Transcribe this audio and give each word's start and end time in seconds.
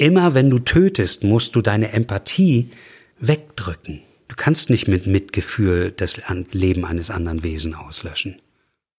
immer 0.00 0.34
wenn 0.34 0.50
du 0.50 0.58
tötest, 0.58 1.22
musst 1.24 1.54
du 1.54 1.60
deine 1.60 1.92
Empathie 1.92 2.70
wegdrücken. 3.18 4.00
Du 4.28 4.34
kannst 4.36 4.70
nicht 4.70 4.88
mit 4.88 5.06
Mitgefühl 5.06 5.92
das 5.94 6.20
Leben 6.52 6.84
eines 6.84 7.10
anderen 7.10 7.42
Wesen 7.42 7.74
auslöschen. 7.74 8.40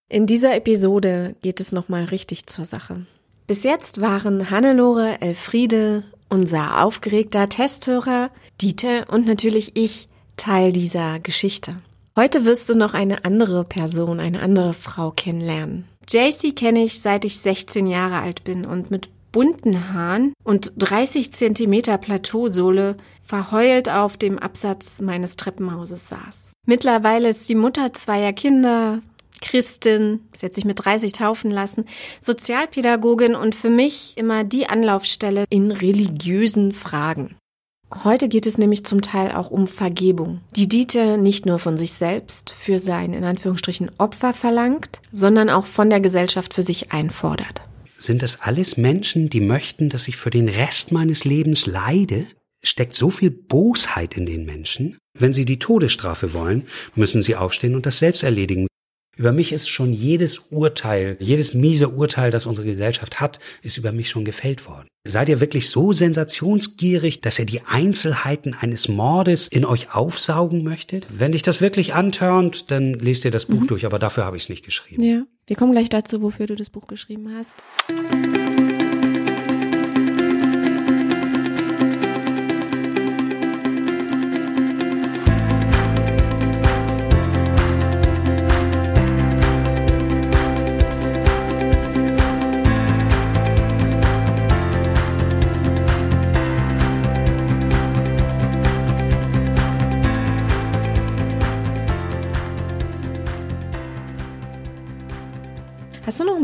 In 0.09 0.27
dieser 0.27 0.55
Episode 0.55 1.35
geht 1.41 1.59
es 1.59 1.71
nochmal 1.71 2.05
richtig 2.05 2.45
zur 2.45 2.65
Sache. 2.65 3.05
Bis 3.47 3.63
jetzt 3.63 4.01
waren 4.01 4.51
Hannelore, 4.51 5.21
Elfriede, 5.21 6.03
unser 6.29 6.83
aufgeregter 6.83 7.49
Testhörer, 7.49 8.29
Dieter 8.61 9.09
und 9.09 9.25
natürlich 9.25 9.71
ich 9.75 10.07
Teil 10.37 10.71
dieser 10.71 11.19
Geschichte. 11.19 11.77
Heute 12.15 12.45
wirst 12.45 12.69
du 12.69 12.75
noch 12.75 12.93
eine 12.93 13.25
andere 13.25 13.63
Person, 13.63 14.19
eine 14.19 14.41
andere 14.41 14.73
Frau 14.73 15.11
kennenlernen. 15.11 15.85
JC 16.09 16.55
kenne 16.55 16.83
ich 16.83 16.99
seit 16.99 17.25
ich 17.25 17.37
16 17.39 17.87
Jahre 17.87 18.19
alt 18.19 18.43
bin 18.43 18.65
und 18.65 18.91
mit 18.91 19.09
bunten 19.31 19.93
Haaren 19.93 20.33
und 20.43 20.73
30 20.77 21.33
Zentimeter 21.33 21.97
Plateausohle 21.97 22.97
verheult 23.21 23.89
auf 23.89 24.17
dem 24.17 24.39
Absatz 24.39 24.99
meines 25.01 25.35
Treppenhauses 25.35 26.09
saß. 26.09 26.51
Mittlerweile 26.65 27.29
ist 27.29 27.47
sie 27.47 27.55
Mutter 27.55 27.93
zweier 27.93 28.33
Kinder, 28.33 29.01
Christin, 29.41 30.21
sie 30.35 30.45
hat 30.45 30.53
sich 30.53 30.65
mit 30.65 30.83
30 30.85 31.13
taufen 31.13 31.51
lassen, 31.51 31.85
Sozialpädagogin 32.19 33.35
und 33.35 33.55
für 33.55 33.69
mich 33.69 34.13
immer 34.15 34.43
die 34.43 34.67
Anlaufstelle 34.67 35.45
in 35.49 35.71
religiösen 35.71 36.71
Fragen. 36.71 37.35
Heute 38.03 38.29
geht 38.29 38.47
es 38.47 38.57
nämlich 38.57 38.85
zum 38.85 39.01
Teil 39.01 39.33
auch 39.33 39.51
um 39.51 39.67
Vergebung, 39.67 40.39
die 40.55 40.69
Dieter 40.69 41.17
nicht 41.17 41.45
nur 41.45 41.59
von 41.59 41.75
sich 41.75 41.91
selbst 41.93 42.51
für 42.51 42.79
sein 42.79 43.11
in 43.13 43.25
Anführungsstrichen 43.25 43.91
Opfer 43.97 44.33
verlangt, 44.33 45.01
sondern 45.11 45.49
auch 45.49 45.65
von 45.65 45.89
der 45.89 45.99
Gesellschaft 45.99 46.53
für 46.53 46.61
sich 46.61 46.93
einfordert. 46.93 47.61
Sind 48.01 48.23
das 48.23 48.41
alles 48.41 48.77
Menschen, 48.77 49.29
die 49.29 49.41
möchten, 49.41 49.89
dass 49.89 50.07
ich 50.07 50.17
für 50.17 50.31
den 50.31 50.49
Rest 50.49 50.91
meines 50.91 51.23
Lebens 51.23 51.67
leide? 51.67 52.25
Steckt 52.63 52.95
so 52.95 53.11
viel 53.11 53.29
Bosheit 53.29 54.17
in 54.17 54.25
den 54.25 54.43
Menschen? 54.43 54.97
Wenn 55.13 55.33
sie 55.33 55.45
die 55.45 55.59
Todesstrafe 55.59 56.33
wollen, 56.33 56.67
müssen 56.95 57.21
sie 57.21 57.35
aufstehen 57.35 57.75
und 57.75 57.85
das 57.85 57.99
selbst 57.99 58.23
erledigen. 58.23 58.65
Über 59.21 59.33
mich 59.33 59.53
ist 59.53 59.69
schon 59.69 59.93
jedes 59.93 60.39
Urteil, 60.49 61.15
jedes 61.19 61.53
miese 61.53 61.89
Urteil, 61.89 62.31
das 62.31 62.47
unsere 62.47 62.65
Gesellschaft 62.65 63.19
hat, 63.19 63.37
ist 63.61 63.77
über 63.77 63.91
mich 63.91 64.09
schon 64.09 64.25
gefällt 64.25 64.67
worden. 64.67 64.87
Seid 65.07 65.29
ihr 65.29 65.39
wirklich 65.39 65.69
so 65.69 65.93
sensationsgierig, 65.93 67.21
dass 67.21 67.37
ihr 67.37 67.45
die 67.45 67.61
Einzelheiten 67.61 68.55
eines 68.55 68.87
Mordes 68.87 69.47
in 69.47 69.63
euch 69.63 69.93
aufsaugen 69.93 70.63
möchtet? 70.63 71.05
Wenn 71.11 71.33
dich 71.33 71.43
das 71.43 71.61
wirklich 71.61 71.93
antörnt, 71.93 72.71
dann 72.71 72.95
lest 72.95 73.23
ihr 73.23 73.29
das 73.29 73.45
Buch 73.45 73.61
mhm. 73.61 73.67
durch, 73.67 73.85
aber 73.85 73.99
dafür 73.99 74.25
habe 74.25 74.37
ich 74.37 74.43
es 74.43 74.49
nicht 74.49 74.65
geschrieben. 74.65 75.03
Ja, 75.03 75.21
wir 75.45 75.55
kommen 75.55 75.73
gleich 75.73 75.89
dazu, 75.89 76.23
wofür 76.23 76.47
du 76.47 76.55
das 76.55 76.71
Buch 76.71 76.87
geschrieben 76.87 77.31
hast. 77.37 77.53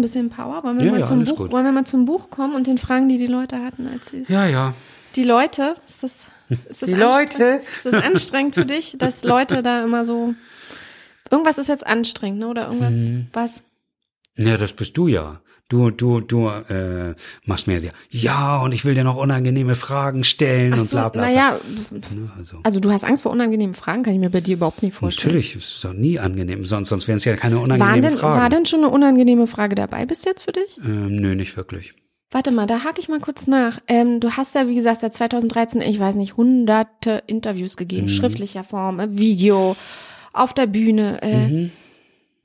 Bisschen 0.07 0.29
Power? 0.29 0.63
Wollen 0.63 0.79
wir, 0.79 0.85
ja, 0.85 0.91
mal, 0.91 0.99
ja, 1.01 1.05
zum 1.05 1.23
Buch, 1.23 1.35
gut. 1.35 1.51
wollen 1.51 1.65
wir 1.65 1.71
mal 1.71 1.85
zum 1.85 2.05
Buch 2.05 2.29
kommen 2.29 2.55
und 2.55 2.67
den 2.67 2.77
Fragen, 2.77 3.09
die 3.09 3.17
die 3.17 3.27
Leute 3.27 3.61
hatten, 3.61 3.87
erzählen? 3.87 4.25
Ja, 4.27 4.45
ja. 4.45 4.73
Die 5.15 5.23
Leute, 5.23 5.75
ist 5.85 6.03
das, 6.03 6.27
ist 6.49 6.81
das 6.81 6.89
die 6.89 6.95
Leute? 6.95 7.61
Ist 7.77 7.85
das 7.85 7.93
anstrengend 7.93 8.55
für 8.55 8.65
dich, 8.65 8.95
dass 8.97 9.23
Leute 9.23 9.63
da 9.63 9.83
immer 9.83 10.05
so, 10.05 10.33
irgendwas 11.29 11.57
ist 11.57 11.67
jetzt 11.67 11.85
anstrengend, 11.85 12.39
ne? 12.39 12.47
oder 12.47 12.67
irgendwas, 12.67 12.93
hm. 12.93 13.27
was? 13.33 13.63
Ja, 14.35 14.57
das 14.57 14.73
bist 14.73 14.95
du 14.97 15.07
ja. 15.07 15.41
Du, 15.69 15.91
du, 15.91 16.21
du 16.21 16.47
äh, 16.47 17.13
machst 17.45 17.67
mir 17.67 17.77
ja, 17.79 17.91
ja, 18.09 18.61
und 18.61 18.71
ich 18.71 18.85
will 18.85 18.95
dir 18.95 19.03
noch 19.03 19.17
unangenehme 19.17 19.75
Fragen 19.75 20.23
stellen 20.23 20.73
so, 20.77 20.83
und 20.83 20.89
bla 20.91 21.09
bla. 21.09 21.09
bla. 21.09 21.21
Naja, 21.23 21.59
ne, 21.91 22.31
also. 22.37 22.59
also 22.63 22.79
du 22.79 22.89
hast 22.89 23.03
Angst 23.03 23.23
vor 23.23 23.33
unangenehmen 23.33 23.75
Fragen, 23.75 24.03
kann 24.03 24.13
ich 24.13 24.19
mir 24.19 24.29
bei 24.29 24.39
dir 24.39 24.53
überhaupt 24.53 24.81
nicht 24.81 24.95
vorstellen. 24.95 25.35
Natürlich, 25.35 25.57
es 25.57 25.75
ist 25.75 25.83
doch 25.83 25.91
nie 25.91 26.19
angenehm, 26.19 26.63
sonst, 26.63 26.87
sonst 26.87 27.09
wären 27.09 27.17
es 27.17 27.25
ja 27.25 27.35
keine 27.35 27.59
unangenehmen 27.59 28.01
denn, 28.01 28.17
Fragen. 28.17 28.39
War 28.39 28.49
denn 28.49 28.65
schon 28.65 28.79
eine 28.79 28.89
unangenehme 28.89 29.45
Frage 29.45 29.75
dabei 29.75 30.05
bis 30.05 30.23
jetzt 30.23 30.43
für 30.43 30.53
dich? 30.53 30.79
Ähm, 30.85 31.17
nö, 31.17 31.35
nicht 31.35 31.57
wirklich. 31.57 31.93
Warte 32.31 32.51
mal, 32.51 32.65
da 32.65 32.85
hake 32.85 33.01
ich 33.01 33.09
mal 33.09 33.19
kurz 33.19 33.47
nach. 33.47 33.79
Ähm, 33.89 34.21
du 34.21 34.31
hast 34.31 34.55
ja, 34.55 34.69
wie 34.69 34.75
gesagt, 34.75 35.01
seit 35.01 35.13
2013, 35.13 35.81
ich 35.81 35.99
weiß 35.99 36.15
nicht, 36.15 36.37
hunderte 36.37 37.23
Interviews 37.27 37.75
gegeben, 37.75 38.03
mhm. 38.03 38.09
schriftlicher 38.09 38.63
Form, 38.63 39.01
äh, 39.01 39.17
Video, 39.17 39.75
auf 40.31 40.53
der 40.53 40.67
Bühne. 40.67 41.21
Äh, 41.21 41.47
mhm. 41.47 41.71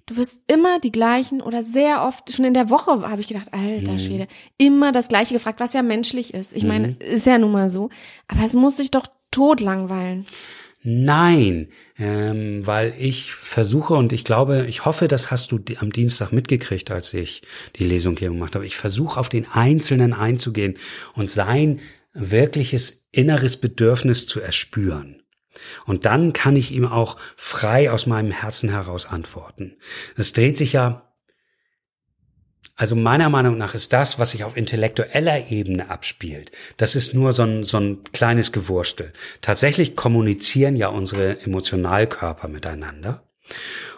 Du 0.06 0.16
wirst 0.16 0.42
immer 0.48 0.80
die 0.80 0.92
gleichen 0.92 1.40
oder 1.40 1.62
sehr 1.62 2.04
oft, 2.04 2.32
schon 2.32 2.44
in 2.44 2.54
der 2.54 2.70
Woche 2.70 3.08
habe 3.08 3.20
ich 3.20 3.28
gedacht, 3.28 3.48
alter 3.52 3.92
mhm. 3.92 3.98
Schwede, 3.98 4.26
immer 4.58 4.92
das 4.92 5.08
gleiche 5.08 5.34
gefragt, 5.34 5.60
was 5.60 5.74
ja 5.74 5.82
menschlich 5.82 6.34
ist. 6.34 6.52
Ich 6.52 6.64
mhm. 6.64 6.68
meine, 6.68 6.96
ist 6.96 7.26
ja 7.26 7.38
nun 7.38 7.52
mal 7.52 7.68
so. 7.68 7.88
Aber 8.26 8.44
es 8.44 8.54
muss 8.54 8.76
sich 8.76 8.90
doch 8.90 9.06
tot 9.30 9.60
langweilen. 9.60 10.26
Nein, 10.84 11.68
ähm, 11.96 12.66
weil 12.66 12.92
ich 12.98 13.32
versuche 13.32 13.94
und 13.94 14.12
ich 14.12 14.24
glaube, 14.24 14.66
ich 14.66 14.84
hoffe, 14.84 15.06
das 15.06 15.30
hast 15.30 15.52
du 15.52 15.60
am 15.78 15.92
Dienstag 15.92 16.32
mitgekriegt, 16.32 16.90
als 16.90 17.14
ich 17.14 17.42
die 17.76 17.84
Lesung 17.84 18.16
hier 18.16 18.30
gemacht 18.30 18.56
habe. 18.56 18.66
Ich 18.66 18.76
versuche 18.76 19.20
auf 19.20 19.28
den 19.28 19.46
Einzelnen 19.46 20.12
einzugehen 20.12 20.76
und 21.14 21.30
sein 21.30 21.78
wirkliches 22.14 23.04
inneres 23.12 23.58
Bedürfnis 23.58 24.26
zu 24.26 24.40
erspüren. 24.40 25.21
Und 25.86 26.06
dann 26.06 26.32
kann 26.32 26.56
ich 26.56 26.72
ihm 26.72 26.86
auch 26.86 27.16
frei 27.36 27.90
aus 27.90 28.06
meinem 28.06 28.30
Herzen 28.30 28.70
heraus 28.70 29.06
antworten. 29.06 29.76
Es 30.16 30.32
dreht 30.32 30.56
sich 30.56 30.72
ja 30.72 31.12
also 32.74 32.96
meiner 32.96 33.28
Meinung 33.28 33.58
nach 33.58 33.74
ist 33.74 33.92
das, 33.92 34.18
was 34.18 34.30
sich 34.30 34.44
auf 34.44 34.56
intellektueller 34.56 35.50
Ebene 35.50 35.90
abspielt, 35.90 36.50
das 36.78 36.96
ist 36.96 37.14
nur 37.14 37.32
so 37.32 37.42
ein, 37.42 37.64
so 37.64 37.78
ein 37.78 38.02
kleines 38.12 38.50
Gewurstel. 38.50 39.12
Tatsächlich 39.40 39.94
kommunizieren 39.94 40.74
ja 40.74 40.88
unsere 40.88 41.40
Emotionalkörper 41.42 42.48
miteinander. 42.48 43.22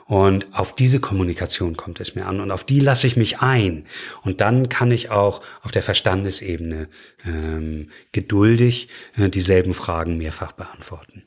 Und 0.06 0.46
auf 0.52 0.74
diese 0.74 1.00
Kommunikation 1.00 1.76
kommt 1.76 1.98
es 2.00 2.14
mir 2.14 2.26
an 2.26 2.40
und 2.40 2.50
auf 2.50 2.64
die 2.64 2.80
lasse 2.80 3.06
ich 3.06 3.16
mich 3.16 3.38
ein. 3.38 3.86
Und 4.22 4.42
dann 4.42 4.68
kann 4.68 4.90
ich 4.90 5.10
auch 5.10 5.40
auf 5.62 5.70
der 5.70 5.82
Verstandesebene 5.82 6.88
ähm, 7.24 7.90
geduldig 8.12 8.88
äh, 9.16 9.30
dieselben 9.30 9.72
Fragen 9.72 10.18
mehrfach 10.18 10.52
beantworten 10.52 11.23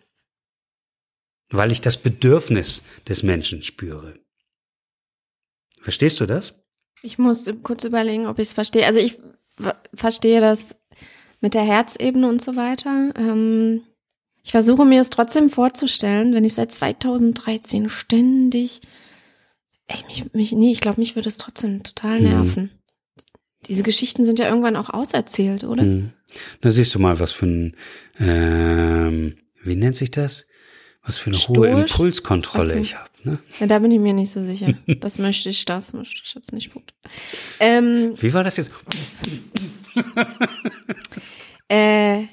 weil 1.50 1.72
ich 1.72 1.82
das 1.82 1.98
Bedürfnis 1.98 2.84
des 3.08 3.24
Menschen 3.24 3.62
spüre. 3.62 4.20
Verstehst 5.80 6.20
du 6.20 6.26
das? 6.26 6.56
Ich 7.02 7.18
muss 7.18 7.50
kurz 7.64 7.84
überlegen, 7.84 8.28
ob 8.28 8.40
ich 8.40 8.48
es 8.48 8.54
verstehe. 8.54 8.86
Also 8.86 9.00
ich 9.00 9.18
verstehe 9.94 10.42
das 10.42 10.76
mit 11.42 11.54
der 11.54 11.64
Herzebene 11.64 12.28
und 12.28 12.42
so 12.42 12.56
weiter. 12.56 13.14
Ähm, 13.16 13.84
ich 14.44 14.52
versuche 14.52 14.86
mir 14.86 15.02
es 15.02 15.10
trotzdem 15.10 15.50
vorzustellen, 15.50 16.34
wenn 16.34 16.46
ich 16.46 16.54
seit 16.54 16.72
2013 16.72 17.90
ständig, 17.90 18.82
ey, 19.88 19.98
mich, 20.08 20.34
mich 20.34 20.52
nee, 20.54 20.72
ich 20.72 20.82
glaube, 20.82 21.00
mich 21.00 21.16
würde 21.16 21.30
es 21.30 21.38
trotzdem 21.38 21.84
total 21.84 22.20
mhm. 22.20 22.26
nerven. 22.26 22.64
Hm. 22.64 22.70
Diese 23.66 23.84
Geschichten 23.84 24.24
sind 24.24 24.40
ja 24.40 24.48
irgendwann 24.48 24.76
auch 24.76 24.90
auserzählt, 24.90 25.64
oder? 25.64 25.84
Hm. 25.84 26.14
Da 26.62 26.72
siehst 26.72 26.96
du 26.96 27.00
mal, 27.00 27.20
was 27.20 27.32
für 27.32 27.46
ein, 27.46 27.76
ähm, 28.20 29.36
wie 29.64 29.76
nennt 29.76 29.96
sich 29.96 30.12
das? 30.12 30.48
Was 31.08 31.18
für 31.18 31.30
eine 31.30 31.38
Stoisch? 31.38 31.58
hohe 31.58 31.68
Impulskontrolle 31.70 32.68
so. 32.68 32.76
ich 32.76 32.96
habe. 32.96 33.10
Ne? 33.24 33.40
Ja, 33.60 33.68
da 33.68 33.80
bin 33.80 33.92
ich 33.92 34.00
mir 34.00 34.14
nicht 34.14 34.32
so 34.32 34.44
sicher. 34.44 34.74
Das 35.00 35.20
möchte 35.20 35.50
ich, 35.50 35.66
das 35.66 35.94
möchte 35.94 36.22
ich 36.24 36.34
jetzt 36.36 36.52
nicht 36.54 36.74
gut. 36.74 36.94
Ähm, 37.60 38.14
Wie 38.18 38.34
war 38.34 38.44
das 38.44 38.58
jetzt? 38.58 38.74
äh, 41.70 42.24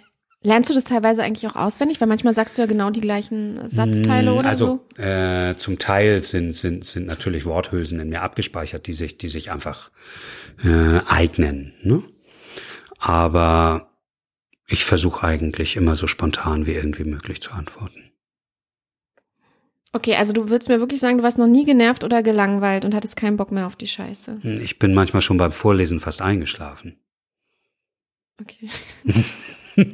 lernst 0.43 0.71
du 0.71 0.75
das 0.75 0.84
teilweise 0.84 1.22
eigentlich 1.22 1.47
auch 1.47 1.57
auswendig? 1.57 2.01
Weil 2.01 2.09
manchmal 2.09 2.34
sagst 2.34 2.59
du 2.59 2.63
ja 2.63 2.66
genau 2.66 2.91
die 2.91 3.01
gleichen 3.01 3.69
Satzteile 3.69 4.33
mm, 4.33 4.39
oder 4.39 4.48
also, 4.48 4.66
so. 4.66 5.03
Also 5.03 5.10
äh, 5.51 5.57
zum 5.57 5.78
Teil 5.78 6.21
sind 6.21 6.53
sind 6.53 6.84
sind 6.84 7.07
natürlich 7.07 7.45
Worthülsen 7.45 8.01
in 8.01 8.09
mir 8.09 8.22
abgespeichert, 8.22 8.87
die 8.87 8.93
sich 8.93 9.19
die 9.19 9.28
sich 9.28 9.53
einfach 9.53 9.91
äh, 10.65 11.01
eignen. 11.07 11.75
Ne? 11.83 12.03
Aber 12.98 13.91
ich 14.66 14.84
versuche 14.84 15.25
eigentlich 15.25 15.77
immer 15.77 15.95
so 15.95 16.07
spontan 16.07 16.66
wie 16.66 16.72
irgendwie 16.72 17.04
möglich 17.04 17.41
zu 17.41 17.53
antworten. 17.53 18.14
Okay, 19.95 20.17
also 20.17 20.33
du 20.33 20.49
würdest 20.49 20.69
mir 20.69 20.81
wirklich 20.81 20.99
sagen, 20.99 21.19
du 21.19 21.23
warst 21.23 21.39
noch 21.39 21.47
nie 21.47 21.65
genervt 21.65 22.03
oder 22.03 22.25
gelangweilt 22.25 22.85
und 22.85 22.97
hattest 22.97 23.15
keinen 23.15 23.37
Bock 23.37 23.53
mehr 23.53 23.65
auf 23.65 23.77
die 23.77 23.87
Scheiße. 23.87 24.39
Hm, 24.43 24.61
ich 24.61 24.81
bin 24.81 24.93
manchmal 24.93 25.23
schon 25.23 25.37
beim 25.37 25.53
Vorlesen 25.53 26.01
fast 26.01 26.21
eingeschlafen. 26.21 26.99
Okay. 28.41 28.69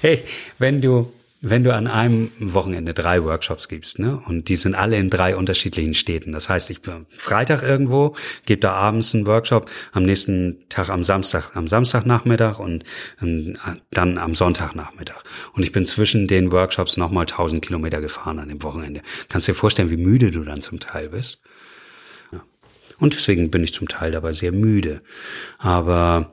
hey, 0.00 0.22
wenn 0.58 0.80
du 0.80 1.12
wenn 1.44 1.64
du 1.64 1.74
an 1.74 1.88
einem 1.88 2.30
Wochenende 2.38 2.94
drei 2.94 3.24
Workshops 3.24 3.66
gibst, 3.66 3.98
ne, 3.98 4.22
und 4.26 4.48
die 4.48 4.54
sind 4.54 4.76
alle 4.76 4.96
in 4.96 5.10
drei 5.10 5.36
unterschiedlichen 5.36 5.92
Städten. 5.92 6.30
Das 6.30 6.48
heißt, 6.48 6.70
ich 6.70 6.82
bin 6.82 7.04
Freitag 7.10 7.64
irgendwo, 7.64 8.14
gebe 8.46 8.60
da 8.60 8.72
abends 8.72 9.12
einen 9.12 9.26
Workshop, 9.26 9.68
am 9.90 10.04
nächsten 10.04 10.64
Tag 10.68 10.88
am 10.88 11.02
Samstag, 11.02 11.56
am 11.56 11.66
Samstagnachmittag 11.66 12.60
und 12.60 12.84
ähm, 13.20 13.58
dann 13.90 14.18
am 14.18 14.36
Sonntagnachmittag. 14.36 15.24
Und 15.52 15.64
ich 15.64 15.72
bin 15.72 15.84
zwischen 15.84 16.28
den 16.28 16.52
Workshops 16.52 16.96
nochmal 16.96 17.24
1000 17.24 17.60
Kilometer 17.60 18.00
gefahren 18.00 18.38
an 18.38 18.48
dem 18.48 18.62
Wochenende. 18.62 19.02
Kannst 19.28 19.48
dir 19.48 19.54
vorstellen, 19.54 19.90
wie 19.90 19.96
müde 19.96 20.30
du 20.30 20.44
dann 20.44 20.62
zum 20.62 20.78
Teil 20.78 21.08
bist? 21.08 21.40
Ja. 22.30 22.40
Und 23.00 23.14
deswegen 23.14 23.50
bin 23.50 23.64
ich 23.64 23.74
zum 23.74 23.88
Teil 23.88 24.12
dabei 24.12 24.32
sehr 24.32 24.52
müde. 24.52 25.02
Aber 25.58 26.32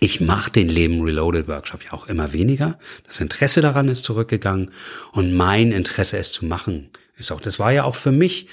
ich 0.00 0.20
mache 0.20 0.50
den 0.50 0.68
Leben 0.68 1.02
Reloaded 1.02 1.48
Workshop 1.48 1.84
ja 1.84 1.92
auch 1.92 2.06
immer 2.06 2.32
weniger. 2.32 2.78
Das 3.04 3.20
Interesse 3.20 3.60
daran 3.60 3.88
ist 3.88 4.04
zurückgegangen 4.04 4.70
und 5.12 5.34
mein 5.34 5.72
Interesse 5.72 6.18
es 6.18 6.32
zu 6.32 6.44
machen 6.46 6.90
ist 7.16 7.32
auch. 7.32 7.40
Das 7.40 7.58
war 7.58 7.72
ja 7.72 7.84
auch 7.84 7.96
für 7.96 8.12
mich 8.12 8.48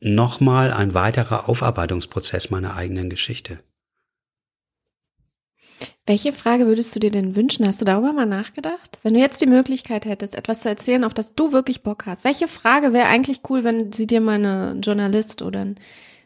nochmal 0.00 0.72
ein 0.72 0.94
weiterer 0.94 1.48
Aufarbeitungsprozess 1.48 2.50
meiner 2.50 2.74
eigenen 2.74 3.10
Geschichte. 3.10 3.60
Welche 6.06 6.32
Frage 6.32 6.66
würdest 6.66 6.94
du 6.94 7.00
dir 7.00 7.10
denn 7.10 7.36
wünschen? 7.36 7.66
Hast 7.66 7.80
du 7.80 7.84
darüber 7.84 8.12
mal 8.12 8.26
nachgedacht? 8.26 8.98
Wenn 9.02 9.14
du 9.14 9.20
jetzt 9.20 9.40
die 9.40 9.46
Möglichkeit 9.46 10.04
hättest, 10.04 10.34
etwas 10.34 10.62
zu 10.62 10.68
erzählen, 10.68 11.04
auf 11.04 11.14
das 11.14 11.34
du 11.34 11.52
wirklich 11.52 11.82
Bock 11.82 12.04
hast, 12.06 12.24
welche 12.24 12.48
Frage 12.48 12.92
wäre 12.92 13.06
eigentlich 13.06 13.40
cool, 13.48 13.64
wenn 13.64 13.92
sie 13.92 14.06
dir 14.06 14.20
mal 14.20 14.34
eine 14.34 14.78
Journalist 14.82 15.40
oder 15.42 15.60
ein 15.60 15.76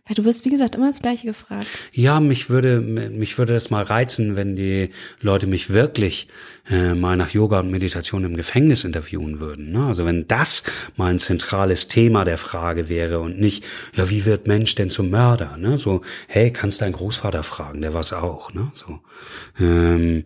weil 0.07 0.15
du 0.15 0.25
wirst, 0.25 0.45
wie 0.45 0.51
gesagt, 0.51 0.75
immer 0.75 0.89
das 0.89 1.01
Gleiche 1.01 1.27
gefragt. 1.27 1.67
Ja, 1.93 2.21
mich 2.21 2.51
würde, 2.51 2.81
mich 2.81 3.39
würde 3.39 3.55
das 3.55 3.71
mal 3.71 3.83
reizen, 3.83 4.37
wenn 4.37 4.55
die 4.55 4.91
Leute 5.21 5.47
mich 5.47 5.71
wirklich 5.71 6.29
äh, 6.69 6.95
mal 6.95 7.17
nach 7.17 7.31
Yoga 7.31 7.61
und 7.61 7.71
Meditation 7.71 8.25
im 8.25 8.37
Gefängnis 8.37 8.85
interviewen 8.85 9.41
würden. 9.41 9.73
Ne? 9.73 9.87
Also 9.87 10.05
wenn 10.05 10.29
das 10.29 10.63
mal 10.97 11.11
ein 11.11 11.19
zentrales 11.19 11.89
Thema 11.89 12.27
der 12.27 12.37
Frage 12.37 12.91
wäre 12.91 13.21
und 13.21 13.41
nicht, 13.41 13.65
ja, 13.95 14.11
wie 14.11 14.27
wird 14.27 14.47
Mensch 14.47 14.75
denn 14.75 14.91
zum 14.91 15.09
Mörder? 15.09 15.57
Ne? 15.57 15.79
So, 15.79 16.03
hey, 16.29 16.53
kannst 16.53 16.83
deinen 16.83 16.93
Großvater 16.93 17.43
fragen, 17.43 17.81
der 17.81 17.95
war's 17.95 18.13
auch. 18.13 18.53
Ne? 18.53 18.71
So. 18.75 19.01
Ähm, 19.59 20.25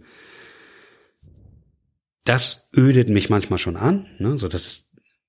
das 2.25 2.69
ödet 2.77 3.09
mich 3.09 3.31
manchmal 3.31 3.59
schon 3.59 3.77
an, 3.77 4.07
ne? 4.19 4.37
so 4.37 4.49
dass 4.49 4.67
es 4.67 4.88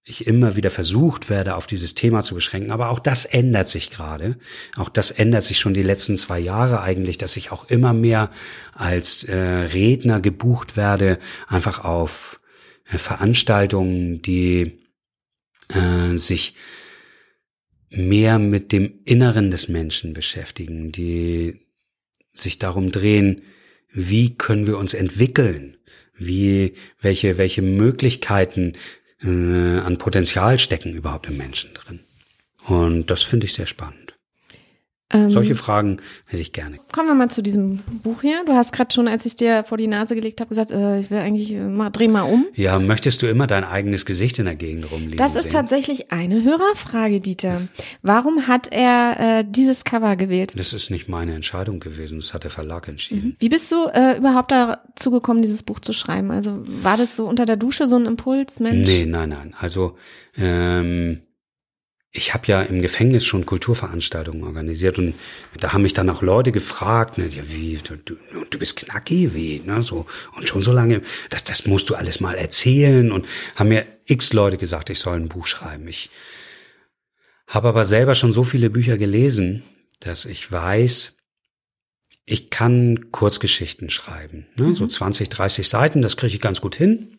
ich 0.10 0.28
immer 0.28 0.56
wieder 0.56 0.72
versucht 0.72 1.30
werde, 1.30 1.56
auf 1.56 1.68
dieses 1.68 1.96
Thema 1.96 2.22
zu 2.24 2.36
beschränken. 2.36 2.72
Aber 2.72 2.90
auch 2.90 3.00
das 3.00 3.26
ändert 3.26 3.70
sich 3.70 3.92
gerade. 3.92 4.38
Auch 4.76 4.90
das 4.90 5.12
ändert 5.12 5.44
sich 5.44 5.60
schon 5.60 5.74
die 5.74 5.84
letzten 5.84 6.18
zwei 6.18 6.40
Jahre 6.40 6.82
eigentlich, 6.82 7.18
dass 7.18 7.38
ich 7.38 7.52
auch 7.52 7.70
immer 7.70 7.94
mehr 7.94 8.30
als 8.74 9.24
äh, 9.24 9.38
Redner 9.38 10.20
gebucht 10.20 10.78
werde, 10.78 11.20
einfach 11.48 11.84
auf 11.84 12.40
äh, 12.86 12.98
Veranstaltungen, 12.98 14.22
die 14.22 14.80
äh, 15.70 16.16
sich 16.16 16.56
mehr 17.90 18.40
mit 18.40 18.72
dem 18.72 19.00
Inneren 19.06 19.52
des 19.52 19.68
Menschen 19.68 20.14
beschäftigen, 20.14 20.92
die 20.92 21.60
sich 22.34 22.60
darum 22.60 22.92
drehen, 22.92 23.44
wie 23.92 24.36
können 24.38 24.68
wir 24.68 24.78
uns 24.78 24.94
entwickeln? 24.94 25.78
Wie, 26.16 26.74
welche, 27.00 27.38
welche 27.38 27.62
Möglichkeiten 27.62 28.74
äh, 29.22 29.80
an 29.80 29.98
Potenzial 29.98 30.60
stecken 30.60 30.94
überhaupt 30.94 31.28
im 31.28 31.38
Menschen 31.38 31.74
drin. 31.74 32.00
Und 32.66 33.08
das 33.08 33.24
finde 33.24 33.46
ich 33.46 33.54
sehr 33.54 33.66
spannend. 33.66 34.09
Ähm, 35.12 35.30
Solche 35.30 35.56
Fragen 35.56 35.98
hätte 36.26 36.42
ich 36.42 36.54
gerne. 36.54 36.78
Kommen 36.92 37.08
wir 37.08 37.16
mal 37.16 37.30
zu 37.30 37.42
diesem 37.42 37.80
Buch 38.04 38.22
hier. 38.22 38.44
Du 38.46 38.54
hast 38.54 38.74
gerade 38.74 38.94
schon, 38.94 39.08
als 39.08 39.26
ich 39.26 39.36
dir 39.36 39.64
vor 39.64 39.78
die 39.78 39.88
Nase 39.88 40.14
gelegt 40.14 40.40
habe, 40.40 40.50
gesagt, 40.50 40.70
äh, 40.70 41.00
ich 41.00 41.10
will 41.10 41.18
eigentlich 41.18 41.52
äh, 41.52 41.60
mal 41.62 41.90
dreh 41.90 42.08
mal 42.08 42.22
um. 42.22 42.46
Ja, 42.54 42.78
möchtest 42.78 43.24
du 43.24 43.28
immer 43.28 43.48
dein 43.48 43.64
eigenes 43.64 44.06
Gesicht 44.06 44.38
in 44.38 44.46
der 44.46 44.56
Gegend 44.56 44.92
rumliegen? 44.92 45.18
Das 45.18 45.36
ist 45.36 45.46
sehen? 45.46 45.54
tatsächlich 45.54 46.12
eine 46.12 46.44
Hörerfrage, 46.44 47.22
Dieter. 47.22 47.62
Warum 48.04 48.48
hat 48.48 48.68
er 48.72 49.40
äh, 49.40 49.46
dieses 49.48 49.84
Cover 49.84 50.16
gewählt? 50.16 50.54
Das 50.56 50.74
ist 50.74 50.92
nicht 50.92 51.10
meine 51.10 51.34
Entscheidung 51.34 51.80
gewesen. 51.80 52.20
Das 52.20 52.36
hat 52.36 52.44
der 52.44 52.52
Verlag 52.52 52.88
entschieden. 52.88 53.30
Mhm. 53.30 53.36
Wie 53.40 53.50
bist 53.50 53.72
du 53.72 53.88
äh, 53.88 54.18
überhaupt 54.18 54.52
dazu 54.52 55.10
gekommen, 55.10 55.42
dieses 55.42 55.64
Buch 55.64 55.80
zu 55.80 55.92
schreiben? 55.92 56.30
Also 56.30 56.60
war 56.68 56.98
das 56.98 57.16
so 57.16 57.28
unter 57.28 57.48
der 57.48 57.58
Dusche 57.58 57.88
so 57.88 57.96
ein 57.96 58.06
Impuls, 58.06 58.60
Mensch? 58.60 58.88
Nee, 58.88 59.06
nein, 59.08 59.30
nein. 59.30 59.56
Also 59.60 59.96
ähm, 60.38 61.22
ich 62.12 62.34
habe 62.34 62.48
ja 62.48 62.62
im 62.62 62.82
Gefängnis 62.82 63.24
schon 63.24 63.46
Kulturveranstaltungen 63.46 64.44
organisiert 64.44 64.98
und 64.98 65.14
da 65.60 65.74
haben 65.74 65.84
mich 65.84 65.94
dann 65.94 66.10
auch 66.10 66.24
Leute 66.24 66.52
gefragt, 66.52 67.20
ne, 67.20 67.28
ja, 67.28 67.44
wie, 67.46 67.78
du, 67.78 68.18
du, 68.50 68.60
bist 68.60 68.78
knackig, 68.78 69.36
wie, 69.36 69.62
ne, 69.64 69.84
so, 69.84 70.08
und 70.36 70.50
schon 70.50 70.64
so 70.64 70.72
lange, 70.72 71.04
das, 71.30 71.44
das 71.44 71.68
musst 71.68 71.90
du 71.90 71.96
alles 71.96 72.20
mal 72.20 72.34
erzählen 72.34 73.12
und 73.12 73.28
haben 73.56 73.70
mir 73.70 73.86
x 74.06 74.34
Leute 74.34 74.58
gesagt, 74.58 74.90
ich 74.90 75.00
soll 75.00 75.18
ein 75.18 75.30
Buch 75.30 75.46
schreiben. 75.46 75.88
Ich 75.88 76.10
habe 77.46 77.68
aber 77.68 77.86
selber 77.86 78.16
schon 78.16 78.32
so 78.32 78.44
viele 78.44 78.72
Bücher 78.72 78.98
gelesen, 78.98 79.62
dass 80.00 80.26
ich 80.26 80.52
weiß, 80.52 81.14
ich 82.26 82.50
kann 82.50 83.12
Kurzgeschichten 83.12 83.92
schreiben, 83.92 84.48
ne, 84.56 84.66
mhm. 84.66 84.76
so 84.76 84.88
20, 84.88 85.30
30 85.30 85.70
Seiten, 85.70 86.02
das 86.02 86.18
kriege 86.18 86.34
ich 86.34 86.42
ganz 86.42 86.60
gut 86.60 86.76
hin. 86.76 87.19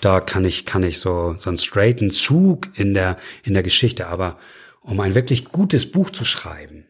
Da 0.00 0.20
kann 0.20 0.44
ich, 0.44 0.66
kann 0.66 0.82
ich 0.82 1.00
so, 1.00 1.36
so 1.38 1.50
einen 1.50 1.58
straighten 1.58 2.10
Zug 2.10 2.68
in 2.74 2.94
der, 2.94 3.16
in 3.44 3.54
der 3.54 3.62
Geschichte. 3.62 4.06
Aber 4.06 4.38
um 4.80 5.00
ein 5.00 5.14
wirklich 5.14 5.46
gutes 5.46 5.90
Buch 5.90 6.10
zu 6.10 6.24
schreiben, 6.24 6.86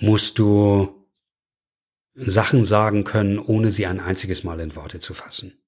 musst 0.00 0.38
du 0.38 1.06
Sachen 2.14 2.64
sagen 2.64 3.04
können, 3.04 3.38
ohne 3.38 3.70
sie 3.70 3.86
ein 3.86 4.00
einziges 4.00 4.44
Mal 4.44 4.60
in 4.60 4.76
Worte 4.76 5.00
zu 5.00 5.14
fassen. 5.14 5.58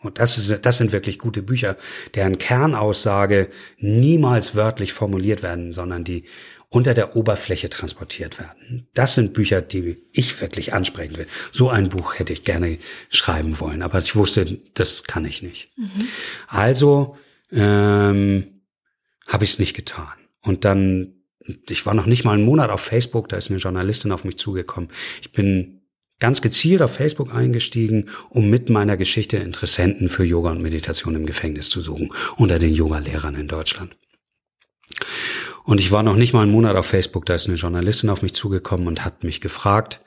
Und 0.00 0.20
das, 0.20 0.38
ist, 0.38 0.64
das 0.64 0.78
sind 0.78 0.92
wirklich 0.92 1.18
gute 1.18 1.42
Bücher, 1.42 1.76
deren 2.14 2.38
Kernaussage 2.38 3.50
niemals 3.78 4.54
wörtlich 4.54 4.92
formuliert 4.92 5.42
werden, 5.42 5.72
sondern 5.72 6.04
die 6.04 6.24
unter 6.70 6.92
der 6.92 7.16
Oberfläche 7.16 7.70
transportiert 7.70 8.38
werden. 8.38 8.86
Das 8.92 9.14
sind 9.14 9.32
Bücher, 9.32 9.62
die 9.62 10.02
ich 10.12 10.40
wirklich 10.40 10.74
ansprechen 10.74 11.16
will. 11.16 11.26
So 11.50 11.70
ein 11.70 11.88
Buch 11.88 12.18
hätte 12.18 12.32
ich 12.32 12.44
gerne 12.44 12.78
schreiben 13.08 13.58
wollen, 13.58 13.82
aber 13.82 13.98
ich 13.98 14.14
wusste, 14.16 14.44
das 14.74 15.04
kann 15.04 15.24
ich 15.24 15.42
nicht. 15.42 15.70
Mhm. 15.76 16.08
Also 16.46 17.16
ähm, 17.50 18.62
habe 19.26 19.44
ich 19.44 19.52
es 19.52 19.58
nicht 19.58 19.74
getan. 19.74 20.12
Und 20.42 20.64
dann, 20.64 21.14
ich 21.68 21.86
war 21.86 21.94
noch 21.94 22.06
nicht 22.06 22.24
mal 22.24 22.34
einen 22.34 22.44
Monat 22.44 22.70
auf 22.70 22.82
Facebook, 22.82 23.28
da 23.28 23.38
ist 23.38 23.50
eine 23.50 23.58
Journalistin 23.58 24.12
auf 24.12 24.24
mich 24.24 24.36
zugekommen. 24.36 24.90
Ich 25.22 25.32
bin 25.32 25.80
ganz 26.18 26.42
gezielt 26.42 26.82
auf 26.82 26.94
Facebook 26.94 27.34
eingestiegen, 27.34 28.10
um 28.28 28.50
mit 28.50 28.68
meiner 28.68 28.96
Geschichte 28.98 29.38
Interessenten 29.38 30.08
für 30.08 30.24
Yoga 30.24 30.50
und 30.50 30.60
Meditation 30.60 31.14
im 31.14 31.26
Gefängnis 31.26 31.70
zu 31.70 31.80
suchen, 31.80 32.12
unter 32.36 32.58
den 32.58 32.74
Yoga-Lehrern 32.74 33.36
in 33.36 33.48
Deutschland. 33.48 33.96
Und 35.68 35.82
ich 35.82 35.92
war 35.92 36.02
noch 36.02 36.16
nicht 36.16 36.32
mal 36.32 36.44
einen 36.44 36.52
Monat 36.52 36.76
auf 36.76 36.86
Facebook, 36.86 37.26
da 37.26 37.34
ist 37.34 37.46
eine 37.46 37.58
Journalistin 37.58 38.08
auf 38.08 38.22
mich 38.22 38.32
zugekommen 38.32 38.86
und 38.86 39.04
hat 39.04 39.22
mich 39.22 39.42
gefragt, 39.42 40.00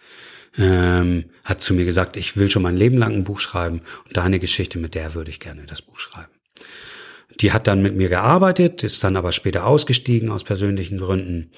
ähm, 0.57 1.25
hat 1.43 1.61
zu 1.61 1.75
mir 1.75 1.85
gesagt, 1.85 2.17
ich 2.17 2.35
will 2.35 2.49
schon 2.49 2.63
mein 2.63 2.75
Leben 2.75 2.97
lang 2.97 3.13
ein 3.13 3.23
Buch 3.23 3.39
schreiben 3.39 3.83
und 4.07 4.17
deine 4.17 4.39
Geschichte, 4.39 4.79
mit 4.79 4.95
der 4.95 5.13
würde 5.13 5.29
ich 5.29 5.39
gerne 5.39 5.67
das 5.67 5.83
Buch 5.83 5.99
schreiben. 5.99 6.31
Die 7.41 7.53
hat 7.53 7.67
dann 7.67 7.83
mit 7.83 7.95
mir 7.95 8.09
gearbeitet, 8.09 8.83
ist 8.83 9.03
dann 9.03 9.15
aber 9.15 9.33
später 9.33 9.67
ausgestiegen 9.67 10.31
aus 10.31 10.43
persönlichen 10.43 10.97
Gründen. 10.97 11.51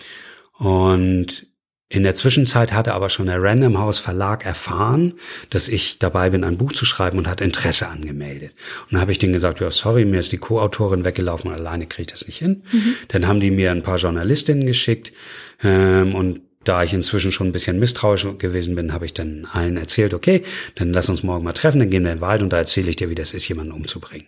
Und 0.57 1.47
in 1.93 2.01
der 2.01 2.15
Zwischenzeit 2.15 2.73
hatte 2.73 2.95
aber 2.95 3.07
schon 3.09 3.27
der 3.27 3.39
Random 3.39 3.77
House 3.77 3.99
Verlag 3.99 4.47
erfahren, 4.47 5.13
dass 5.51 5.67
ich 5.67 5.99
dabei 5.99 6.31
bin, 6.31 6.43
ein 6.43 6.57
Buch 6.57 6.73
zu 6.73 6.85
schreiben 6.85 7.19
und 7.19 7.27
hat 7.27 7.39
Interesse 7.39 7.87
angemeldet. 7.87 8.53
Und 8.85 8.93
dann 8.93 9.01
habe 9.01 9.11
ich 9.11 9.19
denen 9.19 9.31
gesagt, 9.31 9.59
ja, 9.59 9.69
sorry, 9.69 10.03
mir 10.03 10.19
ist 10.19 10.31
die 10.31 10.39
Co-Autorin 10.39 11.05
weggelaufen 11.05 11.51
und 11.51 11.55
alleine 11.55 11.85
kriege 11.85 12.01
ich 12.01 12.07
das 12.07 12.25
nicht 12.25 12.39
hin. 12.39 12.63
Mhm. 12.71 12.95
Dann 13.09 13.27
haben 13.27 13.39
die 13.39 13.51
mir 13.51 13.69
ein 13.69 13.83
paar 13.83 13.97
Journalistinnen 13.97 14.65
geschickt 14.65 15.13
ähm, 15.61 16.15
und 16.15 16.41
da 16.63 16.81
ich 16.81 16.95
inzwischen 16.95 17.31
schon 17.31 17.49
ein 17.49 17.51
bisschen 17.51 17.77
misstrauisch 17.77 18.25
gewesen 18.39 18.73
bin, 18.73 18.91
habe 18.91 19.05
ich 19.05 19.13
dann 19.13 19.45
allen 19.51 19.77
erzählt, 19.77 20.15
okay, 20.15 20.41
dann 20.73 20.93
lass 20.93 21.09
uns 21.09 21.21
morgen 21.21 21.43
mal 21.43 21.53
treffen, 21.53 21.77
dann 21.77 21.91
gehen 21.91 22.05
wir 22.05 22.11
in 22.13 22.17
den 22.17 22.21
Wald 22.21 22.41
und 22.41 22.51
da 22.51 22.57
erzähle 22.57 22.89
ich 22.89 22.95
dir, 22.95 23.11
wie 23.11 23.15
das 23.15 23.35
ist, 23.35 23.47
jemanden 23.47 23.71
umzubringen. 23.71 24.25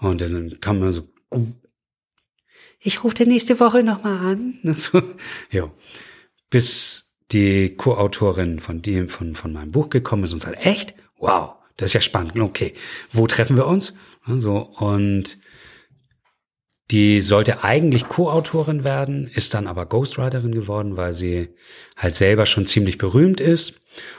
Und 0.00 0.20
dann 0.20 0.58
kam 0.60 0.80
man 0.80 0.90
so, 0.90 1.08
ich 2.80 3.04
rufe 3.04 3.14
dir 3.14 3.26
nächste 3.26 3.60
Woche 3.60 3.84
nochmal 3.84 4.32
an. 4.32 4.58
So, 4.74 5.00
ja 5.52 5.70
bis 6.54 7.10
die 7.32 7.74
Co-Autorin 7.74 8.60
von 8.60 8.80
dem, 8.80 9.08
von, 9.08 9.34
von 9.34 9.52
meinem 9.52 9.72
Buch 9.72 9.90
gekommen 9.90 10.22
ist 10.22 10.32
und 10.32 10.40
sagt, 10.40 10.64
echt? 10.64 10.94
Wow, 11.18 11.54
das 11.76 11.88
ist 11.88 11.94
ja 11.94 12.00
spannend. 12.00 12.38
Okay, 12.38 12.74
wo 13.10 13.26
treffen 13.26 13.56
wir 13.56 13.66
uns? 13.66 13.92
So, 14.24 14.58
und 14.58 15.36
die 16.92 17.22
sollte 17.22 17.64
eigentlich 17.64 18.06
Co-Autorin 18.06 18.84
werden, 18.84 19.26
ist 19.26 19.52
dann 19.54 19.66
aber 19.66 19.86
Ghostwriterin 19.86 20.52
geworden, 20.52 20.96
weil 20.96 21.12
sie 21.12 21.48
halt 21.96 22.14
selber 22.14 22.46
schon 22.46 22.66
ziemlich 22.66 22.98
berühmt 22.98 23.40
ist 23.40 23.74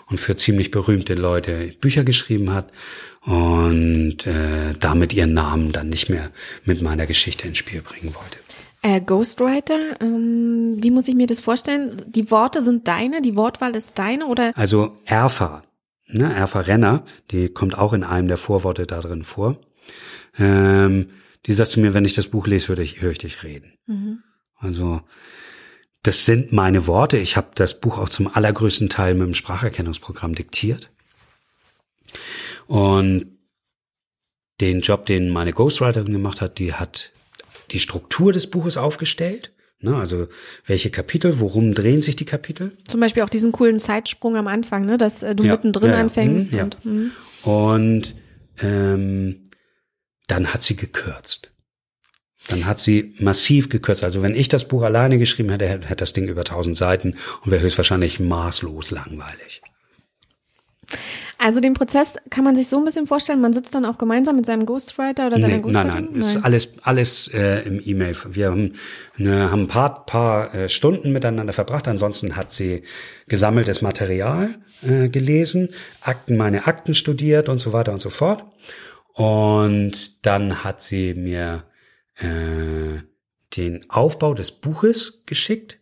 und 0.07 0.19
für 0.19 0.35
ziemlich 0.35 0.71
berühmte 0.71 1.13
Leute 1.13 1.69
Bücher 1.79 2.03
geschrieben 2.03 2.53
hat 2.53 2.69
und 3.21 4.27
äh, 4.27 4.73
damit 4.77 5.13
ihren 5.13 5.33
Namen 5.33 5.71
dann 5.71 5.87
nicht 5.87 6.09
mehr 6.09 6.31
mit 6.65 6.81
meiner 6.81 7.05
Geschichte 7.05 7.47
ins 7.47 7.59
Spiel 7.59 7.81
bringen 7.81 8.13
wollte. 8.13 8.44
Äh, 8.85 9.01
Ghostwriter, 9.01 9.99
ähm, 9.99 10.75
wie 10.77 10.91
muss 10.91 11.07
ich 11.07 11.15
mir 11.15 11.25
das 11.25 11.39
vorstellen? 11.39 12.03
Die 12.05 12.29
Worte 12.29 12.61
sind 12.61 12.87
deine, 12.87 13.23
die 13.23 13.35
Wortwahl 13.35 13.75
ist 13.75 13.97
deine 13.97 14.27
oder? 14.27 14.51
Also 14.55 14.97
Erfa 15.05 15.63
ne, 16.07 16.33
Erfa 16.33 16.59
Renner, 16.61 17.03
die 17.31 17.49
kommt 17.49 17.77
auch 17.77 17.93
in 17.93 18.03
einem 18.03 18.27
der 18.27 18.37
Vorworte 18.37 18.85
da 18.85 18.99
drin 18.99 19.23
vor. 19.23 19.59
Ähm, 20.37 21.09
die 21.45 21.53
sagt 21.53 21.71
zu 21.71 21.79
mir, 21.79 21.93
wenn 21.93 22.05
ich 22.05 22.13
das 22.13 22.27
Buch 22.27 22.47
lese, 22.47 22.69
würde 22.69 22.83
ich, 22.83 23.01
höre 23.01 23.11
ich 23.11 23.17
dich 23.17 23.43
reden. 23.43 23.73
Mhm. 23.85 24.23
Also 24.57 25.01
das 26.03 26.25
sind 26.25 26.53
meine 26.53 26.87
Worte. 26.87 27.17
Ich 27.17 27.37
habe 27.37 27.47
das 27.55 27.79
Buch 27.79 27.97
auch 27.97 28.09
zum 28.09 28.27
allergrößten 28.27 28.89
Teil 28.89 29.15
mit 29.15 29.27
dem 29.27 29.33
Spracherkennungsprogramm 29.33 30.35
diktiert. 30.35 30.91
Und 32.67 33.37
den 34.61 34.81
Job, 34.81 35.05
den 35.05 35.29
meine 35.29 35.53
Ghostwriterin 35.53 36.13
gemacht 36.13 36.41
hat, 36.41 36.59
die 36.59 36.73
hat 36.73 37.11
die 37.71 37.79
Struktur 37.79 38.33
des 38.33 38.47
Buches 38.47 38.77
aufgestellt. 38.77 39.51
Ne, 39.81 39.95
also 39.95 40.27
welche 40.65 40.89
Kapitel, 40.89 41.39
worum 41.39 41.73
drehen 41.73 42.01
sich 42.01 42.15
die 42.15 42.25
Kapitel? 42.25 42.77
Zum 42.87 43.01
Beispiel 43.01 43.23
auch 43.23 43.29
diesen 43.29 43.51
coolen 43.51 43.79
Zeitsprung 43.79 44.37
am 44.37 44.47
Anfang, 44.47 44.85
ne, 44.85 44.97
dass 44.97 45.21
äh, 45.21 45.35
du 45.35 45.43
ja, 45.43 45.51
mittendrin 45.51 45.89
ja, 45.89 45.95
ja. 45.95 46.01
anfängst. 46.01 46.53
Mhm, 46.53 46.59
und, 46.59 46.85
mhm. 46.85 47.11
und 47.43 48.15
ähm, 48.59 49.49
dann 50.27 50.53
hat 50.53 50.63
sie 50.63 50.75
gekürzt. 50.75 51.51
Dann 52.47 52.65
hat 52.65 52.79
sie 52.79 53.15
massiv 53.19 53.69
gekürzt. 53.69 54.03
Also 54.03 54.21
wenn 54.21 54.35
ich 54.35 54.47
das 54.47 54.67
Buch 54.67 54.83
alleine 54.83 55.17
geschrieben 55.17 55.49
hätte, 55.49 55.67
hätte 55.67 55.95
das 55.95 56.13
Ding 56.13 56.27
über 56.27 56.41
1000 56.41 56.77
Seiten 56.77 57.15
und 57.43 57.51
wäre 57.51 57.61
höchstwahrscheinlich 57.61 58.19
maßlos 58.19 58.91
langweilig. 58.91 59.61
Also 61.45 61.59
den 61.59 61.75
Prozess 61.75 62.15
kann 62.31 62.43
man 62.43 62.55
sich 62.55 62.69
so 62.69 62.79
ein 62.79 62.85
bisschen 62.85 63.05
vorstellen, 63.05 63.39
man 63.39 63.53
sitzt 63.53 63.75
dann 63.75 63.85
auch 63.85 63.99
gemeinsam 63.99 64.35
mit 64.35 64.47
seinem 64.47 64.65
Ghostwriter 64.65 65.27
oder 65.27 65.39
seiner 65.39 65.57
nee, 65.57 65.61
Ghostwriter? 65.61 65.85
Nein, 65.85 66.03
nein, 66.05 66.13
nein, 66.13 66.21
ist 66.21 66.43
alles, 66.43 66.69
alles 66.81 67.27
äh, 67.27 67.59
im 67.67 67.79
E-Mail. 67.85 68.15
Wir 68.31 68.49
haben, 68.49 68.73
ne, 69.17 69.51
haben 69.51 69.61
ein 69.61 69.67
paar, 69.67 70.07
paar 70.07 70.55
äh, 70.55 70.69
Stunden 70.69 71.11
miteinander 71.11 71.53
verbracht, 71.53 71.87
ansonsten 71.87 72.35
hat 72.35 72.51
sie 72.51 72.81
gesammeltes 73.27 73.83
Material 73.83 74.55
äh, 74.81 75.07
gelesen, 75.07 75.69
Akten, 76.01 76.35
meine 76.35 76.65
Akten 76.65 76.95
studiert 76.95 77.47
und 77.47 77.59
so 77.59 77.73
weiter 77.73 77.93
und 77.93 78.01
so 78.01 78.09
fort. 78.09 78.43
Und 79.13 80.25
dann 80.25 80.63
hat 80.63 80.81
sie 80.81 81.13
mir 81.13 81.65
äh, 82.15 83.03
den 83.55 83.87
Aufbau 83.91 84.33
des 84.33 84.51
Buches 84.51 85.21
geschickt 85.27 85.77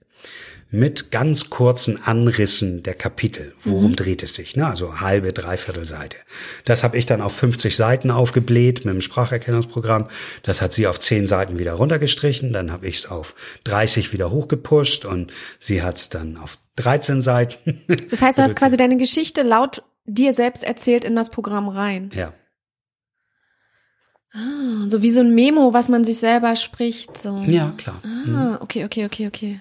mit 0.73 1.11
ganz 1.11 1.51
kurzen 1.51 2.01
Anrissen 2.03 2.81
der 2.81 2.95
Kapitel. 2.95 3.53
Worum 3.59 3.91
mhm. 3.91 3.95
dreht 3.95 4.23
es 4.23 4.33
sich? 4.33 4.55
Ne? 4.55 4.65
Also 4.65 4.99
halbe, 4.99 5.31
dreiviertel 5.31 5.85
Seite. 5.85 6.17
Das 6.65 6.83
habe 6.83 6.97
ich 6.97 7.05
dann 7.05 7.21
auf 7.21 7.35
50 7.35 7.75
Seiten 7.75 8.09
aufgebläht 8.09 8.83
mit 8.83 8.95
dem 8.95 9.01
Spracherkennungsprogramm. 9.01 10.07
Das 10.41 10.63
hat 10.63 10.73
sie 10.73 10.87
auf 10.87 10.99
10 10.99 11.27
Seiten 11.27 11.59
wieder 11.59 11.73
runtergestrichen. 11.73 12.53
Dann 12.53 12.71
habe 12.71 12.87
ich 12.87 12.97
es 12.97 13.05
auf 13.05 13.35
30 13.65 14.13
wieder 14.13 14.31
hochgepusht 14.31 15.05
und 15.05 15.31
sie 15.59 15.83
hat 15.83 15.97
es 15.97 16.09
dann 16.09 16.37
auf 16.37 16.57
13 16.77 17.21
Seiten. 17.21 17.81
Das 18.09 18.21
heißt, 18.21 18.39
du 18.39 18.41
hast 18.43 18.55
quasi 18.55 18.75
deine 18.75 18.97
Geschichte 18.97 19.43
laut 19.43 19.83
dir 20.05 20.33
selbst 20.33 20.63
erzählt 20.63 21.05
in 21.05 21.15
das 21.15 21.29
Programm 21.29 21.69
rein. 21.69 22.09
Ja. 22.15 22.33
Ah, 24.33 24.89
so 24.89 25.03
wie 25.03 25.11
so 25.11 25.21
ein 25.21 25.35
Memo, 25.35 25.73
was 25.73 25.87
man 25.87 26.03
sich 26.03 26.17
selber 26.17 26.55
spricht. 26.55 27.17
So. 27.17 27.43
Ja, 27.45 27.73
klar. 27.77 28.01
Ah, 28.03 28.27
mhm. 28.27 28.57
okay, 28.59 28.85
okay, 28.85 29.05
okay, 29.05 29.27
okay. 29.27 29.59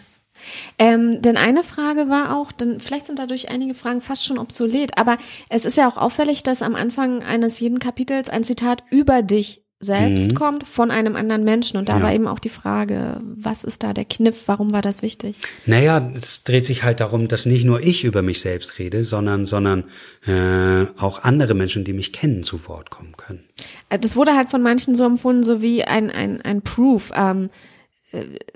Ähm, 0.78 1.22
denn 1.22 1.36
eine 1.36 1.64
Frage 1.64 2.08
war 2.08 2.36
auch, 2.36 2.52
denn 2.52 2.80
vielleicht 2.80 3.06
sind 3.06 3.18
dadurch 3.18 3.50
einige 3.50 3.74
Fragen 3.74 4.00
fast 4.00 4.24
schon 4.24 4.38
obsolet, 4.38 4.98
aber 4.98 5.18
es 5.48 5.64
ist 5.64 5.76
ja 5.76 5.88
auch 5.88 5.96
auffällig, 5.96 6.42
dass 6.42 6.62
am 6.62 6.74
Anfang 6.74 7.22
eines 7.22 7.60
jeden 7.60 7.78
Kapitels 7.78 8.28
ein 8.28 8.44
Zitat 8.44 8.82
über 8.90 9.22
dich 9.22 9.62
selbst 9.82 10.30
mhm. 10.30 10.34
kommt 10.36 10.66
von 10.66 10.90
einem 10.90 11.16
anderen 11.16 11.42
Menschen. 11.42 11.76
Und 11.76 11.88
da 11.88 11.98
ja. 11.98 12.02
war 12.02 12.14
eben 12.14 12.28
auch 12.28 12.38
die 12.38 12.48
Frage, 12.48 13.20
was 13.22 13.64
ist 13.64 13.82
da 13.82 13.92
der 13.92 14.04
Kniff? 14.04 14.44
Warum 14.46 14.72
war 14.72 14.80
das 14.80 15.02
wichtig? 15.02 15.36
Naja, 15.66 16.10
es 16.14 16.44
dreht 16.44 16.64
sich 16.64 16.84
halt 16.84 17.00
darum, 17.00 17.26
dass 17.26 17.46
nicht 17.46 17.64
nur 17.64 17.80
ich 17.80 18.04
über 18.04 18.22
mich 18.22 18.40
selbst 18.40 18.78
rede, 18.78 19.04
sondern, 19.04 19.44
sondern 19.44 19.84
äh, 20.24 20.86
auch 20.98 21.24
andere 21.24 21.54
Menschen, 21.54 21.84
die 21.84 21.92
mich 21.92 22.12
kennen, 22.12 22.44
zu 22.44 22.66
Wort 22.68 22.90
kommen 22.90 23.16
können. 23.16 23.42
Äh, 23.88 23.98
das 23.98 24.14
wurde 24.14 24.36
halt 24.36 24.50
von 24.50 24.62
manchen 24.62 24.94
so 24.94 25.04
empfunden, 25.04 25.42
so 25.42 25.60
wie 25.60 25.82
ein, 25.82 26.10
ein, 26.10 26.40
ein 26.40 26.62
Proof. 26.62 27.10
Ähm, 27.14 27.50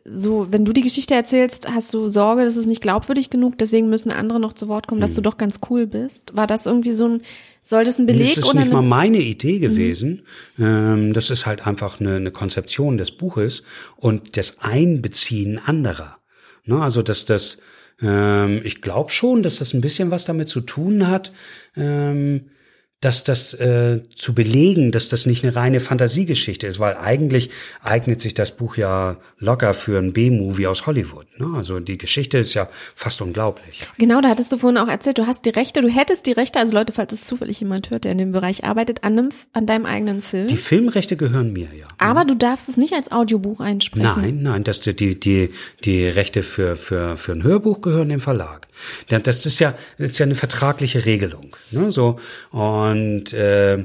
so, 0.05 0.49
wenn 0.51 0.65
du 0.65 0.73
die 0.73 0.83
Geschichte 0.83 1.15
erzählst, 1.15 1.69
hast 1.71 1.93
du 1.95 2.09
Sorge, 2.09 2.45
das 2.45 2.57
ist 2.57 2.67
nicht 2.67 2.83
glaubwürdig 2.83 3.31
genug, 3.31 3.57
deswegen 3.59 3.89
müssen 3.89 4.11
andere 4.11 4.39
noch 4.39 4.53
zu 4.53 4.69
Wort 4.69 4.87
kommen, 4.87 5.01
dass 5.01 5.13
du 5.13 5.19
hm. 5.19 5.23
doch 5.25 5.39
ganz 5.39 5.61
cool 5.71 5.87
bist. 5.87 6.37
War 6.37 6.47
das 6.47 6.67
irgendwie 6.67 6.93
so 6.93 7.09
ein, 7.09 7.23
soll 7.63 7.85
das 7.85 7.99
ein 7.99 8.07
Beleg 8.07 8.33
oder? 8.33 8.41
Das 8.41 8.49
ist 8.49 8.55
nicht 8.55 8.73
mal 8.73 8.83
meine 8.83 9.21
Idee 9.21 9.59
gewesen. 9.59 10.23
Mhm. 10.57 11.13
das 11.15 11.31
ist 11.31 11.47
halt 11.47 11.67
einfach 11.67 12.01
eine, 12.01 12.17
eine 12.17 12.31
Konzeption 12.31 12.99
des 12.99 13.13
Buches 13.13 13.63
und 13.97 14.37
das 14.37 14.59
Einbeziehen 14.61 15.59
anderer. 15.59 16.19
Ne, 16.67 16.83
also, 16.83 17.01
dass 17.01 17.25
das, 17.25 17.59
ähm, 18.01 18.61
ich 18.63 18.83
glaube 18.83 19.11
schon, 19.11 19.43
dass 19.43 19.57
das 19.57 19.73
ein 19.73 19.81
bisschen 19.81 20.11
was 20.11 20.27
damit 20.27 20.49
zu 20.49 20.61
tun 20.61 21.09
hat, 21.09 21.33
ähm, 21.77 22.51
dass 23.01 23.25
das 23.25 23.53
äh, 23.53 24.01
zu 24.15 24.35
belegen, 24.35 24.91
dass 24.91 25.11
das 25.11 25.27
nicht 25.27 25.45
eine 25.45 25.55
reine 25.55 25.81
Fantasiegeschichte 25.81 26.67
ist, 26.67 26.79
weil 26.79 26.97
eigentlich 26.97 27.51
eignet 27.83 28.23
sich 28.23 28.33
das 28.33 28.57
Buch 28.57 28.79
ja 28.79 29.19
locker 29.39 29.75
für 29.75 29.99
ein 29.99 30.15
B-Movie 30.15 30.67
aus 30.67 30.87
Hollywood. 30.87 31.27
Ne? 31.39 31.47
Also 31.55 31.79
die 31.79 31.99
Geschichte 31.99 32.39
ist 32.39 32.55
ja 32.55 32.71
fast 32.95 33.21
unglaublich. 33.21 33.81
Genau, 33.99 34.23
da 34.23 34.31
hattest 34.31 34.51
du 34.51 34.57
vorhin 34.57 34.79
auch 34.79 34.89
erzählt, 34.89 35.19
du 35.19 35.27
hast 35.27 35.45
die 35.45 35.51
Rechte, 35.51 35.83
du 35.83 35.89
hättest 35.89 36.25
die 36.27 36.33
Rechte, 36.33 36.59
also 36.59 36.75
Leute, 36.75 36.95
falls 36.95 37.13
es 37.13 37.25
zufällig 37.25 37.61
jemand 37.61 37.91
hört, 37.91 38.05
der 38.05 38.13
in 38.13 38.19
dem 38.19 38.33
Bereich 38.33 38.65
arbeitet, 38.65 39.05
an, 39.05 39.19
einem, 39.19 39.29
an 39.53 39.67
deinem 39.67 39.85
eigenen 39.85 40.23
Film. 40.23 40.47
Die 40.47 40.57
Filmrechte 40.57 41.19
gehören 41.19 41.53
mir, 41.53 41.69
ja. 41.79 41.87
Aber 41.99 42.25
du 42.25 42.35
darfst 42.35 42.67
es 42.71 42.79
nicht 42.79 42.95
als 42.95 43.13
Audiobuch 43.13 43.61
einsprechen. 43.61 44.15
Nein, 44.17 44.43
nein, 44.43 44.65
das, 44.65 44.81
die, 44.81 45.21
die, 45.21 45.51
die 45.85 46.07
Rechte 46.07 46.43
für, 46.43 46.77
für, 46.77 47.19
für 47.19 47.33
ein 47.33 47.43
Hörbuch 47.43 47.83
gehören 47.83 48.09
dem 48.09 48.21
Verlag. 48.21 48.69
Das 49.09 49.47
ist 49.47 49.59
ja, 49.59 49.75
das 49.99 50.11
ist 50.11 50.19
ja 50.19 50.25
eine 50.25 50.35
vertragliche 50.35 51.05
Regelung. 51.05 51.57
Ne? 51.71 51.91
So, 51.91 52.19
und 52.51 52.86
äh, 52.95 53.75
äh, 53.75 53.85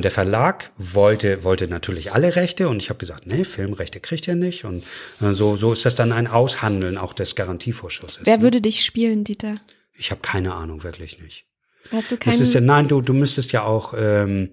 der 0.00 0.10
Verlag 0.10 0.70
wollte 0.76 1.42
wollte 1.42 1.66
natürlich 1.68 2.12
alle 2.12 2.36
Rechte 2.36 2.68
und 2.68 2.80
ich 2.80 2.90
habe 2.90 2.98
gesagt, 2.98 3.26
nee, 3.26 3.44
Filmrechte 3.44 4.00
kriegt 4.00 4.28
er 4.28 4.36
nicht 4.36 4.64
und 4.64 4.84
äh, 5.20 5.32
so 5.32 5.56
so 5.56 5.72
ist 5.72 5.84
das 5.84 5.96
dann 5.96 6.12
ein 6.12 6.26
Aushandeln 6.26 6.96
auch 6.96 7.12
des 7.12 7.34
Garantievorschusses. 7.34 8.20
Wer 8.24 8.38
ne? 8.38 8.42
würde 8.42 8.60
dich 8.60 8.84
spielen, 8.84 9.24
Dieter? 9.24 9.54
Ich 9.94 10.10
habe 10.10 10.20
keine 10.20 10.54
Ahnung, 10.54 10.84
wirklich 10.84 11.20
nicht. 11.20 11.44
Hast 11.90 12.12
du 12.12 12.16
keine? 12.16 12.36
Das 12.36 12.46
ist 12.46 12.54
ja 12.54 12.60
nein, 12.60 12.88
du 12.88 13.00
du 13.00 13.14
müsstest 13.14 13.50
ja 13.52 13.64
auch 13.64 13.94
ähm, 13.96 14.50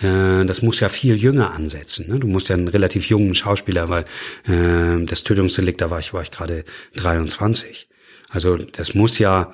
äh, 0.00 0.44
das 0.44 0.62
muss 0.62 0.80
ja 0.80 0.88
viel 0.88 1.16
jünger 1.16 1.52
ansetzen. 1.52 2.08
Ne? 2.08 2.18
Du 2.18 2.26
musst 2.26 2.48
ja 2.48 2.56
einen 2.56 2.68
relativ 2.68 3.06
jungen 3.06 3.34
Schauspieler, 3.34 3.88
weil 3.88 4.04
äh, 4.46 5.04
das 5.04 5.24
Tötungsdelikt, 5.24 5.80
da 5.80 5.90
war 5.90 5.98
ich, 5.98 6.14
war 6.14 6.22
ich 6.22 6.30
gerade 6.30 6.64
23. 6.94 7.88
Also 8.28 8.56
das 8.56 8.94
muss 8.94 9.18
ja 9.18 9.52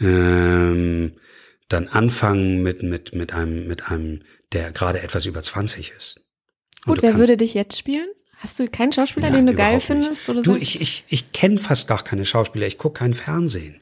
ähm, 0.00 1.12
dann 1.68 1.88
anfangen 1.88 2.62
mit 2.62 2.82
mit 2.82 3.14
mit 3.14 3.32
einem 3.32 3.66
mit 3.66 3.90
einem, 3.90 4.22
der 4.52 4.72
gerade 4.72 5.02
etwas 5.02 5.26
über 5.26 5.42
20 5.42 5.92
ist. 5.96 6.20
Und 6.86 6.94
Gut, 6.94 7.02
wer 7.02 7.18
würde 7.18 7.36
dich 7.36 7.54
jetzt 7.54 7.76
spielen? 7.78 8.08
Hast 8.38 8.58
du 8.60 8.66
keinen 8.66 8.92
Schauspieler, 8.92 9.30
Nein, 9.30 9.46
den 9.46 9.54
du 9.54 9.54
geil 9.54 9.80
findest? 9.80 10.28
Oder 10.28 10.42
du, 10.42 10.52
sagst? 10.52 10.62
ich, 10.62 10.80
ich, 10.80 11.04
ich 11.08 11.32
kenne 11.32 11.58
fast 11.58 11.88
gar 11.88 12.04
keine 12.04 12.24
Schauspieler. 12.24 12.66
Ich 12.66 12.78
gucke 12.78 12.98
kein 12.98 13.14
Fernsehen. 13.14 13.80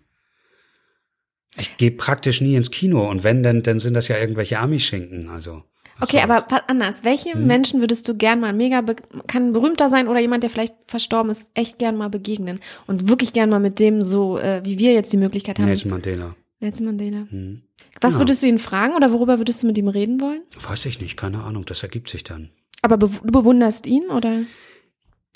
Ich 1.59 1.77
gehe 1.77 1.91
praktisch 1.91 2.41
nie 2.41 2.55
ins 2.57 2.71
Kino 2.71 3.09
und 3.09 3.23
wenn, 3.23 3.43
dann, 3.43 3.63
dann 3.63 3.79
sind 3.79 3.95
das 3.95 4.09
ja 4.09 4.19
irgendwelche 4.19 4.59
Amischinken, 4.59 5.29
also. 5.29 5.63
Okay, 6.01 6.21
aber 6.21 6.47
anders. 6.69 7.05
Welche 7.05 7.35
hm? 7.35 7.47
Menschen 7.47 7.81
würdest 7.81 8.09
du 8.09 8.17
gern 8.17 8.41
mal 8.41 8.53
mega, 8.53 8.83
kann 9.29 9.53
berühmter 9.53 9.89
sein 9.89 10.09
oder 10.09 10.19
jemand, 10.19 10.43
der 10.43 10.51
vielleicht 10.51 10.75
verstorben 10.89 11.31
ist, 11.31 11.49
echt 11.55 11.79
gern 11.79 11.97
mal 11.97 12.11
begegnen 12.11 12.59
und 12.89 13.09
wirklich 13.09 13.33
gern 13.33 13.51
mal 13.51 13.61
mit 13.61 13.79
dem 13.79 14.03
so, 14.03 14.39
äh, 14.39 14.63
wie 14.65 14.79
wir 14.79 14.93
jetzt 14.93 15.13
die 15.13 15.17
Möglichkeit 15.17 15.59
haben? 15.59 15.67
Nelson 15.67 15.91
Mandela. 15.91 16.35
Nelson 16.65 16.87
Mandela. 16.87 17.27
Hm. 17.31 17.63
Was 18.01 18.13
genau. 18.13 18.23
würdest 18.23 18.43
du 18.43 18.47
ihn 18.47 18.59
fragen 18.59 18.95
oder 18.95 19.13
worüber 19.13 19.39
würdest 19.39 19.63
du 19.63 19.67
mit 19.67 19.79
ihm 19.79 19.89
reden 19.89 20.21
wollen? 20.21 20.43
Weiß 20.59 20.85
ich 20.87 21.01
nicht, 21.01 21.17
keine 21.17 21.45
Ahnung, 21.45 21.65
das 21.65 21.83
ergibt 21.83 22.09
sich 22.09 22.25
dann. 22.25 22.51
Aber 22.83 22.97
be 22.97 23.09
du 23.09 23.31
bewunderst 23.31 23.87
ihn 23.87 24.05
oder? 24.11 24.41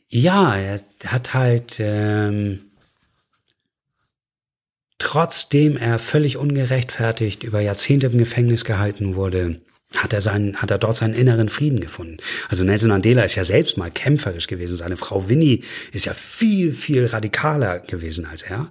Ja, 0.09 0.57
er 0.57 0.81
hat 1.07 1.35
halt, 1.35 1.77
ähm, 1.81 2.71
trotzdem 4.99 5.77
er 5.77 5.99
völlig 5.99 6.37
ungerechtfertigt 6.37 7.45
über 7.45 7.61
Jahrzehnte 7.61 8.09
im 8.09 8.19
Gefängnis 8.19 8.65
gehalten 8.65 9.15
wurde, 9.15 9.61
hat 9.97 10.13
er 10.13 10.21
seinen, 10.21 10.57
hat 10.61 10.71
er 10.71 10.79
dort 10.79 10.97
seinen 10.97 11.15
inneren 11.15 11.49
Frieden 11.49 11.81
gefunden. 11.81 12.19
Also 12.51 12.63
Nelson 12.63 12.91
Mandela 12.91 13.23
ist 13.23 13.37
ja 13.37 13.45
selbst 13.45 13.79
mal 13.79 13.91
kämpferisch 13.91 14.47
gewesen. 14.47 14.77
Seine 14.77 14.99
Frau 14.99 15.29
Winnie 15.29 15.65
ist 15.93 16.05
ja 16.05 16.13
viel, 16.13 16.73
viel 16.73 17.07
radikaler 17.07 17.81
gewesen 17.81 18.27
als 18.27 18.43
er. 18.43 18.71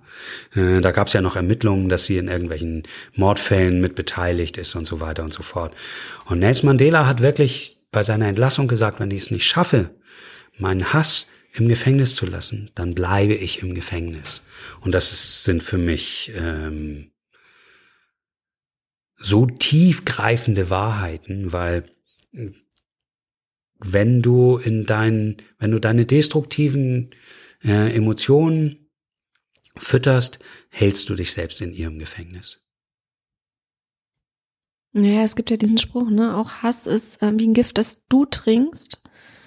Äh, 0.54 0.80
da 0.80 0.92
gab 0.92 1.08
es 1.08 1.14
ja 1.14 1.22
noch 1.22 1.36
Ermittlungen, 1.36 1.90
dass 1.90 2.06
sie 2.06 2.18
in 2.18 2.28
irgendwelchen 2.28 2.84
Mordfällen 3.16 3.82
mit 3.82 3.96
beteiligt 3.96 4.58
ist 4.58 4.76
und 4.76 4.86
so 4.86 5.00
weiter 5.00 5.24
und 5.24 5.34
so 5.34 5.42
fort. 5.42 5.74
Und 6.26 6.40
Nelson 6.40 6.68
Mandela 6.68 7.08
hat 7.08 7.22
wirklich 7.22 7.80
bei 7.92 8.04
seiner 8.04 8.28
Entlassung 8.28 8.68
gesagt, 8.68 9.00
wenn 9.00 9.10
ich 9.10 9.24
es 9.24 9.32
nicht 9.32 9.46
schaffe, 9.46 9.90
meinen 10.60 10.94
Hass 10.94 11.28
im 11.54 11.68
Gefängnis 11.68 12.16
zu 12.16 12.28
lassen, 12.28 12.70
dann 12.76 12.94
bleibe 12.94 13.34
ich 13.34 13.64
im 13.64 13.74
Gefängnis. 13.74 14.44
Und 14.82 14.94
das 14.94 15.12
ist, 15.12 15.44
sind 15.44 15.64
für 15.64 15.80
mich 15.80 16.32
ähm, 16.38 17.10
so 19.18 19.46
tiefgreifende 19.46 20.70
Wahrheiten, 20.70 21.52
weil 21.52 21.86
wenn 23.80 24.22
du 24.22 24.58
in 24.58 24.86
deinen, 24.86 25.38
wenn 25.60 25.72
du 25.72 25.80
deine 25.80 26.06
destruktiven 26.06 27.12
äh, 27.64 27.96
Emotionen 27.96 28.90
fütterst, 29.76 30.40
hältst 30.70 31.10
du 31.10 31.16
dich 31.16 31.34
selbst 31.34 31.62
in 31.62 31.74
ihrem 31.74 32.00
Gefängnis. 32.00 32.62
Naja, 34.94 35.22
es 35.24 35.36
gibt 35.36 35.52
ja 35.52 35.58
diesen 35.58 35.78
Spruch, 35.78 36.10
ne? 36.10 36.36
Auch 36.36 36.64
Hass 36.64 36.88
ist 36.88 37.22
äh, 37.22 37.32
wie 37.38 37.48
ein 37.48 37.54
Gift, 37.54 37.78
das 37.78 38.06
du 38.08 38.26
trinkst 38.26 39.04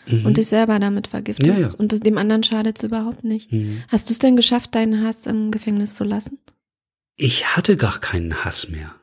mhm. 0.06 0.26
und 0.26 0.36
dich 0.36 0.46
selber 0.46 0.78
damit 0.78 1.08
vergiftest. 1.08 1.48
Ja, 1.48 1.58
ja. 1.58 1.74
Und 1.76 2.04
dem 2.06 2.18
anderen 2.18 2.42
schadet 2.42 2.78
es 2.78 2.84
überhaupt 2.84 3.24
nicht. 3.24 3.50
Mhm. 3.50 3.82
Hast 3.88 4.08
du 4.08 4.12
es 4.12 4.20
denn 4.20 4.36
geschafft, 4.36 4.74
deinen 4.74 5.04
Hass 5.04 5.26
im 5.26 5.50
Gefängnis 5.50 5.94
zu 5.94 6.04
lassen? 6.04 6.38
Ich 7.16 7.56
hatte 7.56 7.76
gar 7.76 7.98
keinen 7.98 8.44
Hass 8.44 8.68
mehr, 8.68 8.94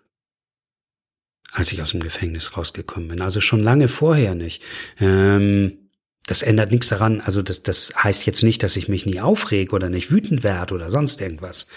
als 1.52 1.72
ich 1.72 1.82
aus 1.82 1.92
dem 1.92 2.02
Gefängnis 2.02 2.58
rausgekommen 2.58 3.10
bin. 3.10 3.22
Also 3.22 3.42
schon 3.42 3.64
lange 3.64 3.88
vorher 3.88 4.36
nicht. 4.36 4.64
Ähm, 5.00 5.90
das 6.26 6.42
ändert 6.42 6.72
nichts 6.72 6.90
daran. 6.90 7.22
Also 7.22 7.42
das, 7.42 7.64
das 7.64 7.94
heißt 7.96 8.26
jetzt 8.26 8.44
nicht, 8.44 8.62
dass 8.64 8.76
ich 8.76 8.90
mich 8.90 9.06
nie 9.06 9.22
aufreg 9.22 9.74
oder 9.74 9.90
nicht 9.90 10.12
wütend 10.12 10.44
werde 10.44 10.76
oder 10.76 10.90
sonst 10.90 11.22
irgendwas. 11.22 11.68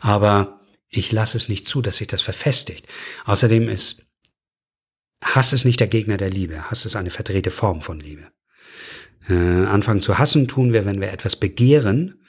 Aber 0.00 0.60
ich 0.88 1.12
lasse 1.12 1.36
es 1.36 1.48
nicht 1.48 1.68
zu, 1.68 1.82
dass 1.82 1.98
sich 1.98 2.06
das 2.06 2.22
verfestigt. 2.22 2.86
Außerdem 3.26 3.68
ist 3.68 4.04
Hass 5.22 5.52
ist 5.52 5.64
nicht 5.64 5.80
der 5.80 5.88
Gegner 5.88 6.16
der 6.16 6.30
Liebe. 6.30 6.70
Hass 6.70 6.86
ist 6.86 6.96
eine 6.96 7.10
verdrehte 7.10 7.50
Form 7.50 7.82
von 7.82 7.98
Liebe. 7.98 8.28
Äh, 9.28 9.34
anfangen 9.34 10.00
zu 10.00 10.18
hassen 10.18 10.48
tun 10.48 10.72
wir, 10.72 10.84
wenn 10.84 11.00
wir 11.00 11.12
etwas 11.12 11.36
begehren 11.36 12.22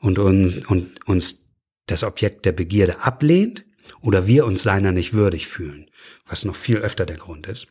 und 0.00 0.18
uns, 0.18 0.66
und 0.66 1.06
uns 1.06 1.46
das 1.86 2.02
Objekt 2.02 2.46
der 2.46 2.52
Begierde 2.52 3.00
ablehnt 3.00 3.64
oder 4.00 4.26
wir 4.26 4.46
uns 4.46 4.62
seiner 4.62 4.92
nicht 4.92 5.14
würdig 5.14 5.46
fühlen, 5.46 5.86
was 6.26 6.44
noch 6.44 6.56
viel 6.56 6.78
öfter 6.78 7.06
der 7.06 7.16
Grund 7.16 7.46
ist. 7.46 7.68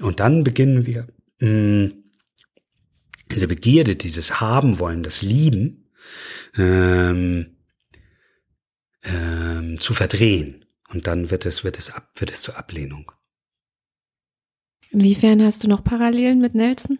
Und 0.00 0.20
dann 0.20 0.44
beginnen 0.44 0.86
wir 0.86 1.06
mh, 1.40 1.48
mm, 1.48 2.02
diese 3.32 3.48
Begierde, 3.48 3.96
dieses 3.96 4.40
Haben 4.40 4.78
wollen, 4.78 5.02
das 5.02 5.22
Lieben 5.22 5.90
ähm, 6.56 7.56
ähm, 9.02 9.80
zu 9.80 9.94
verdrehen. 9.94 10.64
Und 10.90 11.06
dann 11.06 11.30
wird 11.30 11.46
es, 11.46 11.64
wird 11.64 11.78
es 11.78 11.90
ab, 11.90 12.10
wird 12.16 12.30
es 12.30 12.42
zur 12.42 12.56
Ablehnung. 12.56 13.10
Inwiefern 14.90 15.42
hast 15.42 15.64
du 15.64 15.68
noch 15.68 15.82
Parallelen 15.82 16.40
mit 16.40 16.54
Nelson? 16.54 16.98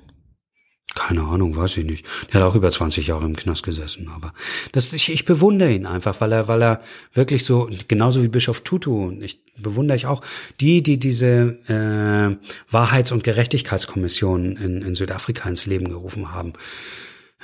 Keine 0.96 1.24
Ahnung, 1.24 1.54
weiß 1.54 1.76
ich 1.76 1.84
nicht. 1.84 2.06
Der 2.32 2.40
hat 2.40 2.48
auch 2.48 2.54
über 2.54 2.70
20 2.70 3.06
Jahre 3.06 3.26
im 3.26 3.36
Knast 3.36 3.62
gesessen, 3.62 4.10
aber 4.14 4.32
das, 4.72 4.94
ich, 4.94 5.12
ich 5.12 5.26
bewundere 5.26 5.70
ihn 5.70 5.84
einfach, 5.84 6.22
weil 6.22 6.32
er, 6.32 6.48
weil 6.48 6.62
er 6.62 6.80
wirklich 7.12 7.44
so, 7.44 7.68
genauso 7.86 8.22
wie 8.22 8.28
Bischof 8.28 8.62
Tutu, 8.62 9.12
ich 9.20 9.38
bewundere 9.58 9.96
ich 9.96 10.06
auch, 10.06 10.22
die, 10.58 10.82
die 10.82 10.98
diese 10.98 11.58
äh, 11.68 12.34
Wahrheits- 12.72 13.12
und 13.12 13.24
Gerechtigkeitskommission 13.24 14.56
in, 14.56 14.80
in 14.80 14.94
Südafrika 14.94 15.46
ins 15.50 15.66
Leben 15.66 15.90
gerufen 15.90 16.32
haben. 16.32 16.54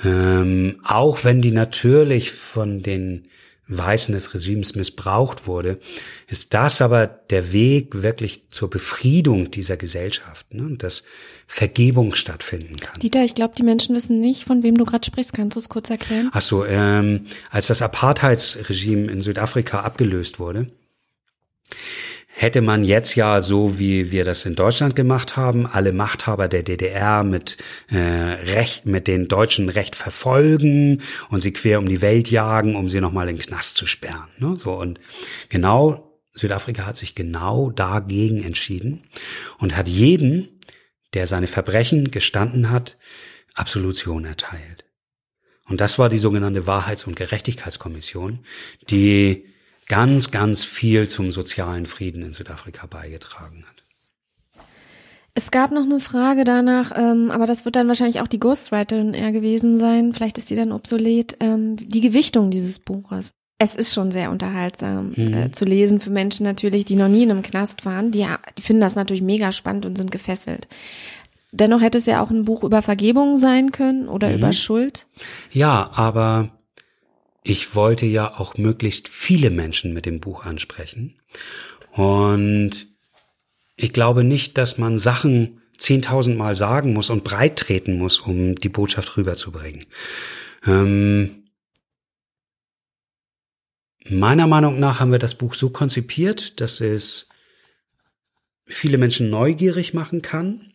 Ähm, 0.03 0.79
auch 0.83 1.23
wenn 1.23 1.43
die 1.43 1.51
natürlich 1.51 2.31
von 2.31 2.81
den 2.81 3.27
Weißen 3.77 4.13
des 4.13 4.33
Regimes 4.33 4.75
missbraucht 4.75 5.47
wurde, 5.47 5.79
ist 6.27 6.53
das 6.53 6.81
aber 6.81 7.07
der 7.07 7.51
Weg 7.53 8.01
wirklich 8.03 8.49
zur 8.49 8.69
Befriedung 8.69 9.51
dieser 9.51 9.77
Gesellschaft, 9.77 10.53
ne? 10.53 10.75
dass 10.77 11.03
Vergebung 11.47 12.15
stattfinden 12.15 12.77
kann. 12.77 12.99
Dieter, 12.99 13.23
ich 13.23 13.35
glaube, 13.35 13.53
die 13.57 13.63
Menschen 13.63 13.95
wissen 13.95 14.19
nicht, 14.19 14.45
von 14.45 14.63
wem 14.63 14.75
du 14.75 14.85
gerade 14.85 15.05
sprichst. 15.05 15.33
Kannst 15.33 15.55
du 15.55 15.59
es 15.59 15.69
kurz 15.69 15.89
erklären? 15.89 16.29
Ach 16.31 16.41
so, 16.41 16.65
ähm, 16.65 17.25
als 17.51 17.67
das 17.67 17.81
Apartheidsregime 17.81 19.11
in 19.11 19.21
Südafrika 19.21 19.81
abgelöst 19.81 20.39
wurde, 20.39 20.67
hätte 22.35 22.61
man 22.61 22.83
jetzt 22.83 23.15
ja 23.15 23.41
so, 23.41 23.77
wie 23.77 24.11
wir 24.11 24.25
das 24.25 24.45
in 24.45 24.55
Deutschland 24.55 24.95
gemacht 24.95 25.37
haben, 25.37 25.67
alle 25.67 25.93
Machthaber 25.93 26.47
der 26.47 26.63
DDR 26.63 27.23
mit 27.23 27.57
äh, 27.89 27.97
Recht, 27.97 28.87
mit 28.87 29.07
den 29.07 29.27
Deutschen 29.27 29.69
Recht 29.69 29.95
verfolgen 29.95 31.01
und 31.29 31.41
sie 31.41 31.53
quer 31.53 31.77
um 31.77 31.87
die 31.87 32.01
Welt 32.01 32.31
jagen, 32.31 32.75
um 32.75 32.89
sie 32.89 33.01
nochmal 33.01 33.29
in 33.29 33.37
den 33.37 33.45
Knast 33.45 33.77
zu 33.77 33.85
sperren. 33.85 34.27
Ne? 34.39 34.57
So 34.57 34.73
und 34.73 34.99
genau 35.49 36.19
Südafrika 36.33 36.87
hat 36.87 36.95
sich 36.95 37.13
genau 37.13 37.69
dagegen 37.69 38.43
entschieden 38.43 39.03
und 39.59 39.77
hat 39.77 39.87
jedem, 39.87 40.49
der 41.13 41.27
seine 41.27 41.47
Verbrechen 41.47 42.09
gestanden 42.09 42.71
hat, 42.71 42.97
Absolution 43.53 44.25
erteilt. 44.25 44.85
Und 45.69 45.79
das 45.79 45.99
war 45.99 46.09
die 46.09 46.17
sogenannte 46.17 46.65
Wahrheits- 46.65 47.05
und 47.05 47.15
Gerechtigkeitskommission, 47.15 48.39
die 48.89 49.52
ganz, 49.87 50.31
ganz 50.31 50.63
viel 50.63 51.07
zum 51.07 51.31
sozialen 51.31 51.85
Frieden 51.85 52.23
in 52.23 52.33
Südafrika 52.33 52.85
beigetragen 52.85 53.63
hat. 53.67 53.83
Es 55.35 55.49
gab 55.49 55.71
noch 55.71 55.83
eine 55.83 55.99
Frage 55.99 56.43
danach, 56.43 56.91
ähm, 56.95 57.31
aber 57.31 57.47
das 57.47 57.65
wird 57.65 57.75
dann 57.75 57.87
wahrscheinlich 57.87 58.21
auch 58.21 58.27
die 58.27 58.39
Ghostwriterin 58.39 59.15
eher 59.15 59.31
gewesen 59.31 59.79
sein. 59.79 60.13
Vielleicht 60.13 60.37
ist 60.37 60.51
die 60.51 60.55
dann 60.55 60.71
obsolet. 60.71 61.37
Ähm, 61.39 61.75
die 61.77 62.01
Gewichtung 62.01 62.51
dieses 62.51 62.77
Buches. 62.77 63.33
Es 63.57 63.75
ist 63.75 63.93
schon 63.93 64.11
sehr 64.11 64.29
unterhaltsam 64.29 65.13
mhm. 65.15 65.33
äh, 65.33 65.51
zu 65.51 65.65
lesen 65.65 65.99
für 65.99 66.11
Menschen 66.11 66.43
natürlich, 66.43 66.85
die 66.85 66.95
noch 66.95 67.07
nie 67.07 67.23
in 67.23 67.31
einem 67.31 67.41
Knast 67.41 67.85
waren. 67.85 68.11
Die, 68.11 68.27
die 68.57 68.61
finden 68.61 68.81
das 68.81 68.95
natürlich 68.95 69.23
mega 69.23 69.51
spannend 69.51 69.85
und 69.85 69.97
sind 69.97 70.11
gefesselt. 70.11 70.67
Dennoch 71.51 71.81
hätte 71.81 71.97
es 71.97 72.05
ja 72.05 72.21
auch 72.21 72.29
ein 72.29 72.45
Buch 72.45 72.63
über 72.63 72.81
Vergebung 72.81 73.37
sein 73.37 73.71
können 73.71 74.07
oder 74.07 74.29
mhm. 74.29 74.35
über 74.35 74.53
Schuld. 74.53 75.07
Ja, 75.51 75.89
aber 75.93 76.49
ich 77.43 77.75
wollte 77.75 78.05
ja 78.05 78.39
auch 78.39 78.57
möglichst 78.57 79.07
viele 79.07 79.49
Menschen 79.49 79.93
mit 79.93 80.05
dem 80.05 80.19
Buch 80.19 80.45
ansprechen. 80.45 81.19
Und 81.91 82.87
ich 83.75 83.93
glaube 83.93 84.23
nicht, 84.23 84.57
dass 84.57 84.77
man 84.77 84.97
Sachen 84.97 85.61
zehntausendmal 85.77 86.55
sagen 86.55 86.93
muss 86.93 87.09
und 87.09 87.23
breit 87.23 87.57
treten 87.57 87.97
muss, 87.97 88.19
um 88.19 88.55
die 88.55 88.69
Botschaft 88.69 89.17
rüberzubringen. 89.17 89.85
Ähm, 90.65 91.49
meiner 94.05 94.47
Meinung 94.47 94.79
nach 94.79 94.99
haben 94.99 95.11
wir 95.11 95.19
das 95.19 95.35
Buch 95.35 95.53
so 95.53 95.69
konzipiert, 95.69 96.61
dass 96.61 96.79
es 96.79 97.27
viele 98.65 98.97
Menschen 98.97 99.29
neugierig 99.29 99.93
machen 99.93 100.21
kann 100.21 100.73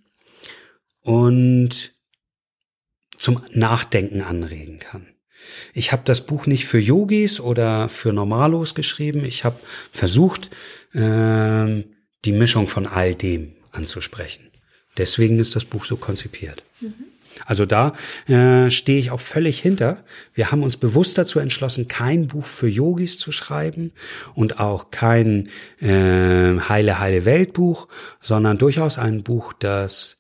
und 1.00 1.94
zum 3.16 3.40
Nachdenken 3.54 4.20
anregen 4.20 4.78
kann. 4.78 5.06
Ich 5.74 5.92
habe 5.92 6.02
das 6.04 6.26
Buch 6.26 6.46
nicht 6.46 6.66
für 6.66 6.78
Yogis 6.78 7.40
oder 7.40 7.88
für 7.88 8.12
Normalos 8.12 8.74
geschrieben. 8.74 9.24
Ich 9.24 9.44
habe 9.44 9.58
versucht, 9.90 10.50
äh, 10.92 11.84
die 12.24 12.32
Mischung 12.32 12.66
von 12.66 12.86
all 12.86 13.14
dem 13.14 13.54
anzusprechen. 13.72 14.50
Deswegen 14.96 15.38
ist 15.38 15.54
das 15.56 15.64
Buch 15.64 15.84
so 15.84 15.96
konzipiert. 15.96 16.64
Mhm. 16.80 16.94
Also 17.46 17.66
da 17.66 17.94
äh, 18.26 18.70
stehe 18.70 18.98
ich 18.98 19.10
auch 19.10 19.20
völlig 19.20 19.60
hinter. 19.60 20.04
Wir 20.34 20.50
haben 20.50 20.62
uns 20.62 20.76
bewusst 20.76 21.18
dazu 21.18 21.38
entschlossen, 21.38 21.86
kein 21.86 22.26
Buch 22.26 22.46
für 22.46 22.68
Yogis 22.68 23.18
zu 23.18 23.32
schreiben 23.32 23.92
und 24.34 24.58
auch 24.58 24.90
kein 24.90 25.48
äh, 25.80 26.58
heile 26.58 26.98
heile 26.98 27.24
Weltbuch, 27.24 27.88
sondern 28.20 28.58
durchaus 28.58 28.98
ein 28.98 29.22
Buch, 29.22 29.52
das 29.52 30.18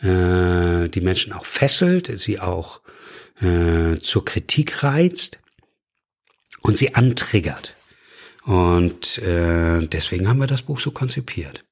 äh, 0.00 0.88
die 0.88 1.00
Menschen 1.00 1.32
auch 1.32 1.46
fesselt, 1.46 2.18
sie 2.18 2.40
auch 2.40 2.80
äh, 3.40 3.98
zur 4.00 4.24
Kritik 4.24 4.82
reizt 4.82 5.40
und 6.62 6.76
sie 6.76 6.94
antriggert. 6.94 7.76
Und 8.44 9.18
äh, 9.18 9.86
deswegen 9.86 10.28
haben 10.28 10.38
wir 10.38 10.46
das 10.46 10.62
Buch 10.62 10.78
so 10.78 10.90
konzipiert. 10.92 11.64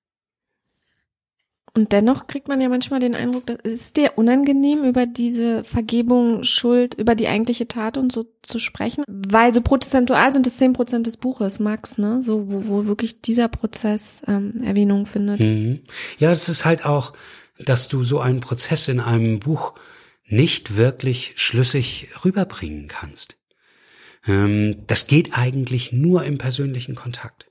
Und 1.77 1.91
dennoch 1.91 2.29
kriegt 2.29 2.47
man 2.47 2.61
ja 2.61 2.69
manchmal 2.69 3.01
den 3.01 3.17
Eindruck, 3.17 3.47
dass 3.47 3.57
ist 3.65 3.97
dir 3.97 4.13
unangenehm, 4.15 4.85
über 4.85 5.07
diese 5.07 5.65
Vergebung, 5.65 6.45
Schuld, 6.45 6.95
über 6.95 7.17
die 7.17 7.27
eigentliche 7.27 7.67
Tat 7.67 7.99
und 7.99 8.13
so 8.13 8.27
zu 8.43 8.61
sprechen, 8.61 9.03
weil 9.09 9.53
so 9.53 9.61
prozentual 9.61 10.33
sind 10.33 10.47
es 10.47 10.57
zehn 10.57 10.73
Prozent 10.73 11.09
des 11.09 11.17
Buches, 11.17 11.59
Max, 11.59 11.99
ne? 11.99 12.23
So 12.23 12.49
wo, 12.49 12.69
wo 12.69 12.87
wirklich 12.87 13.23
dieser 13.23 13.49
Prozess 13.49 14.21
ähm, 14.29 14.63
Erwähnung 14.63 15.07
findet. 15.07 15.41
Mhm. 15.41 15.81
Ja, 16.19 16.31
es 16.31 16.49
ist 16.49 16.65
halt 16.65 16.87
auch, 16.87 17.13
dass 17.59 17.89
du 17.89 18.05
so 18.05 18.21
einen 18.21 18.39
Prozess 18.39 18.87
in 18.87 19.01
einem 19.01 19.41
Buch 19.41 19.75
nicht 20.27 20.77
wirklich 20.77 21.35
schlüssig 21.37 22.09
rüberbringen 22.25 22.89
kannst. 22.89 23.37
Ähm, 24.27 24.87
das 24.87 25.07
geht 25.07 25.37
eigentlich 25.37 25.93
nur 25.93 26.25
im 26.25 26.39
persönlichen 26.39 26.95
Kontakt. 26.95 27.47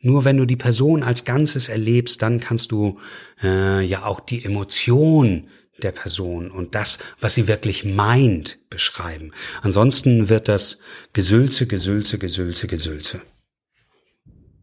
Nur 0.00 0.24
wenn 0.26 0.36
du 0.36 0.44
die 0.44 0.56
Person 0.56 1.02
als 1.02 1.24
Ganzes 1.24 1.70
erlebst, 1.70 2.20
dann 2.20 2.38
kannst 2.38 2.72
du 2.72 2.98
äh, 3.42 3.82
ja 3.82 4.04
auch 4.04 4.20
die 4.20 4.44
Emotion 4.44 5.48
der 5.82 5.92
Person 5.92 6.50
und 6.50 6.74
das, 6.74 6.98
was 7.18 7.34
sie 7.34 7.48
wirklich 7.48 7.84
meint, 7.84 8.58
beschreiben. 8.68 9.32
Ansonsten 9.62 10.28
wird 10.28 10.48
das 10.48 10.78
Gesülze, 11.12 11.66
Gesülze, 11.66 12.18
Gesülze, 12.18 12.66
Gesülze. 12.66 13.22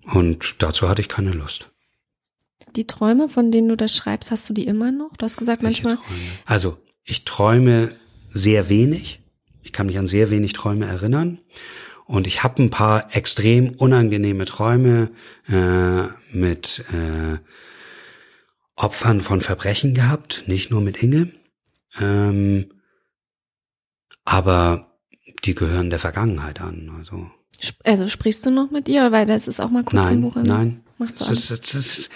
Und 0.04 0.62
dazu 0.62 0.88
hatte 0.88 1.01
ich 1.01 1.10
keine 1.10 1.32
Lust. 1.32 1.71
Die 2.75 2.88
Träume, 2.88 3.27
von 3.27 3.51
denen 3.51 3.67
du 3.67 3.75
das 3.75 3.95
schreibst, 3.95 4.32
hast 4.32 4.47
du 4.47 4.54
die 4.54 4.67
immer 4.67 4.91
noch? 4.91 5.17
Du 5.17 5.25
hast 5.25 5.38
gesagt, 5.38 5.63
Welche 5.63 5.84
manchmal. 5.84 6.06
Träume? 6.06 6.19
Also, 6.45 6.77
ich 7.04 7.26
träume 7.26 7.96
sehr 8.32 8.70
wenig. 8.70 9.20
Ich 9.64 9.74
kann 9.74 9.88
mich 9.88 9.98
an 9.98 10.08
sehr 10.08 10.32
wenig 10.32 10.54
Träume 10.54 10.86
erinnern. 10.86 11.40
Und 12.06 12.28
ich 12.28 12.44
habe 12.44 12.62
ein 12.62 12.70
paar 12.70 13.16
extrem 13.16 13.70
unangenehme 13.70 14.46
Träume 14.46 15.12
äh, 15.48 16.08
mit 16.36 16.84
äh, 16.92 17.38
Opfern 18.76 19.22
von 19.22 19.42
Verbrechen 19.42 19.94
gehabt, 19.94 20.44
nicht 20.48 20.72
nur 20.72 20.82
mit 20.82 21.02
Inge. 21.02 21.32
Ähm, 22.00 22.72
aber 24.26 24.98
die 25.46 25.56
gehören 25.56 25.90
der 25.90 26.00
Vergangenheit 26.00 26.62
an. 26.62 26.92
Also, 26.98 27.32
also 27.84 28.08
sprichst 28.08 28.46
du 28.46 28.52
noch 28.52 28.72
mit 28.72 28.90
ihr, 28.90 29.12
weil 29.12 29.26
das 29.26 29.48
ist 29.48 29.60
auch 29.60 29.70
mal 29.70 29.84
kurz 29.84 30.08
nein, 30.08 30.14
im 30.16 30.22
Buch. 30.22 30.36
Nein, 30.36 30.84
Machst 30.98 31.22
du 31.22 31.26
das, 31.26 31.48
das, 31.48 31.62
das, 31.62 32.10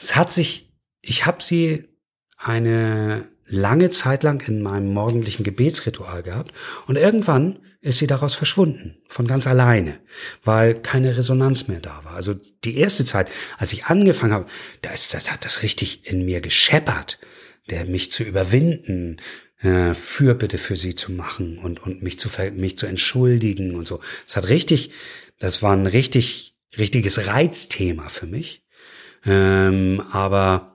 Es 0.00 0.16
hat 0.16 0.32
sich, 0.32 0.72
ich 1.00 1.26
habe 1.26 1.42
sie 1.42 1.88
eine 2.36 3.28
lange 3.50 3.90
Zeit 3.90 4.22
lang 4.22 4.46
in 4.46 4.62
meinem 4.62 4.92
morgendlichen 4.92 5.44
Gebetsritual 5.44 6.22
gehabt 6.22 6.52
und 6.86 6.96
irgendwann 6.96 7.58
ist 7.82 7.98
sie 7.98 8.06
daraus 8.06 8.34
verschwunden, 8.34 8.98
von 9.08 9.26
ganz 9.26 9.46
alleine, 9.46 9.98
weil 10.44 10.74
keine 10.74 11.16
Resonanz 11.16 11.66
mehr 11.66 11.80
da 11.80 12.04
war. 12.04 12.12
Also 12.12 12.34
die 12.64 12.76
erste 12.76 13.04
Zeit, 13.04 13.30
als 13.58 13.72
ich 13.72 13.86
angefangen 13.86 14.32
habe, 14.32 14.46
da 14.82 14.90
ist, 14.90 15.14
das 15.14 15.30
hat 15.30 15.44
das 15.44 15.62
richtig 15.62 16.06
in 16.06 16.24
mir 16.24 16.40
gescheppert, 16.40 17.18
der 17.70 17.86
mich 17.86 18.12
zu 18.12 18.22
überwinden, 18.22 19.16
äh, 19.62 19.94
Fürbitte 19.94 20.58
für 20.58 20.76
sie 20.76 20.94
zu 20.94 21.12
machen 21.12 21.58
und, 21.58 21.82
und 21.82 22.02
mich 22.02 22.18
zu, 22.18 22.28
mich 22.54 22.76
zu 22.76 22.86
entschuldigen 22.86 23.74
und 23.76 23.86
so. 23.86 24.00
Es 24.26 24.36
hat 24.36 24.48
richtig, 24.48 24.92
das 25.38 25.62
war 25.62 25.72
ein 25.72 25.86
richtig, 25.86 26.54
richtiges 26.78 27.26
Reizthema 27.26 28.08
für 28.08 28.26
mich. 28.26 28.64
Ähm, 29.24 30.02
aber 30.12 30.69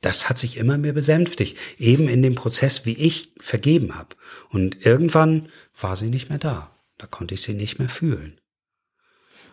das 0.00 0.28
hat 0.28 0.38
sich 0.38 0.56
immer 0.56 0.78
mehr 0.78 0.92
besänftigt, 0.92 1.58
eben 1.78 2.08
in 2.08 2.22
dem 2.22 2.34
Prozess, 2.34 2.86
wie 2.86 2.96
ich 2.96 3.32
vergeben 3.38 3.94
habe. 3.94 4.16
Und 4.48 4.84
irgendwann 4.86 5.48
war 5.78 5.96
sie 5.96 6.08
nicht 6.08 6.30
mehr 6.30 6.38
da. 6.38 6.74
Da 6.98 7.06
konnte 7.06 7.34
ich 7.34 7.42
sie 7.42 7.54
nicht 7.54 7.78
mehr 7.78 7.88
fühlen. 7.88 8.40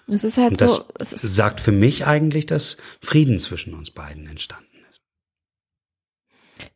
Es 0.08 0.24
ist 0.24 0.38
halt 0.38 0.52
Und 0.52 0.62
das 0.62 0.76
so. 0.76 0.86
Es 1.00 1.12
sagt 1.12 1.60
für 1.60 1.74
mich 1.74 2.06
eigentlich, 2.08 2.46
dass 2.46 2.78
Frieden 3.02 3.40
zwischen 3.40 3.74
uns 3.74 3.92
beiden 3.92 4.28
entstanden 4.28 4.66
ist. 4.90 5.02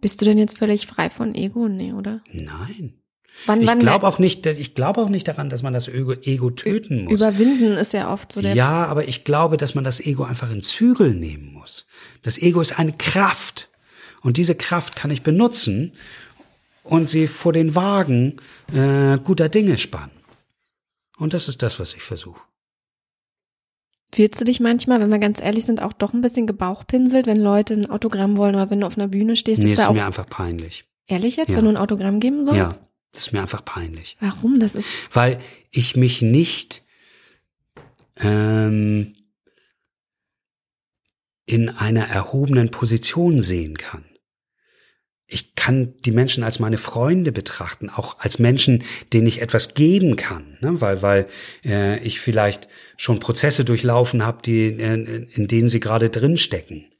bist 0.01 0.19
du 0.21 0.25
denn 0.25 0.37
jetzt 0.37 0.57
völlig 0.57 0.87
frei 0.87 1.09
von 1.09 1.33
Ego? 1.33 1.69
Nee, 1.69 1.93
oder? 1.93 2.21
Nein. 2.31 3.00
Wann, 3.45 3.61
Ich 3.61 3.79
glaube 3.79 4.07
auch 4.07 4.19
nicht, 4.19 4.45
ich 4.45 4.75
glaube 4.75 5.01
auch 5.01 5.09
nicht 5.09 5.27
daran, 5.27 5.49
dass 5.49 5.61
man 5.63 5.73
das 5.73 5.87
Ego, 5.87 6.13
Ego 6.13 6.51
töten 6.51 7.05
muss. 7.05 7.13
Überwinden 7.21 7.73
ist 7.77 7.93
ja 7.93 8.11
oft 8.13 8.31
so 8.31 8.41
der. 8.41 8.53
Ja, 8.53 8.85
aber 8.85 9.07
ich 9.07 9.23
glaube, 9.23 9.57
dass 9.57 9.73
man 9.73 9.83
das 9.83 9.99
Ego 9.99 10.23
einfach 10.23 10.51
in 10.51 10.61
Zügel 10.61 11.13
nehmen 11.15 11.51
muss. 11.53 11.85
Das 12.21 12.37
Ego 12.37 12.61
ist 12.61 12.77
eine 12.77 12.93
Kraft. 12.93 13.69
Und 14.21 14.37
diese 14.37 14.53
Kraft 14.53 14.95
kann 14.95 15.09
ich 15.09 15.23
benutzen 15.23 15.93
und 16.83 17.07
sie 17.07 17.25
vor 17.27 17.53
den 17.53 17.73
Wagen 17.73 18.37
äh, 18.71 19.17
guter 19.17 19.49
Dinge 19.49 19.77
spannen. 19.79 20.11
Und 21.17 21.33
das 21.33 21.47
ist 21.47 21.63
das, 21.63 21.79
was 21.79 21.93
ich 21.95 22.01
versuche. 22.03 22.39
Fühlst 24.13 24.41
du 24.41 24.45
dich 24.45 24.59
manchmal, 24.59 24.99
wenn 24.99 25.09
wir 25.09 25.19
ganz 25.19 25.41
ehrlich 25.41 25.65
sind, 25.65 25.81
auch 25.81 25.93
doch 25.93 26.13
ein 26.13 26.21
bisschen 26.21 26.45
gebauchpinselt, 26.45 27.27
wenn 27.27 27.39
Leute 27.39 27.75
ein 27.75 27.89
Autogramm 27.89 28.37
wollen 28.37 28.55
oder 28.55 28.69
wenn 28.69 28.81
du 28.81 28.87
auf 28.87 28.97
einer 28.97 29.07
Bühne 29.07 29.35
stehst? 29.37 29.59
Nee, 29.61 29.67
ist 29.71 29.79
ist 29.79 29.85
da 29.85 29.87
auch 29.87 29.93
mir 29.93 30.05
einfach 30.05 30.27
peinlich. 30.27 30.83
ehrlich 31.07 31.37
jetzt, 31.37 31.49
Ja. 31.49 31.57
wenn 31.57 31.63
du 31.65 31.69
ein 31.71 31.77
Autogramm 31.77 32.19
geben 32.19 32.45
sollst? 32.45 32.81
Ja, 32.83 32.90
das 33.11 33.23
ist 33.23 33.33
mir 33.33 33.41
einfach 33.41 33.65
peinlich. 33.65 34.17
Warum? 34.19 34.59
Das 34.59 34.75
ist 34.75 34.87
Weil 35.11 35.39
ich 35.69 35.95
mich 35.95 36.21
nicht 36.21 36.83
ähm, 38.17 39.15
in 41.45 41.69
einer 41.69 42.05
erhobenen 42.05 42.71
Position 42.71 43.41
sehen 43.41 43.77
kann. 43.77 44.05
Ich 45.27 45.55
kann 45.55 45.93
die 46.01 46.11
Menschen 46.11 46.43
als 46.43 46.59
meine 46.59 46.77
Freunde 46.77 47.31
betrachten, 47.31 47.89
auch 47.89 48.19
als 48.19 48.37
Menschen, 48.37 48.83
denen 49.13 49.27
ich 49.27 49.41
etwas 49.41 49.73
geben 49.73 50.17
kann, 50.17 50.57
ne? 50.59 50.81
weil 50.81 51.01
weil 51.01 51.27
äh, 51.63 51.99
ich 52.03 52.19
vielleicht 52.19 52.67
schon 52.97 53.19
Prozesse 53.19 53.63
durchlaufen 53.63 54.25
habe, 54.25 54.41
die 54.41 54.65
äh, 54.67 55.27
in 55.33 55.47
denen 55.47 55.69
sie 55.69 55.79
gerade 55.79 56.09
drinstecken. 56.09 56.90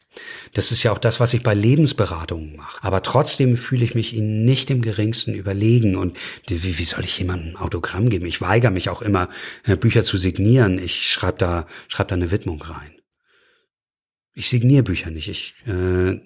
Das 0.54 0.72
ist 0.72 0.84
ja 0.84 0.92
auch 0.92 0.98
das, 0.98 1.20
was 1.20 1.34
ich 1.34 1.44
bei 1.44 1.54
Lebensberatungen 1.54 2.58
mache. 2.58 2.84
Aber 2.84 3.02
trotzdem 3.02 3.56
fühle 3.56 3.86
ich 3.86 3.96
mich 3.96 4.14
ihnen 4.14 4.44
nicht 4.44 4.70
im 4.70 4.82
geringsten 4.82 5.34
überlegen. 5.34 5.96
Und 5.96 6.18
wie, 6.48 6.78
wie 6.78 6.84
soll 6.84 7.06
ich 7.06 7.18
jemandem 7.18 7.56
ein 7.56 7.62
Autogramm 7.62 8.10
geben? 8.10 8.26
Ich 8.26 8.42
weigere 8.42 8.72
mich 8.72 8.90
auch 8.90 9.02
immer, 9.02 9.30
äh, 9.66 9.78
Bücher 9.78 10.04
zu 10.04 10.18
signieren. 10.18 10.80
Ich 10.80 11.10
schreibe 11.10 11.38
da, 11.38 11.68
schreib 11.88 12.10
da 12.10 12.16
eine 12.16 12.32
Widmung 12.32 12.62
rein. 12.62 12.92
Ich 14.34 14.50
signiere 14.50 14.84
Bücher 14.84 15.12
nicht. 15.12 15.28
Ich 15.28 15.56
äh, 15.68 16.20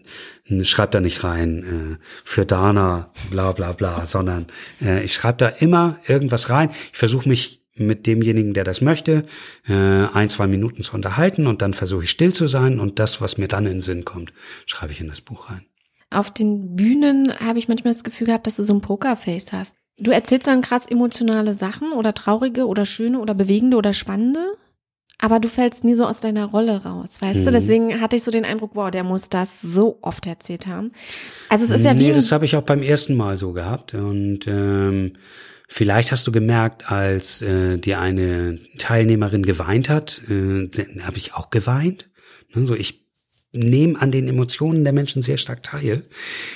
schreibe 0.63 0.91
da 0.91 0.99
nicht 0.99 1.23
rein 1.23 1.97
äh, 1.99 2.05
für 2.23 2.45
Dana, 2.45 3.11
bla 3.31 3.51
bla 3.51 3.71
bla, 3.71 4.05
sondern 4.05 4.47
äh, 4.81 5.03
ich 5.03 5.13
schreibe 5.13 5.37
da 5.37 5.47
immer 5.47 5.99
irgendwas 6.07 6.49
rein. 6.49 6.69
Ich 6.91 6.97
versuche 6.97 7.27
mich 7.27 7.64
mit 7.77 8.07
demjenigen, 8.07 8.53
der 8.53 8.63
das 8.63 8.81
möchte, 8.81 9.25
äh, 9.67 9.73
ein, 9.73 10.29
zwei 10.29 10.47
Minuten 10.47 10.83
zu 10.83 10.95
unterhalten 10.95 11.47
und 11.47 11.61
dann 11.61 11.73
versuche 11.73 12.03
ich 12.05 12.11
still 12.11 12.33
zu 12.33 12.47
sein 12.47 12.79
und 12.79 12.99
das, 12.99 13.21
was 13.21 13.37
mir 13.37 13.47
dann 13.47 13.65
in 13.65 13.73
den 13.73 13.79
Sinn 13.81 14.05
kommt, 14.05 14.33
schreibe 14.65 14.93
ich 14.93 15.01
in 15.01 15.07
das 15.07 15.21
Buch 15.21 15.49
rein. 15.49 15.65
auf 16.11 16.31
den 16.31 16.75
Bühnen 16.75 17.33
habe 17.39 17.59
ich 17.59 17.67
manchmal 17.67 17.93
das 17.93 18.03
Gefühl 18.03 18.27
gehabt, 18.27 18.47
dass 18.47 18.55
du 18.55 18.63
so 18.63 18.73
ein 18.73 18.81
Pokerface 18.81 19.51
hast. 19.51 19.75
Du 19.97 20.11
erzählst 20.11 20.47
dann 20.47 20.61
krass 20.61 20.87
emotionale 20.87 21.53
Sachen 21.53 21.91
oder 21.93 22.13
traurige 22.13 22.67
oder 22.67 22.85
schöne 22.85 23.19
oder 23.19 23.33
bewegende 23.33 23.77
oder 23.77 23.93
spannende, 23.93 24.41
aber 25.19 25.39
du 25.39 25.47
fällst 25.47 25.83
nie 25.85 25.95
so 25.95 26.05
aus 26.05 26.19
deiner 26.19 26.45
Rolle 26.45 26.83
raus, 26.83 27.21
weißt 27.21 27.45
du? 27.45 27.49
Mhm. 27.49 27.53
Deswegen 27.53 28.01
hatte 28.01 28.17
ich 28.17 28.23
so 28.23 28.31
den 28.31 28.45
Eindruck, 28.45 28.71
wow, 28.75 28.91
der 28.91 29.03
muss 29.03 29.29
das 29.29 29.61
so 29.61 29.97
oft 30.01 30.25
erzählt 30.27 30.67
haben. 30.67 30.91
Also 31.49 31.65
es 31.65 31.71
ist 31.71 31.85
ja 31.85 31.97
wie 31.97 32.03
nee, 32.03 32.11
das 32.11 32.31
habe 32.31 32.45
ich 32.45 32.55
auch 32.55 32.63
beim 32.63 32.81
ersten 32.81 33.15
Mal 33.15 33.37
so 33.37 33.53
gehabt. 33.53 33.93
Und 33.93 34.41
ähm, 34.47 35.13
vielleicht 35.67 36.11
hast 36.11 36.27
du 36.27 36.31
gemerkt, 36.31 36.91
als 36.91 37.41
äh, 37.41 37.77
dir 37.77 37.99
eine 37.99 38.59
Teilnehmerin 38.77 39.43
geweint 39.43 39.89
hat, 39.89 40.21
äh, 40.29 40.69
habe 41.01 41.17
ich 41.17 41.33
auch 41.33 41.49
geweint. 41.49 42.09
Ne, 42.53 42.65
so 42.65 42.75
ich 42.75 43.05
nehme 43.55 43.99
an 43.99 44.11
den 44.11 44.27
Emotionen 44.27 44.83
der 44.83 44.93
Menschen 44.93 45.21
sehr 45.21 45.37
stark 45.37 45.63
teil. 45.63 46.03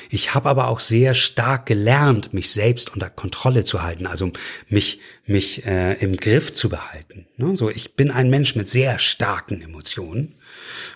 Ich 0.09 0.33
habe 0.35 0.49
aber 0.49 0.67
auch 0.67 0.79
sehr 0.79 1.13
stark 1.13 1.65
gelernt, 1.65 2.33
mich 2.33 2.51
selbst 2.51 2.93
unter 2.93 3.09
Kontrolle 3.09 3.63
zu 3.63 3.81
halten, 3.81 4.05
also 4.05 4.31
mich 4.67 4.99
mich 5.25 5.65
äh, 5.65 5.93
im 5.93 6.17
Griff 6.17 6.53
zu 6.53 6.69
behalten. 6.69 7.27
Ne? 7.37 7.55
So, 7.55 7.69
ich 7.69 7.95
bin 7.95 8.11
ein 8.11 8.29
Mensch 8.29 8.55
mit 8.55 8.69
sehr 8.69 8.99
starken 8.99 9.61
Emotionen 9.61 10.35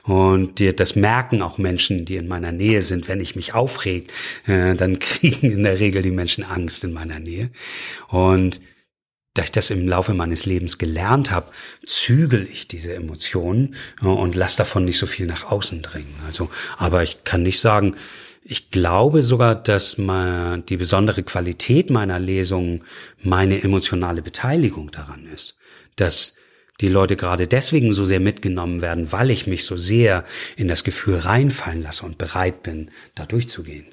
und 0.03 0.59
die, 0.59 0.75
das 0.75 0.95
merken 0.95 1.41
auch 1.41 1.57
Menschen, 1.57 2.05
die 2.05 2.17
in 2.17 2.27
meiner 2.27 2.51
Nähe 2.51 2.81
sind. 2.81 3.07
Wenn 3.07 3.21
ich 3.21 3.35
mich 3.35 3.53
aufreg, 3.53 4.11
äh, 4.45 4.75
dann 4.75 4.99
kriegen 4.99 5.51
in 5.51 5.63
der 5.63 5.79
Regel 5.79 6.01
die 6.01 6.11
Menschen 6.11 6.43
Angst 6.43 6.83
in 6.83 6.93
meiner 6.93 7.19
Nähe 7.19 7.49
und 8.09 8.59
da 9.33 9.43
ich 9.43 9.51
das 9.51 9.71
im 9.71 9.87
Laufe 9.87 10.13
meines 10.13 10.45
Lebens 10.45 10.77
gelernt 10.77 11.31
habe, 11.31 11.51
zügel 11.85 12.47
ich 12.51 12.67
diese 12.67 12.93
Emotionen 12.93 13.75
äh, 14.01 14.05
und 14.05 14.35
lass 14.35 14.55
davon 14.55 14.85
nicht 14.85 14.99
so 14.99 15.07
viel 15.07 15.25
nach 15.25 15.45
außen 15.45 15.81
dringen. 15.81 16.13
Also, 16.25 16.49
aber 16.77 17.03
ich 17.03 17.23
kann 17.23 17.43
nicht 17.43 17.59
sagen, 17.59 17.95
ich 18.43 18.71
glaube 18.71 19.23
sogar, 19.23 19.55
dass 19.55 19.97
mal 19.97 20.61
die 20.61 20.77
besondere 20.77 21.23
Qualität 21.23 21.89
meiner 21.89 22.19
Lesungen 22.19 22.83
meine 23.21 23.63
emotionale 23.63 24.21
Beteiligung 24.21 24.91
daran 24.91 25.25
ist, 25.25 25.55
dass 25.95 26.35
die 26.83 26.89
Leute 26.89 27.15
gerade 27.15 27.47
deswegen 27.47 27.93
so 27.93 28.05
sehr 28.05 28.19
mitgenommen 28.19 28.81
werden, 28.81 29.11
weil 29.11 29.31
ich 29.31 29.47
mich 29.47 29.65
so 29.65 29.77
sehr 29.77 30.25
in 30.57 30.67
das 30.67 30.83
Gefühl 30.83 31.15
reinfallen 31.15 31.81
lasse 31.81 32.05
und 32.05 32.17
bereit 32.17 32.61
bin, 32.61 32.91
da 33.15 33.25
durchzugehen. 33.25 33.85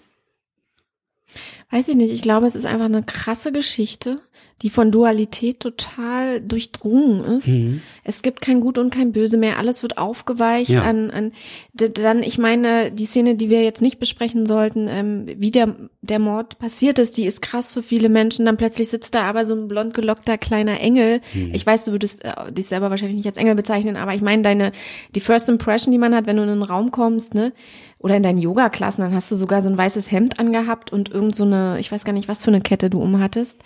weiß 1.71 1.89
ich 1.89 1.97
nicht, 1.97 2.13
ich 2.13 2.23
glaube, 2.23 2.47
es 2.47 2.57
ist 2.57 2.67
einfach 2.67 2.87
eine 2.87 3.05
krasse 3.05 3.53
Geschichte, 3.53 4.21
die 4.63 4.71
von 4.71 4.91
Dualität 4.91 5.61
total 5.61 6.41
durchdrungen 6.41 7.25
ist. 7.39 7.49
Mhm. 7.49 7.81
Es 8.05 8.23
gibt 8.23 8.41
kein 8.43 8.61
Gut 8.61 8.77
und 8.77 8.91
kein 8.93 9.13
Böse 9.13 9.39
mehr. 9.39 9.59
Alles 9.59 9.83
wird 9.83 9.97
aufgeweicht 9.99 10.71
Ja. 10.71 10.83
an, 10.83 11.11
an 11.11 11.33
dann, 11.73 12.23
ich 12.23 12.37
meine, 12.39 12.93
die 12.93 13.07
Szene, 13.07 13.37
die 13.37 13.49
wir 13.49 13.63
jetzt 13.63 13.81
nicht 13.81 13.99
besprechen 13.99 14.45
sollten, 14.45 14.87
ähm, 14.89 15.27
wie 15.37 15.51
der, 15.51 15.77
der 16.03 16.19
Mord 16.19 16.59
passiert 16.59 16.99
ist, 16.99 17.17
die 17.17 17.25
ist 17.25 17.41
krass 17.41 17.73
für 17.73 17.83
viele 17.83 18.09
Menschen. 18.09 18.45
Dann 18.45 18.57
plötzlich 18.59 18.89
sitzt 18.89 19.15
da 19.15 19.23
aber 19.23 19.47
so 19.47 19.55
ein 19.55 19.69
blond 19.69 19.95
gelockter 19.95 20.37
kleiner 20.37 20.79
Engel. 20.81 21.21
Mhm. 21.33 21.51
Ich 21.55 21.65
weiß, 21.65 21.85
du 21.85 21.93
würdest 21.93 22.25
äh, 22.25 22.53
dich 22.53 22.67
selber 22.67 22.91
wahrscheinlich 22.91 23.17
nicht 23.17 23.27
als 23.27 23.39
Engel 23.39 23.55
bezeichnen, 23.55 23.97
aber 23.97 24.15
ich 24.15 24.23
meine, 24.23 24.43
deine, 24.43 24.73
die 25.15 25.21
First 25.21 25.49
Impression, 25.49 25.93
die 25.93 25.99
man 25.99 26.15
hat, 26.15 26.27
wenn 26.27 26.37
du 26.37 26.43
in 26.43 26.51
einen 26.51 26.63
Raum 26.63 26.91
kommst, 26.91 27.35
ne, 27.35 27.53
oder 27.99 28.17
in 28.17 28.23
deinen 28.23 28.39
Yoga-Klassen, 28.39 29.03
dann 29.03 29.15
hast 29.15 29.31
du 29.31 29.37
sogar 29.37 29.61
so 29.63 29.69
ein 29.69 29.77
weißes 29.77 30.11
Hemd 30.11 30.39
angehabt 30.41 30.91
und 30.91 31.11
irgend 31.11 31.35
so 31.35 31.45
eine, 31.45 31.77
ich 31.81 31.93
weiß 31.93 32.05
gar 32.05 32.15
nicht, 32.15 32.29
was 32.29 32.43
für 32.43 32.49
eine 32.51 32.63
Kette 32.63 32.89
du 32.89 33.01
umhattest. 33.01 33.63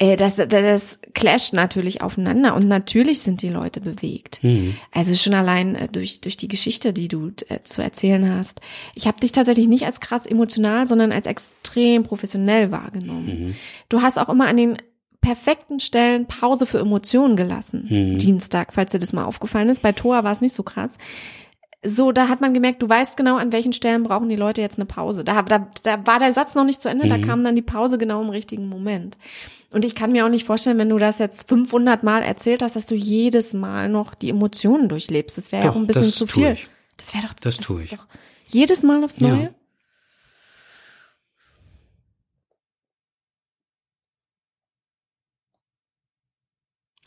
Äh, 0.00 0.16
das, 0.16 0.36
das, 0.36 0.48
das 0.48 0.98
clasht 1.14 1.52
natürlich 1.52 2.00
aufeinander 2.00 2.56
und 2.56 2.66
natürlich 2.66 3.20
sind 3.20 3.42
die 3.42 3.50
Leute 3.50 3.80
bewegt. 3.80 4.40
Also 4.90 5.14
schon 5.14 5.34
allein 5.34 5.76
äh, 5.76 5.88
durch, 5.88 6.20
durch 6.20 6.36
die 6.36 6.48
Geschichte, 6.48 6.92
die 6.92 7.06
du 7.06 7.30
äh, 7.48 7.60
zu 7.62 7.82
erzählen 7.82 8.34
hast. 8.34 8.60
Ich 8.94 9.06
habe 9.06 9.20
dich 9.20 9.32
tatsächlich 9.32 9.68
nicht 9.68 9.84
als 9.84 10.00
krass 10.00 10.26
emotional, 10.26 10.88
sondern 10.88 11.12
als 11.12 11.26
extrem 11.26 12.02
professionell 12.02 12.72
wahrgenommen. 12.72 13.54
Du 13.88 14.02
hast 14.02 14.18
auch 14.18 14.30
immer 14.30 14.48
an 14.48 14.56
den 14.56 14.78
perfekten 15.20 15.80
Stellen 15.80 16.26
Pause 16.26 16.64
für 16.64 16.78
Emotionen 16.78 17.36
gelassen. 17.36 17.86
Dienstag, 18.16 18.72
falls 18.72 18.92
dir 18.92 18.98
das 18.98 19.12
mal 19.12 19.24
aufgefallen 19.24 19.68
ist. 19.68 19.82
Bei 19.82 19.92
Toa 19.92 20.24
war 20.24 20.32
es 20.32 20.40
nicht 20.40 20.54
so 20.54 20.62
krass 20.62 20.96
so, 21.82 22.12
da 22.12 22.28
hat 22.28 22.40
man 22.40 22.52
gemerkt, 22.52 22.82
du 22.82 22.88
weißt 22.88 23.16
genau, 23.16 23.36
an 23.36 23.52
welchen 23.52 23.72
Stellen 23.72 24.02
brauchen 24.02 24.28
die 24.28 24.36
Leute 24.36 24.60
jetzt 24.60 24.78
eine 24.78 24.84
Pause. 24.84 25.24
Da, 25.24 25.40
da, 25.42 25.66
da 25.82 26.06
war 26.06 26.18
der 26.18 26.32
Satz 26.32 26.54
noch 26.54 26.64
nicht 26.64 26.82
zu 26.82 26.90
Ende, 26.90 27.06
da 27.06 27.16
kam 27.18 27.42
dann 27.42 27.56
die 27.56 27.62
Pause 27.62 27.96
genau 27.96 28.20
im 28.20 28.28
richtigen 28.28 28.68
Moment. 28.68 29.16
Und 29.72 29.84
ich 29.84 29.94
kann 29.94 30.12
mir 30.12 30.26
auch 30.26 30.30
nicht 30.30 30.44
vorstellen, 30.46 30.78
wenn 30.78 30.88
du 30.90 30.98
das 30.98 31.18
jetzt 31.18 31.48
500 31.48 32.02
Mal 32.02 32.22
erzählt 32.22 32.62
hast, 32.62 32.76
dass 32.76 32.86
du 32.86 32.94
jedes 32.94 33.54
Mal 33.54 33.88
noch 33.88 34.14
die 34.14 34.28
Emotionen 34.30 34.88
durchlebst. 34.88 35.38
Das 35.38 35.52
wäre 35.52 35.62
ja 35.62 35.68
Doch, 35.68 35.76
auch 35.76 35.80
ein 35.80 35.86
bisschen 35.86 36.02
das 36.02 36.14
zu 36.16 36.26
viel. 36.26 36.52
ich. 36.52 36.66
Das 36.96 37.14
wäre 37.14 37.26
doch 37.26 37.34
Das 37.34 37.54
ist 37.54 37.62
tue 37.62 37.84
ich. 37.84 37.96
Jedes 38.48 38.82
Mal 38.82 39.02
aufs 39.04 39.20
Ja. 39.20 39.48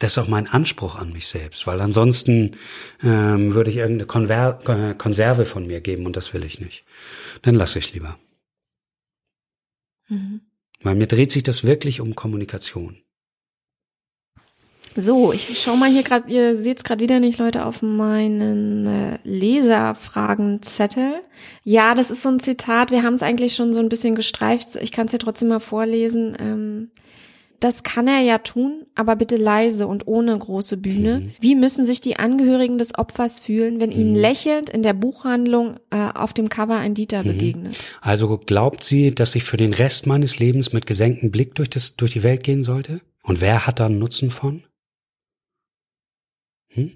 Das 0.04 0.12
ist 0.12 0.18
auch 0.18 0.28
mein 0.28 0.50
Anspruch 0.50 0.98
an 0.98 1.14
mich 1.14 1.28
selbst, 1.28 1.66
weil 1.66 1.80
ansonsten 1.80 2.58
ähm, 3.02 3.56
würde 3.56 3.70
ich 3.70 3.78
irgendeine 3.78 4.06
Konver 4.06 4.96
Konserve 4.98 5.46
von 5.46 5.66
mir 5.66 5.80
geben 5.80 6.06
und 6.06 6.18
das 6.18 6.34
will 6.34 6.44
ich 6.44 6.60
nicht. 6.60 6.84
Dann 7.42 7.56
lasse 7.56 7.80
ich 7.80 7.94
lieber. 7.94 8.18
Mhm. 10.10 10.42
Weil 10.82 10.96
mir 10.96 11.08
dreht 11.08 11.32
sich 11.32 11.44
das 11.44 11.64
wirklich 11.64 12.02
um 12.02 12.16
Kommunikation. 12.16 12.98
So, 14.98 15.32
ich 15.32 15.58
schau 15.62 15.78
mal 15.78 15.90
hier 15.90 16.04
gerade, 16.04 16.30
ihr 16.30 16.58
seht 16.58 16.80
es 16.80 16.84
gerade 16.84 17.02
wieder 17.02 17.22
nicht, 17.22 17.40
Leute, 17.40 17.66
auf 17.66 17.82
meinen 17.82 18.86
äh, 18.86 19.20
Leserfragenzettel. 19.24 21.22
Ja, 21.64 21.96
das 21.96 22.12
ist 22.12 22.24
so 22.24 22.30
ein 22.30 22.42
Zitat, 22.42 22.92
wir 22.92 23.04
haben 23.04 23.14
es 23.14 23.24
eigentlich 23.24 23.56
schon 23.56 23.72
so 23.72 23.80
ein 23.80 23.88
bisschen 23.88 24.16
gestreift, 24.16 24.76
ich 24.76 24.92
kann 24.92 25.06
es 25.06 25.14
ja 25.14 25.18
trotzdem 25.18 25.48
mal 25.48 25.62
vorlesen. 25.62 26.36
Ähm, 26.38 26.92
das 27.64 27.84
kann 27.84 28.10
er 28.10 28.20
ja 28.20 28.40
tun, 28.40 28.86
aber 28.94 29.16
bitte 29.16 29.38
leise 29.38 29.88
und 29.88 30.06
ohne 30.06 30.38
große 30.38 30.76
Bühne. 30.76 31.22
Mhm. 31.22 31.32
Wie 31.40 31.56
müssen 31.56 31.86
sich 31.86 32.02
die 32.02 32.18
Angehörigen 32.18 32.78
des 32.78 32.98
Opfers 32.98 33.40
fühlen, 33.40 33.80
wenn 33.80 33.92
ihnen 33.92 34.12
mhm. 34.12 34.20
lächelnd 34.20 34.70
in 34.70 34.84
der 34.84 34.94
Buchhandlung 34.94 35.78
äh, 35.90 36.10
auf 36.14 36.34
dem 36.34 36.50
Cover 36.50 36.78
ein 36.78 36.94
Dieter 36.94 37.24
mhm. 37.24 37.28
begegnet? 37.28 37.78
Also 38.02 38.38
glaubt 38.38 38.84
sie, 38.84 39.16
dass 39.16 39.36
ich 39.36 39.46
für 39.46 39.56
den 39.56 39.74
Rest 39.74 40.08
meines 40.08 40.40
Lebens 40.40 40.74
mit 40.74 40.86
gesenktem 40.86 41.32
Blick 41.32 41.56
durch, 41.56 41.70
das, 41.70 41.96
durch 41.96 42.12
die 42.12 42.24
Welt 42.24 42.44
gehen 42.44 42.64
sollte? 42.64 43.00
Und 43.24 43.40
wer 43.40 43.66
hat 43.66 43.80
da 43.80 43.86
einen 43.86 44.00
Nutzen 44.00 44.30
von? 44.30 44.64
Hm? 46.68 46.92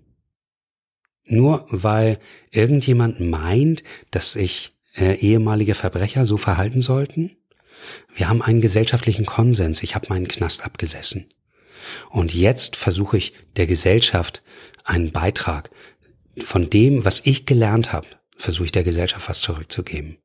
Nur 1.24 1.66
weil 1.70 2.20
irgendjemand 2.52 3.22
meint, 3.22 3.84
dass 4.12 4.34
sich 4.34 4.74
äh, 4.98 5.16
ehemalige 5.16 5.76
Verbrecher 5.76 6.26
so 6.26 6.36
verhalten 6.36 6.82
sollten? 6.82 7.38
Wir 8.14 8.30
haben 8.30 8.42
einen 8.42 8.62
gesellschaftlichen 8.62 9.26
Konsens. 9.26 9.84
Ich 9.84 9.96
habe 9.96 10.08
meinen 10.10 10.28
Knast 10.28 10.64
abgesessen. 10.64 11.30
Und 12.10 12.34
jetzt 12.34 12.76
versuche 12.76 13.18
ich 13.18 13.34
der 13.56 13.68
Gesellschaft 13.68 14.44
einen 14.84 15.12
Beitrag 15.12 15.70
von 16.38 16.70
dem, 16.70 17.06
was 17.06 17.22
ich 17.26 17.46
gelernt 17.46 17.94
habe, 17.94 18.08
versuche 18.36 18.66
ich 18.66 18.72
der 18.72 18.84
Gesellschaft 18.84 19.28
was 19.30 19.42
zurückzugeben. 19.42 20.18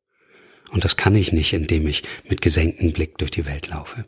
Und 0.70 0.84
das 0.84 0.96
kann 0.96 1.14
ich 1.14 1.32
nicht, 1.32 1.52
indem 1.52 1.86
ich 1.86 2.02
mit 2.28 2.40
gesenktem 2.40 2.92
Blick 2.92 3.18
durch 3.18 3.30
die 3.30 3.46
Welt 3.46 3.68
laufe. 3.68 4.06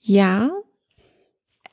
Ja, 0.00 0.50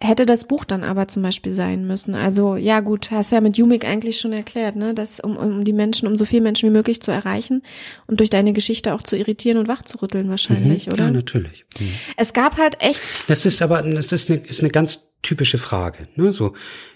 hätte 0.01 0.25
das 0.25 0.45
Buch 0.45 0.65
dann 0.65 0.83
aber 0.83 1.07
zum 1.07 1.21
Beispiel 1.21 1.53
sein 1.53 1.85
müssen. 1.85 2.15
Also 2.15 2.55
ja 2.55 2.79
gut, 2.79 3.11
hast 3.11 3.31
ja 3.31 3.39
mit 3.39 3.57
Jumik 3.57 3.85
eigentlich 3.85 4.19
schon 4.19 4.33
erklärt, 4.33 4.75
ne, 4.75 4.93
dass 4.93 5.19
um, 5.19 5.37
um 5.37 5.63
die 5.63 5.73
Menschen, 5.73 6.07
um 6.07 6.17
so 6.17 6.25
viele 6.25 6.41
Menschen 6.41 6.67
wie 6.67 6.73
möglich 6.73 7.01
zu 7.01 7.11
erreichen 7.11 7.61
und 8.07 8.19
durch 8.19 8.31
deine 8.31 8.51
Geschichte 8.51 8.93
auch 8.93 9.03
zu 9.03 9.15
irritieren 9.15 9.57
und 9.57 9.67
wachzurütteln 9.67 10.27
wahrscheinlich, 10.29 10.87
mhm, 10.87 10.93
oder? 10.93 11.05
Ja, 11.05 11.11
natürlich. 11.11 11.65
Mhm. 11.79 11.91
Es 12.17 12.33
gab 12.33 12.57
halt 12.57 12.81
echt. 12.81 13.01
Das 13.27 13.45
ist 13.45 13.61
aber, 13.61 13.83
das 13.83 14.11
ist 14.11 14.29
eine, 14.29 14.39
ist 14.39 14.61
eine 14.61 14.71
ganz 14.71 15.11
typische 15.21 15.59
Frage, 15.59 16.07
ne, 16.15 16.33
so 16.33 16.53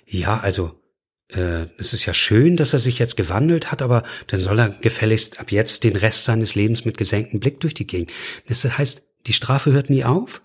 ja, 0.08 0.40
also 0.40 0.72
äh, 1.30 1.68
es 1.78 1.94
ist 1.94 2.06
ja 2.06 2.14
schön, 2.14 2.56
dass 2.56 2.74
er 2.74 2.80
sich 2.80 3.00
jetzt 3.00 3.18
gewandelt 3.18 3.72
hat, 3.72 3.82
aber 3.82 4.04
dann 4.28 4.40
soll 4.40 4.60
er 4.60 4.70
gefälligst 4.70 5.40
ab 5.40 5.52
jetzt 5.52 5.84
den 5.84 5.96
Rest 5.96 6.26
seines 6.26 6.56
Lebens 6.56 6.86
mit 6.86 6.98
gesenktem 6.98 7.40
Blick 7.40 7.60
durch 7.60 7.74
die 7.74 7.88
Gegend. 7.88 8.12
Das 8.48 8.64
heißt, 8.78 9.04
die 9.28 9.34
Strafe 9.34 9.72
hört 9.72 9.90
nie 9.90 10.04
auf? 10.04 10.42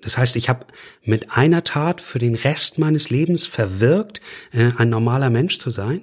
Das 0.00 0.16
heißt, 0.16 0.36
ich 0.36 0.48
habe 0.48 0.66
mit 1.02 1.32
einer 1.32 1.64
Tat 1.64 2.00
für 2.00 2.18
den 2.18 2.34
Rest 2.34 2.78
meines 2.78 3.10
Lebens 3.10 3.46
verwirkt, 3.46 4.20
äh, 4.52 4.70
ein 4.76 4.90
normaler 4.90 5.30
Mensch 5.30 5.58
zu 5.58 5.70
sein? 5.70 6.02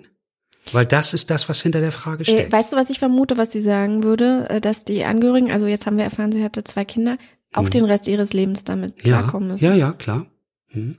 Weil 0.72 0.86
das 0.86 1.14
ist 1.14 1.30
das, 1.30 1.48
was 1.48 1.62
hinter 1.62 1.80
der 1.80 1.92
Frage 1.92 2.24
äh, 2.24 2.26
steckt. 2.26 2.50
Äh, 2.50 2.52
weißt 2.52 2.74
du, 2.74 2.78
was 2.78 2.90
ich 2.90 3.00
vermute, 3.00 3.38
was 3.38 3.52
sie 3.52 3.62
sagen 3.62 4.04
würde? 4.04 4.50
Äh, 4.50 4.62
dass 4.62 4.84
die 4.84 5.04
Angehörigen, 5.06 5.52
also 5.52 5.68
jetzt 5.68 5.86
haben 5.86 5.98
wir 5.98 6.04
erfahren, 6.04 6.32
sie 6.32 6.44
hatte 6.44 6.64
zwei 6.64 6.86
Kinder, 6.86 7.18
auch 7.54 7.64
mhm. 7.64 7.70
den 7.70 7.86
Rest 7.86 8.08
ihres 8.08 8.34
Lebens 8.34 8.64
damit 8.64 8.98
klarkommen 8.98 9.50
ja, 9.50 9.54
müssen. 9.54 9.66
Ja, 9.66 9.74
ja, 9.76 9.92
klar. 9.94 10.26
Mhm. 10.72 10.98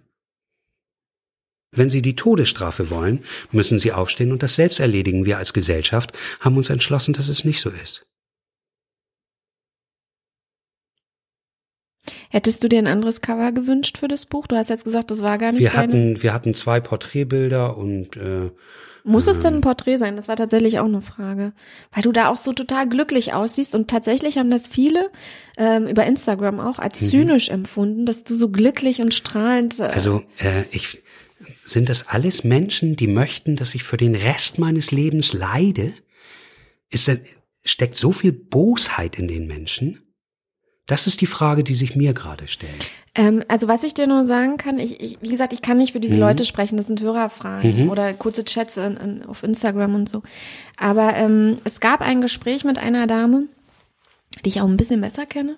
Wenn 1.73 1.91
Sie 1.91 2.01
die 2.01 2.17
Todesstrafe 2.17 2.91
wollen, 2.91 3.23
müssen 3.53 3.79
Sie 3.79 3.93
aufstehen 3.93 4.33
und 4.33 4.43
das 4.43 4.55
selbst 4.55 4.81
erledigen. 4.81 5.27
Wir 5.27 5.37
als 5.37 5.53
Gesellschaft 5.53 6.13
haben 6.41 6.57
uns 6.57 6.71
entschlossen, 6.71 7.13
dass 7.13 7.29
es 7.29 7.45
nicht 7.45 7.61
so 7.61 7.69
ist. 7.69 8.07
Hättest 12.31 12.63
du 12.63 12.69
dir 12.69 12.79
ein 12.79 12.87
anderes 12.87 13.21
Cover 13.21 13.53
gewünscht 13.53 13.99
für 13.99 14.09
das 14.09 14.27
Buch? 14.27 14.47
Du 14.47 14.57
hast 14.57 14.71
jetzt 14.71 14.85
gesagt, 14.85 15.11
das 15.11 15.23
war 15.23 15.39
gar 15.39 15.53
nicht 15.53 15.61
wir 15.61 15.71
deine. 15.71 15.83
hatten 15.83 16.23
Wir 16.23 16.33
hatten 16.33 16.55
zwei 16.55 16.81
Porträtbilder 16.81 17.77
und 17.77 18.17
äh, 18.17 18.51
muss 19.07 19.29
es 19.29 19.41
denn 19.41 19.55
ein 19.55 19.61
Porträt 19.61 19.99
sein? 19.99 20.17
Das 20.17 20.27
war 20.27 20.35
tatsächlich 20.35 20.81
auch 20.81 20.85
eine 20.85 21.01
Frage. 21.01 21.53
Weil 21.93 22.03
du 22.03 22.11
da 22.11 22.29
auch 22.29 22.37
so 22.37 22.53
total 22.53 22.89
glücklich 22.89 23.35
aussiehst 23.35 23.77
und 23.77 23.89
tatsächlich 23.89 24.37
haben 24.37 24.51
das 24.51 24.67
viele 24.67 25.13
ähm, 25.57 25.87
über 25.87 26.05
Instagram 26.05 26.59
auch 26.59 26.81
als 26.81 27.01
mhm. 27.01 27.07
zynisch 27.07 27.49
empfunden, 27.49 28.05
dass 28.05 28.25
du 28.25 28.35
so 28.35 28.49
glücklich 28.49 29.01
und 29.01 29.15
strahlend. 29.15 29.79
Äh 29.79 29.85
also 29.85 30.25
äh, 30.39 30.65
ich 30.73 31.03
sind 31.65 31.89
das 31.89 32.09
alles 32.09 32.43
Menschen, 32.43 32.97
die 32.97 33.07
möchten, 33.07 33.55
dass 33.55 33.77
ich 33.77 33.85
für 33.85 33.97
den 33.97 34.17
Rest 34.17 34.59
meines 34.59 34.91
Lebens 34.91 35.33
leide? 35.33 35.93
Ist 36.91 37.07
das, 37.07 37.21
steckt 37.65 37.95
so 37.95 38.11
viel 38.11 38.33
Bosheit 38.33 39.19
in 39.19 39.29
den 39.29 39.47
Menschen? 39.47 40.03
Das 40.87 41.07
ist 41.07 41.21
die 41.21 41.27
Frage, 41.27 41.65
die 41.65 41.75
sich 41.75 41.97
mir 41.97 42.15
gerade 42.15 42.47
stellt. 42.47 42.91
Ähm, 43.15 43.43
also 43.49 43.67
was 43.67 43.83
ich 43.83 43.95
dir 43.95 44.07
nur 44.07 44.27
sagen 44.27 44.57
kann, 44.57 44.79
ich, 44.79 45.01
ich, 45.01 45.19
wie 45.21 45.29
gesagt, 45.29 45.53
ich 45.53 45.63
kann 45.63 45.79
nicht 45.79 45.93
für 45.93 46.01
diese 46.01 46.15
mhm. 46.15 46.21
Leute 46.21 46.45
sprechen, 46.45 46.77
das 46.77 46.87
sind 46.87 47.01
Hörerfragen 47.01 47.85
mhm. 47.85 47.91
oder 47.91 48.13
kurze 48.15 48.45
Chats 48.45 48.77
in, 48.77 48.97
in, 48.97 49.23
auf 49.25 49.43
Instagram 49.43 49.95
und 49.95 50.09
so. 50.09 50.23
Aber 50.77 51.17
ähm, 51.17 51.57
es 51.65 51.81
gab 51.81 52.03
ein 52.03 52.21
Gespräch 52.21 52.65
mit 52.65 52.79
einer 52.79 53.07
Dame, 53.07 53.47
die 54.45 54.51
ich 54.51 54.61
auch 54.61 54.69
ein 54.69 54.77
bisschen 54.77 55.01
besser 55.01 55.27
kenne. 55.27 55.57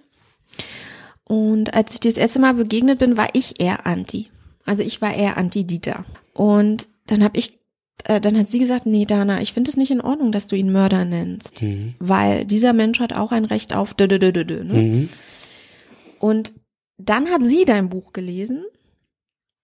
Und 1.25 1.75
als 1.75 1.93
ich 1.93 2.01
dir 2.01 2.11
das 2.11 2.19
erste 2.19 2.39
Mal 2.39 2.55
begegnet 2.55 2.99
bin, 2.99 3.19
war 3.19 3.29
ich 3.35 3.61
eher 3.61 3.87
anti. 3.87 4.31
Also 4.65 4.83
ich 4.83 5.03
war 5.03 5.15
eher 5.15 5.37
anti-Dieter. 5.37 6.05
Und 6.33 6.89
dann 7.07 7.23
habe 7.23 7.37
ich 7.37 7.58
äh, 8.05 8.21
dann 8.21 8.39
hat 8.39 8.49
sie 8.49 8.59
gesagt, 8.59 8.87
nee, 8.87 9.05
Dana, 9.05 9.41
ich 9.41 9.53
finde 9.53 9.71
es 9.71 9.77
nicht 9.77 9.91
in 9.91 10.01
Ordnung, 10.01 10.33
dass 10.33 10.47
du 10.47 10.57
ihn 10.57 10.73
Mörder 10.73 11.05
nennst, 11.05 11.63
mhm. 11.63 11.95
weil 11.99 12.45
dieser 12.45 12.73
Mensch 12.73 13.01
hat 13.01 13.15
auch 13.15 13.33
ein 13.33 13.45
Recht 13.45 13.75
auf 13.75 13.95
dö, 13.95 14.07
dö, 14.07 14.19
dö, 14.19 14.33
dö, 14.33 14.65
ne? 14.65 14.75
Mhm. 14.75 15.09
Und 16.19 16.53
dann 16.99 17.29
hat 17.29 17.43
sie 17.43 17.65
dein 17.65 17.89
Buch 17.89 18.13
gelesen 18.13 18.65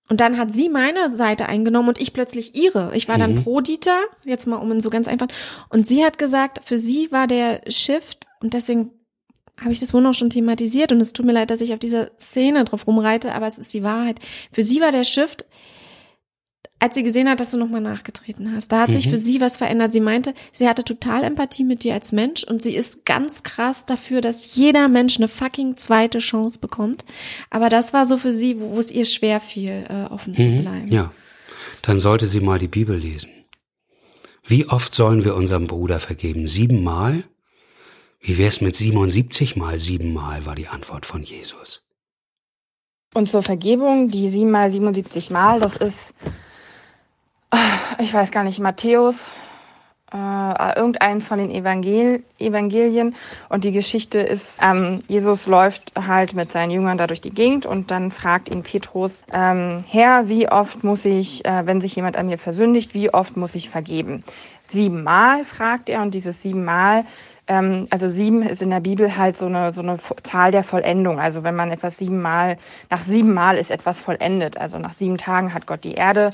und 0.08 0.20
dann 0.20 0.36
hat 0.36 0.52
sie 0.52 0.68
meine 0.68 1.10
Seite 1.10 1.46
eingenommen 1.46 1.88
und 1.88 2.00
ich 2.00 2.12
plötzlich 2.12 2.54
ihre. 2.54 2.94
Ich 2.94 3.08
war 3.08 3.18
dann 3.18 3.32
mhm. 3.32 3.42
pro 3.42 3.60
Dieter, 3.60 3.98
jetzt 4.24 4.46
mal 4.46 4.56
um 4.56 4.80
so 4.80 4.90
ganz 4.90 5.08
einfach. 5.08 5.28
Und 5.70 5.86
sie 5.86 6.04
hat 6.04 6.18
gesagt, 6.18 6.60
für 6.64 6.78
sie 6.78 7.10
war 7.10 7.26
der 7.26 7.62
Shift 7.68 8.26
und 8.40 8.54
deswegen 8.54 8.90
habe 9.60 9.72
ich 9.72 9.80
das 9.80 9.94
wohl 9.94 10.02
noch 10.02 10.14
schon 10.14 10.30
thematisiert 10.30 10.92
und 10.92 11.00
es 11.00 11.12
tut 11.12 11.24
mir 11.24 11.32
leid, 11.32 11.50
dass 11.50 11.60
ich 11.60 11.72
auf 11.72 11.78
dieser 11.78 12.10
Szene 12.18 12.64
drauf 12.64 12.86
rumreite, 12.86 13.32
aber 13.34 13.46
es 13.46 13.56
ist 13.56 13.72
die 13.72 13.84
Wahrheit. 13.84 14.18
Für 14.52 14.62
sie 14.62 14.80
war 14.80 14.92
der 14.92 15.04
Shift, 15.04 15.46
als 16.84 16.94
sie 16.94 17.02
gesehen 17.02 17.30
hat, 17.30 17.40
dass 17.40 17.50
du 17.50 17.56
nochmal 17.56 17.80
nachgetreten 17.80 18.52
hast. 18.54 18.70
Da 18.70 18.82
hat 18.82 18.90
mhm. 18.90 18.94
sich 18.94 19.08
für 19.08 19.16
sie 19.16 19.40
was 19.40 19.56
verändert. 19.56 19.90
Sie 19.90 20.02
meinte, 20.02 20.34
sie 20.52 20.68
hatte 20.68 20.84
total 20.84 21.24
Empathie 21.24 21.64
mit 21.64 21.82
dir 21.82 21.94
als 21.94 22.12
Mensch 22.12 22.44
und 22.44 22.60
sie 22.60 22.76
ist 22.76 23.06
ganz 23.06 23.42
krass 23.42 23.86
dafür, 23.86 24.20
dass 24.20 24.54
jeder 24.54 24.88
Mensch 24.88 25.16
eine 25.16 25.28
fucking 25.28 25.78
zweite 25.78 26.18
Chance 26.18 26.58
bekommt. 26.58 27.06
Aber 27.48 27.70
das 27.70 27.94
war 27.94 28.04
so 28.04 28.18
für 28.18 28.32
sie, 28.32 28.60
wo, 28.60 28.72
wo 28.72 28.78
es 28.78 28.92
ihr 28.92 29.06
schwer 29.06 29.40
fiel, 29.40 29.86
äh, 29.88 30.12
offen 30.12 30.34
mhm. 30.34 30.36
zu 30.36 30.62
bleiben. 30.62 30.92
Ja, 30.92 31.10
dann 31.80 31.98
sollte 31.98 32.26
sie 32.26 32.40
mal 32.40 32.58
die 32.58 32.68
Bibel 32.68 32.98
lesen. 32.98 33.30
Wie 34.46 34.68
oft 34.68 34.94
sollen 34.94 35.24
wir 35.24 35.36
unserem 35.36 35.66
Bruder 35.66 36.00
vergeben? 36.00 36.46
Siebenmal? 36.46 37.24
Wie 38.20 38.36
wär's 38.36 38.60
mit 38.60 38.76
77 38.76 39.56
mal 39.56 39.78
siebenmal, 39.78 40.44
war 40.44 40.54
die 40.54 40.68
Antwort 40.68 41.06
von 41.06 41.22
Jesus. 41.22 41.82
Und 43.14 43.30
zur 43.30 43.42
Vergebung, 43.42 44.08
die 44.08 44.28
siebenmal 44.28 44.70
77 44.70 45.30
Mal, 45.30 45.60
das 45.60 45.76
ist 45.76 46.12
ich 47.98 48.12
weiß 48.12 48.30
gar 48.30 48.44
nicht, 48.44 48.58
Matthäus, 48.58 49.30
äh, 50.12 50.76
irgendeins 50.76 51.26
von 51.26 51.38
den 51.38 51.50
Evangel 51.50 52.22
Evangelien. 52.38 53.16
Und 53.48 53.64
die 53.64 53.72
Geschichte 53.72 54.20
ist, 54.20 54.60
ähm, 54.62 55.02
Jesus 55.08 55.46
läuft 55.46 55.92
halt 55.96 56.34
mit 56.34 56.52
seinen 56.52 56.70
Jüngern 56.70 56.98
da 56.98 57.06
durch 57.06 57.20
die 57.20 57.34
Gegend 57.34 57.66
und 57.66 57.90
dann 57.90 58.12
fragt 58.12 58.48
ihn 58.48 58.62
Petrus, 58.62 59.24
ähm, 59.32 59.84
Herr, 59.88 60.28
wie 60.28 60.48
oft 60.48 60.84
muss 60.84 61.04
ich, 61.04 61.44
äh, 61.44 61.66
wenn 61.66 61.80
sich 61.80 61.96
jemand 61.96 62.16
an 62.16 62.26
mir 62.26 62.38
versündigt, 62.38 62.94
wie 62.94 63.12
oft 63.12 63.36
muss 63.36 63.54
ich 63.54 63.70
vergeben? 63.70 64.24
Siebenmal, 64.68 65.44
fragt 65.44 65.88
er, 65.88 66.02
und 66.02 66.14
dieses 66.14 66.40
siebenmal 66.42 67.04
ähm, 67.46 67.88
also 67.90 68.08
sieben 68.08 68.42
ist 68.42 68.62
in 68.62 68.70
der 68.70 68.80
Bibel 68.80 69.16
halt 69.16 69.36
so 69.36 69.46
eine, 69.46 69.72
so 69.72 69.82
eine 69.82 69.98
Zahl 70.22 70.50
der 70.50 70.64
Vollendung. 70.64 71.20
Also 71.20 71.42
wenn 71.44 71.54
man 71.54 71.70
etwas 71.70 71.98
siebenmal, 71.98 72.56
nach 72.88 73.02
siebenmal 73.04 73.58
ist 73.58 73.70
etwas 73.70 74.00
vollendet. 74.00 74.56
Also 74.56 74.78
nach 74.78 74.94
sieben 74.94 75.18
Tagen 75.18 75.52
hat 75.52 75.66
Gott 75.66 75.84
die 75.84 75.94
Erde 75.94 76.30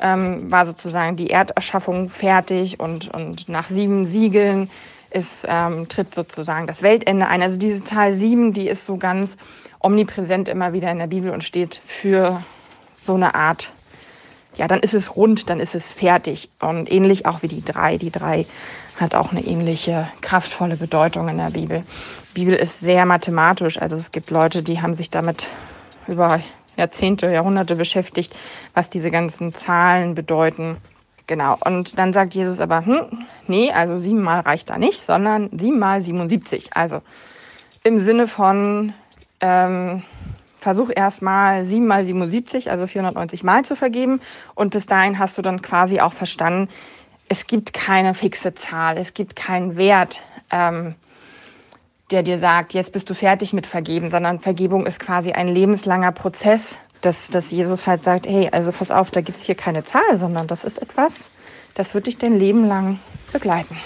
ähm, 0.00 0.50
war 0.50 0.66
sozusagen 0.66 1.16
die 1.16 1.30
Erderschaffung 1.30 2.08
fertig 2.08 2.80
und, 2.80 3.12
und 3.12 3.48
nach 3.48 3.68
sieben 3.68 4.06
Siegeln 4.06 4.70
ist, 5.10 5.46
ähm, 5.48 5.88
tritt 5.88 6.14
sozusagen 6.14 6.66
das 6.66 6.82
Weltende 6.82 7.28
ein. 7.28 7.42
Also 7.42 7.56
diese 7.56 7.84
Zahl 7.84 8.14
sieben, 8.14 8.52
die 8.52 8.68
ist 8.68 8.84
so 8.84 8.96
ganz 8.96 9.36
omnipräsent 9.80 10.48
immer 10.48 10.72
wieder 10.72 10.90
in 10.90 10.98
der 10.98 11.06
Bibel 11.06 11.30
und 11.30 11.44
steht 11.44 11.80
für 11.86 12.42
so 12.96 13.14
eine 13.14 13.34
Art 13.34 13.72
ja, 14.56 14.68
dann 14.68 14.80
ist 14.80 14.94
es 14.94 15.16
rund, 15.16 15.50
dann 15.50 15.60
ist 15.60 15.74
es 15.74 15.92
fertig. 15.92 16.48
Und 16.60 16.90
ähnlich 16.90 17.26
auch 17.26 17.42
wie 17.42 17.48
die 17.48 17.64
drei. 17.64 17.98
Die 17.98 18.10
drei 18.10 18.46
hat 18.96 19.14
auch 19.14 19.32
eine 19.32 19.44
ähnliche 19.44 20.08
kraftvolle 20.20 20.76
Bedeutung 20.76 21.28
in 21.28 21.38
der 21.38 21.50
Bibel. 21.50 21.82
Die 22.30 22.40
Bibel 22.40 22.54
ist 22.54 22.80
sehr 22.80 23.04
mathematisch. 23.06 23.80
Also 23.80 23.96
es 23.96 24.12
gibt 24.12 24.30
Leute, 24.30 24.62
die 24.62 24.80
haben 24.80 24.94
sich 24.94 25.10
damit 25.10 25.48
über 26.06 26.40
Jahrzehnte, 26.76 27.30
Jahrhunderte 27.30 27.76
beschäftigt, 27.76 28.34
was 28.74 28.90
diese 28.90 29.10
ganzen 29.10 29.54
Zahlen 29.54 30.14
bedeuten. 30.14 30.78
Genau. 31.26 31.56
Und 31.64 31.98
dann 31.98 32.12
sagt 32.12 32.34
Jesus 32.34 32.60
aber, 32.60 32.84
hm, 32.84 33.26
nee, 33.46 33.72
also 33.72 33.96
siebenmal 33.96 34.40
reicht 34.40 34.70
da 34.70 34.78
nicht, 34.78 35.02
sondern 35.02 35.50
siebenmal 35.52 36.02
77. 36.02 36.76
Also 36.76 37.00
im 37.82 37.98
Sinne 37.98 38.26
von, 38.26 38.92
ähm, 39.40 40.02
versuch 40.64 40.90
erstmal 40.94 41.66
siebenmal 41.66 42.04
77, 42.04 42.70
also 42.70 42.86
490 42.86 43.44
Mal 43.44 43.64
zu 43.64 43.76
vergeben. 43.76 44.20
Und 44.54 44.70
bis 44.70 44.86
dahin 44.86 45.18
hast 45.18 45.36
du 45.36 45.42
dann 45.42 45.62
quasi 45.62 46.00
auch 46.00 46.14
verstanden, 46.14 46.68
es 47.28 47.46
gibt 47.46 47.72
keine 47.72 48.14
fixe 48.14 48.54
Zahl, 48.54 48.98
es 48.98 49.14
gibt 49.14 49.36
keinen 49.36 49.76
Wert, 49.76 50.22
ähm, 50.50 50.94
der 52.10 52.22
dir 52.22 52.38
sagt, 52.38 52.74
jetzt 52.74 52.92
bist 52.92 53.08
du 53.08 53.14
fertig 53.14 53.52
mit 53.52 53.66
Vergeben, 53.66 54.10
sondern 54.10 54.40
Vergebung 54.40 54.86
ist 54.86 55.00
quasi 55.00 55.32
ein 55.32 55.48
lebenslanger 55.48 56.12
Prozess, 56.12 56.76
dass, 57.00 57.28
dass 57.28 57.50
Jesus 57.50 57.86
halt 57.86 58.02
sagt, 58.02 58.26
hey, 58.26 58.48
also 58.52 58.72
pass 58.72 58.90
auf, 58.90 59.10
da 59.10 59.20
gibt 59.20 59.38
es 59.38 59.44
hier 59.44 59.54
keine 59.54 59.84
Zahl, 59.84 60.18
sondern 60.18 60.46
das 60.46 60.64
ist 60.64 60.78
etwas, 60.78 61.30
das 61.74 61.94
wird 61.94 62.06
dich 62.06 62.18
dein 62.18 62.38
Leben 62.38 62.66
lang 62.66 62.98
begleiten. 63.32 63.76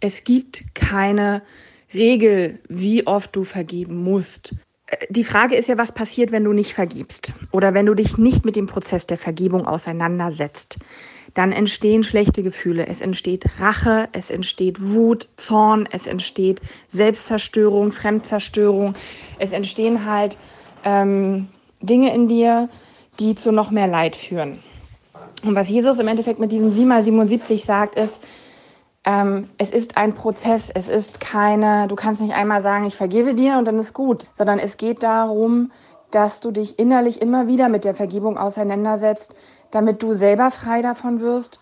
Es 0.00 0.24
gibt 0.24 0.74
keine 0.74 1.42
Regel, 1.92 2.58
wie 2.68 3.06
oft 3.06 3.34
du 3.36 3.44
vergeben 3.44 4.02
musst. 4.02 4.56
Die 5.08 5.24
Frage 5.24 5.54
ist 5.54 5.68
ja, 5.68 5.78
was 5.78 5.92
passiert, 5.92 6.32
wenn 6.32 6.44
du 6.44 6.52
nicht 6.52 6.74
vergibst 6.74 7.32
oder 7.52 7.72
wenn 7.72 7.86
du 7.86 7.94
dich 7.94 8.18
nicht 8.18 8.44
mit 8.44 8.56
dem 8.56 8.66
Prozess 8.66 9.06
der 9.06 9.16
Vergebung 9.16 9.66
auseinandersetzt. 9.66 10.78
Dann 11.34 11.50
entstehen 11.50 12.04
schlechte 12.04 12.42
Gefühle, 12.42 12.86
es 12.86 13.00
entsteht 13.00 13.44
Rache, 13.58 14.08
es 14.12 14.30
entsteht 14.30 14.80
Wut, 14.80 15.28
Zorn, 15.36 15.88
es 15.90 16.06
entsteht 16.06 16.60
Selbstzerstörung, 16.86 17.90
Fremdzerstörung, 17.90 18.94
es 19.38 19.50
entstehen 19.50 20.06
halt 20.06 20.36
ähm, 20.84 21.48
Dinge 21.80 22.14
in 22.14 22.28
dir, 22.28 22.68
die 23.18 23.34
zu 23.34 23.52
noch 23.52 23.70
mehr 23.70 23.88
Leid 23.88 24.14
führen. 24.14 24.60
Und 25.44 25.54
was 25.54 25.68
Jesus 25.68 25.98
im 25.98 26.08
Endeffekt 26.08 26.38
mit 26.38 26.52
diesem 26.52 26.70
7 26.70 26.88
mal 26.88 27.02
77 27.02 27.64
sagt, 27.64 27.96
ist, 27.96 28.20
ähm, 29.04 29.50
es 29.58 29.70
ist 29.70 29.96
ein 29.96 30.14
Prozess, 30.14 30.70
es 30.72 30.88
ist 30.88 31.20
keine, 31.20 31.88
du 31.88 31.96
kannst 31.96 32.20
nicht 32.20 32.34
einmal 32.34 32.62
sagen, 32.62 32.86
ich 32.86 32.96
vergebe 32.96 33.34
dir 33.34 33.58
und 33.58 33.66
dann 33.66 33.78
ist 33.78 33.92
gut, 33.92 34.28
sondern 34.32 34.58
es 34.58 34.78
geht 34.78 35.02
darum, 35.02 35.72
dass 36.10 36.40
du 36.40 36.50
dich 36.52 36.78
innerlich 36.78 37.20
immer 37.20 37.46
wieder 37.46 37.68
mit 37.68 37.84
der 37.84 37.94
Vergebung 37.94 38.38
auseinandersetzt, 38.38 39.34
damit 39.74 40.02
du 40.02 40.14
selber 40.14 40.50
frei 40.50 40.82
davon 40.82 41.20
wirst, 41.20 41.60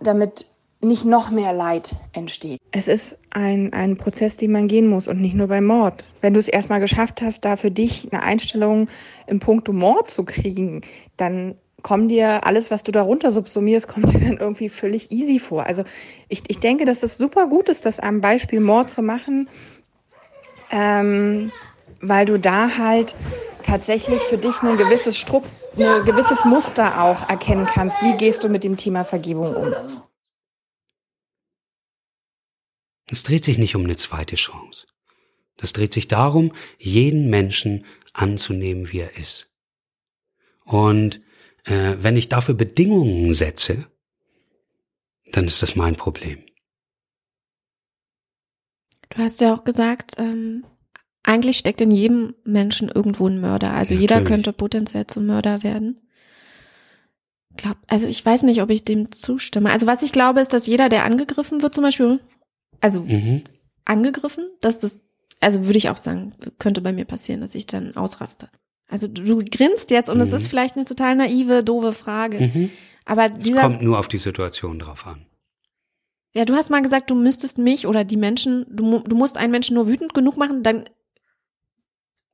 damit 0.00 0.46
nicht 0.80 1.04
noch 1.04 1.30
mehr 1.30 1.52
Leid 1.52 1.96
entsteht. 2.12 2.60
Es 2.70 2.88
ist 2.88 3.16
ein, 3.30 3.72
ein 3.72 3.96
Prozess, 3.96 4.36
den 4.36 4.52
man 4.52 4.68
gehen 4.68 4.86
muss 4.86 5.08
und 5.08 5.20
nicht 5.20 5.34
nur 5.34 5.48
beim 5.48 5.64
Mord. 5.64 6.04
Wenn 6.20 6.34
du 6.34 6.40
es 6.40 6.48
erstmal 6.48 6.80
geschafft 6.80 7.22
hast, 7.22 7.44
da 7.44 7.56
für 7.56 7.70
dich 7.70 8.12
eine 8.12 8.22
Einstellung 8.22 8.88
im 9.26 9.40
Punkto 9.40 9.72
Mord 9.72 10.10
zu 10.10 10.24
kriegen, 10.24 10.82
dann 11.16 11.54
kommt 11.82 12.10
dir 12.10 12.46
alles, 12.46 12.70
was 12.70 12.82
du 12.82 12.92
darunter 12.92 13.30
subsumierst, 13.30 13.88
kommt 13.88 14.12
dir 14.12 14.20
dann 14.20 14.36
irgendwie 14.36 14.68
völlig 14.68 15.10
easy 15.10 15.38
vor. 15.38 15.66
Also 15.66 15.84
ich, 16.28 16.42
ich 16.48 16.58
denke, 16.58 16.84
dass 16.84 17.02
es 17.02 17.16
super 17.16 17.46
gut 17.46 17.68
ist, 17.68 17.86
das 17.86 18.00
am 18.00 18.20
Beispiel 18.20 18.60
Mord 18.60 18.90
zu 18.90 19.02
machen, 19.02 19.48
ähm, 20.70 21.50
weil 22.08 22.26
du 22.26 22.38
da 22.38 22.76
halt 22.76 23.14
tatsächlich 23.62 24.22
für 24.22 24.38
dich 24.38 24.62
ein 24.62 24.76
gewisses 24.76 25.16
Struck, 25.16 25.44
ein 25.76 26.04
gewisses 26.04 26.44
Muster 26.44 27.02
auch 27.02 27.28
erkennen 27.28 27.66
kannst. 27.66 28.02
Wie 28.02 28.16
gehst 28.16 28.44
du 28.44 28.48
mit 28.48 28.64
dem 28.64 28.76
Thema 28.76 29.04
Vergebung 29.04 29.54
um? 29.54 29.74
Es 33.10 33.22
dreht 33.22 33.44
sich 33.44 33.58
nicht 33.58 33.74
um 33.76 33.84
eine 33.84 33.96
zweite 33.96 34.36
Chance. 34.36 34.86
Das 35.56 35.72
dreht 35.72 35.92
sich 35.92 36.08
darum, 36.08 36.52
jeden 36.78 37.30
Menschen 37.30 37.84
anzunehmen, 38.12 38.92
wie 38.92 39.00
er 39.00 39.16
ist. 39.16 39.50
Und 40.64 41.20
äh, 41.64 41.96
wenn 41.98 42.16
ich 42.16 42.28
dafür 42.28 42.54
Bedingungen 42.54 43.32
setze, 43.34 43.86
dann 45.32 45.46
ist 45.46 45.62
das 45.62 45.76
mein 45.76 45.96
Problem. 45.96 46.44
Du 49.10 49.18
hast 49.18 49.40
ja 49.40 49.54
auch 49.54 49.64
gesagt, 49.64 50.14
ähm, 50.18 50.64
eigentlich 51.24 51.56
steckt 51.56 51.80
in 51.80 51.90
jedem 51.90 52.34
Menschen 52.44 52.88
irgendwo 52.88 53.26
ein 53.26 53.40
Mörder. 53.40 53.70
Also 53.70 53.94
Natürlich. 53.94 54.00
jeder 54.00 54.22
könnte 54.22 54.52
potenziell 54.52 55.06
zum 55.06 55.26
Mörder 55.26 55.62
werden. 55.62 56.00
Glaub, 57.56 57.76
also 57.88 58.06
ich 58.06 58.24
weiß 58.24 58.42
nicht, 58.44 58.62
ob 58.62 58.70
ich 58.70 58.84
dem 58.84 59.10
zustimme. 59.10 59.70
Also 59.70 59.86
was 59.86 60.02
ich 60.02 60.12
glaube, 60.12 60.40
ist, 60.40 60.52
dass 60.52 60.66
jeder, 60.66 60.88
der 60.88 61.04
angegriffen 61.04 61.62
wird, 61.62 61.74
zum 61.74 61.82
Beispiel, 61.82 62.20
also 62.80 63.00
mhm. 63.00 63.42
angegriffen, 63.84 64.46
dass 64.60 64.78
das, 64.78 65.00
also 65.40 65.64
würde 65.64 65.78
ich 65.78 65.88
auch 65.88 65.96
sagen, 65.96 66.32
könnte 66.58 66.80
bei 66.80 66.92
mir 66.92 67.04
passieren, 67.04 67.40
dass 67.40 67.54
ich 67.54 67.66
dann 67.66 67.96
ausraste. 67.96 68.48
Also 68.88 69.08
du, 69.08 69.22
du 69.22 69.44
grinst 69.44 69.90
jetzt 69.90 70.10
und 70.10 70.20
es 70.20 70.30
mhm. 70.30 70.36
ist 70.36 70.48
vielleicht 70.48 70.76
eine 70.76 70.84
total 70.84 71.16
naive, 71.16 71.64
doofe 71.64 71.92
Frage. 71.92 72.40
Mhm. 72.40 72.70
Aber 73.06 73.28
dieser, 73.28 73.56
es 73.56 73.62
kommt 73.62 73.82
nur 73.82 73.98
auf 73.98 74.08
die 74.08 74.18
Situation 74.18 74.78
drauf 74.78 75.06
an. 75.06 75.24
Ja, 76.34 76.44
du 76.44 76.54
hast 76.54 76.70
mal 76.70 76.82
gesagt, 76.82 77.10
du 77.10 77.14
müsstest 77.14 77.58
mich 77.58 77.86
oder 77.86 78.04
die 78.04 78.16
Menschen, 78.16 78.66
du, 78.68 78.98
du 78.98 79.16
musst 79.16 79.36
einen 79.36 79.52
Menschen 79.52 79.74
nur 79.74 79.86
wütend 79.86 80.12
genug 80.14 80.36
machen, 80.36 80.64
dann 80.64 80.84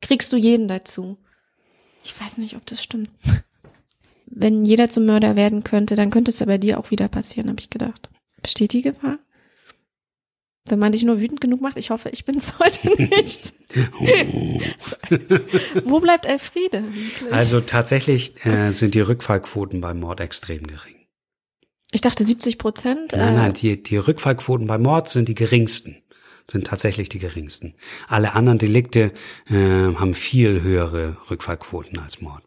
kriegst 0.00 0.32
du 0.32 0.36
jeden 0.36 0.68
dazu. 0.68 1.18
Ich 2.04 2.18
weiß 2.20 2.38
nicht, 2.38 2.56
ob 2.56 2.66
das 2.66 2.82
stimmt. 2.82 3.10
Wenn 4.26 4.64
jeder 4.64 4.88
zum 4.88 5.06
Mörder 5.06 5.36
werden 5.36 5.64
könnte, 5.64 5.96
dann 5.96 6.10
könnte 6.10 6.30
es 6.30 6.38
ja 6.38 6.46
bei 6.46 6.58
dir 6.58 6.78
auch 6.78 6.90
wieder 6.90 7.08
passieren, 7.08 7.48
habe 7.48 7.60
ich 7.60 7.70
gedacht. 7.70 8.08
Besteht 8.42 8.72
die 8.72 8.82
Gefahr? 8.82 9.18
Wenn 10.68 10.78
man 10.78 10.92
dich 10.92 11.02
nur 11.02 11.20
wütend 11.20 11.40
genug 11.40 11.60
macht, 11.60 11.76
ich 11.76 11.90
hoffe, 11.90 12.10
ich 12.10 12.24
bin 12.24 12.36
es 12.36 12.58
heute 12.58 12.88
nicht. 12.88 13.52
Wo 15.84 16.00
bleibt 16.00 16.26
Elfriede? 16.26 16.84
Also 17.30 17.60
tatsächlich 17.60 18.44
äh, 18.46 18.70
sind 18.70 18.94
die 18.94 19.00
Rückfallquoten 19.00 19.80
beim 19.80 20.00
Mord 20.00 20.20
extrem 20.20 20.62
gering. 20.66 20.94
Ich 21.92 22.02
dachte 22.02 22.24
70 22.24 22.58
Prozent. 22.58 23.12
Nein, 23.16 23.34
nein, 23.34 23.50
äh, 23.50 23.54
die, 23.54 23.82
die 23.82 23.96
Rückfallquoten 23.96 24.66
beim 24.66 24.82
Mord 24.82 25.08
sind 25.08 25.28
die 25.28 25.34
geringsten. 25.34 26.02
Sind 26.50 26.66
tatsächlich 26.66 27.08
die 27.08 27.20
geringsten. 27.20 27.74
Alle 28.08 28.32
anderen 28.32 28.58
Delikte 28.58 29.12
äh, 29.48 29.54
haben 29.54 30.14
viel 30.14 30.62
höhere 30.62 31.16
Rückfallquoten 31.30 31.98
als 32.00 32.20
Mord. 32.20 32.42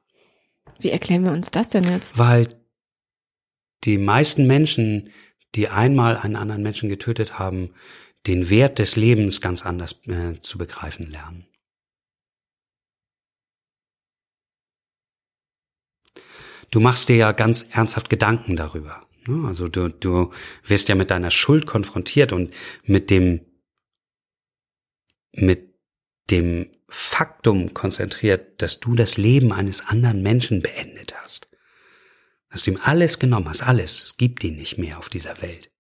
Wie 0.80 0.90
erklären 0.90 1.24
wir 1.24 1.32
uns 1.32 1.52
das 1.52 1.70
denn 1.70 1.86
jetzt? 1.86 2.18
Weil 2.18 2.48
die 3.86 3.98
meisten 3.98 4.46
Menschen, 4.46 5.10
die 5.56 5.70
einmal 5.70 6.18
einen 6.18 6.36
anderen 6.36 6.64
Menschen 6.64 6.90
getötet 6.90 7.40
haben, 7.40 7.70
den 8.28 8.50
Wert 8.50 8.80
des 8.80 8.98
Lebens 8.98 9.40
ganz 9.40 9.66
anders 9.66 10.06
äh, 10.08 10.40
zu 10.40 10.58
begreifen 10.58 11.10
lernen. 11.10 11.46
Du 16.72 16.80
machst 16.80 17.08
dir 17.08 17.16
ja 17.16 17.32
ganz 17.32 17.68
ernsthaft 17.70 18.10
Gedanken 18.10 18.56
darüber. 18.56 19.06
Ne? 19.28 19.48
Also 19.48 19.68
du, 19.68 19.90
du 19.90 20.32
wirst 20.66 20.90
ja 20.90 20.96
mit 20.96 21.12
deiner 21.12 21.32
Schuld 21.32 21.66
konfrontiert 21.66 22.34
und 22.34 22.54
mit 22.84 23.10
dem, 23.10 23.42
mit 25.34 25.74
dem 26.32 26.70
Faktum 26.88 27.74
konzentriert, 27.74 28.62
dass 28.62 28.80
du 28.80 28.96
das 28.96 29.18
Leben 29.18 29.52
eines 29.52 29.88
anderen 29.88 30.22
Menschen 30.22 30.62
beendet 30.62 31.16
hast. 31.22 31.50
Dass 32.50 32.64
du 32.64 32.72
ihm 32.72 32.80
alles 32.82 33.20
genommen 33.20 33.50
hast, 33.50 33.64
alles. 33.64 34.02
Es 34.02 34.18
gibt 34.18 34.44
ihn 34.44 34.56
nicht 34.56 34.78
mehr 34.78 35.00
auf 35.00 35.10
dieser 35.10 35.42
Welt. 35.42 35.72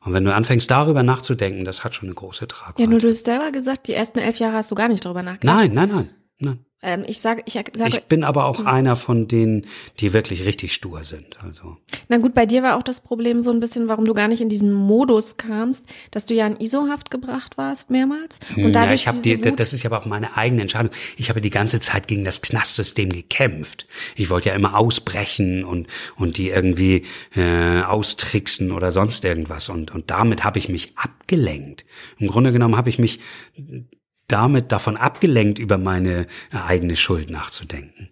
Und 0.00 0.12
wenn 0.12 0.24
du 0.24 0.34
anfängst 0.34 0.70
darüber 0.70 1.02
nachzudenken, 1.02 1.64
das 1.64 1.84
hat 1.84 1.94
schon 1.94 2.08
eine 2.08 2.14
große 2.14 2.48
Tragweite. 2.48 2.82
Ja, 2.82 2.88
nur 2.88 3.00
du 3.00 3.08
hast 3.08 3.24
selber 3.24 3.52
gesagt, 3.52 3.88
die 3.88 3.94
ersten 3.94 4.18
elf 4.18 4.38
Jahre 4.38 4.56
hast 4.56 4.70
du 4.70 4.74
gar 4.74 4.88
nicht 4.88 5.04
darüber 5.04 5.22
nachgedacht. 5.22 5.56
Nein, 5.56 5.74
nein, 5.74 5.88
nein, 5.90 6.10
nein. 6.38 6.64
Ähm, 6.80 7.04
ich 7.08 7.20
sage, 7.20 7.42
ich 7.44 7.54
sage. 7.54 7.96
Ich 7.96 8.04
bin 8.04 8.22
aber 8.22 8.44
auch 8.44 8.60
hm. 8.60 8.66
einer 8.68 8.94
von 8.94 9.26
denen, 9.26 9.66
die 9.98 10.12
wirklich 10.12 10.44
richtig 10.44 10.72
stur 10.72 11.02
sind. 11.02 11.36
Also. 11.42 11.76
Na 12.08 12.18
gut, 12.18 12.34
bei 12.34 12.46
dir 12.46 12.62
war 12.62 12.76
auch 12.76 12.84
das 12.84 13.00
Problem 13.00 13.42
so 13.42 13.50
ein 13.50 13.58
bisschen, 13.58 13.88
warum 13.88 14.04
du 14.04 14.14
gar 14.14 14.28
nicht 14.28 14.40
in 14.40 14.48
diesen 14.48 14.72
Modus 14.72 15.36
kamst, 15.36 15.84
dass 16.12 16.24
du 16.26 16.34
ja 16.34 16.46
in 16.46 16.56
ISO-Haft 16.56 17.10
gebracht 17.10 17.58
warst 17.58 17.90
mehrmals. 17.90 18.38
Und 18.56 18.74
ja, 18.74 18.92
ich 18.92 19.08
habe 19.08 19.18
die, 19.18 19.36
das 19.38 19.72
ist 19.72 19.82
ja 19.82 19.90
aber 19.90 20.00
auch 20.00 20.06
meine 20.06 20.36
eigene 20.36 20.62
Entscheidung. 20.62 20.92
Ich 21.16 21.30
habe 21.30 21.40
die 21.40 21.50
ganze 21.50 21.80
Zeit 21.80 22.06
gegen 22.06 22.24
das 22.24 22.42
Knastsystem 22.42 23.10
gekämpft. 23.10 23.88
Ich 24.14 24.30
wollte 24.30 24.50
ja 24.50 24.54
immer 24.54 24.76
ausbrechen 24.76 25.64
und 25.64 25.88
und 26.14 26.38
die 26.38 26.50
irgendwie 26.50 27.06
äh, 27.34 27.82
austricksen 27.82 28.70
oder 28.70 28.92
sonst 28.92 29.24
irgendwas. 29.24 29.68
Und 29.68 29.90
und 29.92 30.12
damit 30.12 30.44
habe 30.44 30.60
ich 30.60 30.68
mich 30.68 30.92
abgelenkt. 30.96 31.84
Im 32.18 32.28
Grunde 32.28 32.52
genommen 32.52 32.76
habe 32.76 32.88
ich 32.88 33.00
mich 33.00 33.18
damit 34.28 34.70
davon 34.72 34.96
abgelenkt, 34.96 35.58
über 35.58 35.78
meine 35.78 36.26
eigene 36.52 36.96
Schuld 36.96 37.30
nachzudenken. 37.30 38.10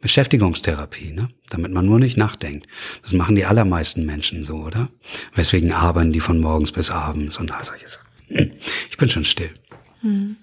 Beschäftigungstherapie, 0.00 1.12
ne? 1.12 1.30
damit 1.48 1.72
man 1.72 1.86
nur 1.86 1.98
nicht 1.98 2.18
nachdenkt. 2.18 2.66
Das 3.00 3.14
machen 3.14 3.36
die 3.36 3.46
allermeisten 3.46 4.04
Menschen 4.04 4.44
so, 4.44 4.56
oder? 4.56 4.90
Weswegen 5.34 5.72
arbeiten 5.72 6.12
die 6.12 6.20
von 6.20 6.40
morgens 6.40 6.72
bis 6.72 6.90
abends 6.90 7.38
und 7.38 7.50
all 7.50 7.64
solche 7.64 7.88
Sachen. 7.88 8.52
Ich 8.90 8.98
bin 8.98 9.08
schon 9.08 9.24
still. 9.24 9.54
Hm. 10.02 10.36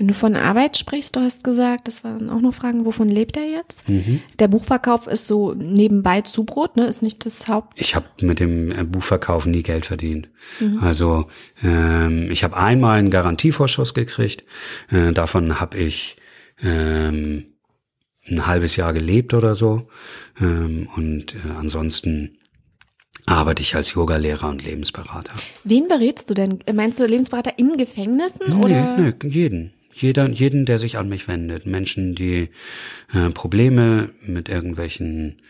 Wenn 0.00 0.08
du 0.08 0.14
von 0.14 0.34
Arbeit 0.34 0.78
sprichst, 0.78 1.14
du 1.14 1.20
hast 1.20 1.44
gesagt, 1.44 1.86
das 1.86 2.04
waren 2.04 2.30
auch 2.30 2.40
noch 2.40 2.54
Fragen, 2.54 2.86
wovon 2.86 3.10
lebt 3.10 3.36
er 3.36 3.44
jetzt? 3.44 3.86
Mhm. 3.86 4.22
Der 4.38 4.48
Buchverkauf 4.48 5.06
ist 5.06 5.26
so 5.26 5.52
nebenbei 5.52 6.22
Zubrot, 6.22 6.78
ne? 6.78 6.86
Ist 6.86 7.02
nicht 7.02 7.26
das 7.26 7.48
Haupt. 7.48 7.78
Ich 7.78 7.94
habe 7.94 8.06
mit 8.22 8.40
dem 8.40 8.72
äh, 8.72 8.84
Buchverkauf 8.84 9.44
nie 9.44 9.62
Geld 9.62 9.84
verdient. 9.84 10.30
Also 10.80 11.26
ähm, 11.62 12.30
ich 12.30 12.44
habe 12.44 12.56
einmal 12.56 12.98
einen 12.98 13.10
Garantievorschuss 13.10 13.92
gekriegt. 13.92 14.44
Äh, 14.90 15.12
davon 15.12 15.60
habe 15.60 15.76
ich 15.76 16.16
ähm, 16.62 17.52
ein 18.26 18.46
halbes 18.46 18.76
Jahr 18.76 18.94
gelebt 18.94 19.34
oder 19.34 19.54
so. 19.54 19.88
Ähm, 20.40 20.88
und 20.96 21.34
äh, 21.34 21.50
ansonsten 21.58 22.38
arbeite 23.26 23.60
ich 23.60 23.74
als 23.74 23.92
Yogalehrer 23.92 24.48
und 24.48 24.64
Lebensberater. 24.64 25.34
Wen 25.64 25.88
berätst 25.88 26.30
du 26.30 26.32
denn? 26.32 26.60
Meinst 26.72 26.98
du 26.98 27.04
Lebensberater 27.04 27.58
in 27.58 27.76
Gefängnissen 27.76 28.50
oder? 28.54 28.96
Nee, 28.96 29.12
nee, 29.22 29.28
jeden. 29.28 29.74
Jeder, 29.92 30.28
jeden, 30.28 30.66
der 30.66 30.78
sich 30.78 30.96
an 30.98 31.08
mich 31.08 31.28
wendet. 31.28 31.66
Menschen, 31.66 32.14
die 32.14 32.50
äh, 33.12 33.30
Probleme 33.30 34.10
mit 34.24 34.48
irgendwelchen 34.48 35.42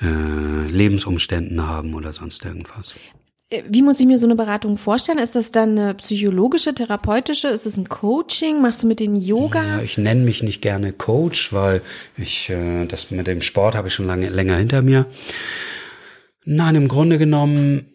äh, 0.00 0.66
Lebensumständen 0.68 1.66
haben 1.66 1.94
oder 1.94 2.12
sonst 2.12 2.44
irgendwas. 2.44 2.94
Äh, 3.50 3.62
Wie 3.68 3.82
muss 3.82 4.00
ich 4.00 4.06
mir 4.06 4.18
so 4.18 4.26
eine 4.26 4.36
Beratung 4.36 4.78
vorstellen? 4.78 5.18
Ist 5.18 5.36
das 5.36 5.50
dann 5.50 5.78
eine 5.78 5.94
psychologische, 5.94 6.74
therapeutische? 6.74 7.48
Ist 7.48 7.66
das 7.66 7.76
ein 7.76 7.88
Coaching? 7.88 8.60
Machst 8.60 8.82
du 8.82 8.86
mit 8.86 9.00
den 9.00 9.14
Yoga? 9.14 9.64
Ja, 9.64 9.82
ich 9.82 9.98
nenne 9.98 10.22
mich 10.22 10.42
nicht 10.42 10.62
gerne 10.62 10.92
Coach, 10.92 11.52
weil 11.52 11.82
ich 12.16 12.50
äh, 12.50 12.86
das 12.86 13.10
mit 13.10 13.26
dem 13.26 13.42
Sport 13.42 13.74
habe 13.74 13.88
ich 13.88 13.94
schon 13.94 14.06
lange 14.06 14.28
länger 14.28 14.56
hinter 14.56 14.82
mir. 14.82 15.06
Nein, 16.46 16.74
im 16.74 16.88
Grunde 16.88 17.16
genommen 17.18 17.86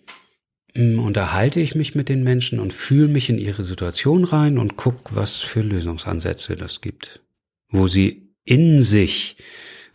unterhalte 0.99 1.59
ich 1.59 1.75
mich 1.75 1.95
mit 1.95 2.09
den 2.09 2.23
Menschen 2.23 2.59
und 2.59 2.73
fühle 2.73 3.07
mich 3.07 3.29
in 3.29 3.37
ihre 3.37 3.63
Situation 3.63 4.23
rein 4.23 4.57
und 4.57 4.77
guck, 4.77 5.15
was 5.15 5.37
für 5.37 5.61
Lösungsansätze 5.61 6.55
das 6.55 6.81
gibt, 6.81 7.21
wo 7.69 7.87
sie 7.87 8.33
in 8.45 8.81
sich 8.81 9.37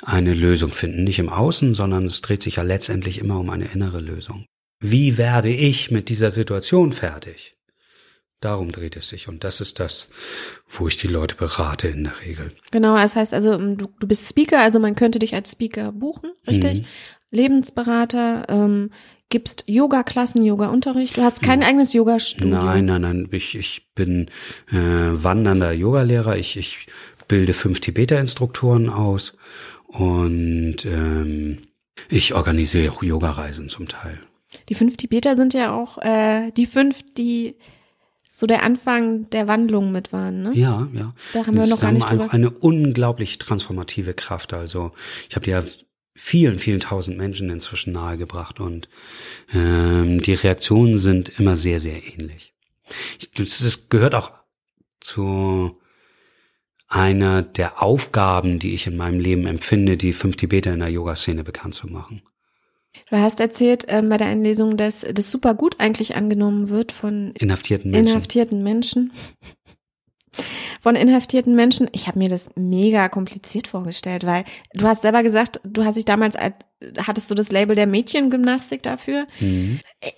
eine 0.05 0.35
Lösung 0.35 0.71
finden, 0.71 1.05
nicht 1.05 1.19
im 1.19 1.29
Außen, 1.29 1.75
sondern 1.75 2.07
es 2.07 2.21
dreht 2.23 2.43
sich 2.43 2.57
ja 2.57 2.63
letztendlich 2.63 3.19
immer 3.19 3.39
um 3.39 3.51
eine 3.51 3.67
innere 3.67 4.01
Lösung. 4.01 4.47
Wie 4.81 5.17
werde 5.17 5.49
ich 5.49 5.91
mit 5.91 6.09
dieser 6.09 6.31
Situation 6.31 6.93
fertig? 6.93 7.57
Darum 8.41 8.73
dreht 8.73 8.97
es 8.97 9.09
sich 9.09 9.29
und 9.29 9.43
das 9.43 9.63
ist 9.63 9.81
das, 9.81 10.11
wo 10.69 10.87
ich 10.87 10.99
die 10.99 11.09
Leute 11.09 11.35
berate 11.35 11.89
in 11.89 12.05
der 12.05 12.21
Regel. 12.21 12.53
Genau, 12.71 12.95
das 12.95 13.17
heißt 13.17 13.33
also, 13.33 13.57
du, 13.57 13.89
du 13.99 14.07
bist 14.07 14.29
Speaker, 14.29 14.61
also 14.61 14.79
man 14.79 14.95
könnte 14.95 15.19
dich 15.19 15.35
als 15.35 15.53
Speaker 15.53 15.93
buchen, 15.93 16.31
richtig? 16.47 16.83
Mhm. 16.83 16.87
Lebensberater, 17.31 18.45
ähm, 18.49 18.91
gibst 19.35 19.65
Yoga-Klassen, 19.67 20.45
Yoga-Unterricht. 20.45 21.17
Du 21.17 21.23
hast 21.23 21.43
kein 21.43 21.65
eigenes 21.65 21.93
Yoga-Studio. 21.93 22.55
Nein, 22.57 22.85
nein, 22.85 23.01
nein. 23.03 23.29
Ich, 23.33 23.57
ich 23.57 23.89
bin 23.97 24.29
äh, 24.71 24.77
wandernder 24.77 25.73
Yogalehrer. 25.73 26.37
Ich, 26.37 26.57
ich 26.57 26.87
bilde 27.27 27.53
fünf 27.53 27.81
Tibeter-Instruktoren 27.81 28.89
aus 28.89 29.37
und 29.89 30.87
ähm, 30.87 31.59
ich 32.09 32.33
organisiere 32.35 32.93
auch 32.93 33.03
Yogareisen 33.03 33.69
zum 33.69 33.89
Teil. 33.89 34.21
Die 34.69 34.77
fünf 34.77 34.97
Tibeter 34.97 35.35
sind 35.35 35.53
ja 35.53 35.75
auch 35.75 35.99
äh, 35.99 36.53
die 36.53 36.67
fünf, 36.67 37.03
die 37.19 37.57
so 38.31 38.47
der 38.47 38.63
Anfang 38.63 39.29
der 39.31 39.49
Wandlung 39.49 39.91
mit 39.91 40.13
waren, 40.13 40.45
ne? 40.45 40.51
Ja, 40.55 40.87
ja. 40.93 41.13
Da 41.33 41.45
haben 41.45 41.57
wir 41.57 41.67
noch 41.67 41.81
gar 41.81 41.91
nicht 41.91 42.09
drüber- 42.09 42.33
eine 42.33 42.51
unglaublich 42.51 43.39
transformative 43.39 44.15
Kraft. 44.15 44.53
Also 44.53 44.93
ich 45.29 45.35
habe 45.35 45.45
dir 45.45 45.59
ja 45.59 45.65
vielen, 46.15 46.59
vielen 46.59 46.81
tausend 46.81 47.19
Menschen 47.19 47.51
inzwischen 47.51 47.93
nahegebracht 47.93 48.61
und 48.61 48.89
ähm, 49.53 50.21
die 50.21 50.35
Reaktionen 50.35 50.99
sind 50.99 51.39
immer 51.39 51.57
sehr, 51.57 51.81
sehr 51.81 52.03
ähnlich. 52.07 52.55
Ich, 53.19 53.31
das, 53.33 53.59
das 53.59 53.89
gehört 53.89 54.15
auch 54.15 54.31
zu 55.01 55.81
einer 56.87 57.43
der 57.43 57.83
Aufgaben, 57.83 58.59
die 58.59 58.75
ich 58.75 58.87
in 58.87 58.97
meinem 58.97 59.19
Leben 59.19 59.47
empfinde, 59.47 59.97
die 59.97 60.13
fünf 60.13 60.37
Tibeter 60.37 60.73
in 60.73 60.81
der 60.81 60.91
Yoga-Szene 60.91 61.43
bekannt 61.43 61.75
zu 61.75 61.89
machen. 61.89 62.23
Du 63.11 63.17
hast 63.17 63.41
erzählt 63.41 63.85
ähm, 63.89 64.09
bei 64.09 64.17
der 64.17 64.29
Einlesung, 64.29 64.77
dass 64.77 65.01
das 65.01 65.31
super 65.31 65.55
gut 65.55 65.81
eigentlich 65.81 66.15
angenommen 66.15 66.69
wird 66.69 66.93
von 66.93 67.33
Inhaftierten 67.33 67.91
Menschen. 67.91 68.09
inhaftierten 68.09 68.63
Menschen. 68.63 69.13
Von 70.85 70.97
inhaftierten 70.97 71.57
Menschen. 71.57 71.89
Ich 71.93 72.07
habe 72.09 72.19
mir 72.19 72.29
das 72.29 72.51
mega 72.57 73.09
kompliziert 73.09 73.67
vorgestellt, 73.69 74.27
weil 74.27 74.45
du 74.75 74.87
hast 74.87 75.01
selber 75.01 75.23
gesagt, 75.23 75.59
du 75.65 75.83
hast 75.83 75.95
dich 75.95 76.05
damals 76.05 76.37
als, 76.37 76.57
hattest 76.99 77.31
du 77.31 77.35
das 77.35 77.51
Label 77.51 77.75
der 77.75 77.87
Mädchengymnastik 77.87 78.83
dafür. 78.83 79.27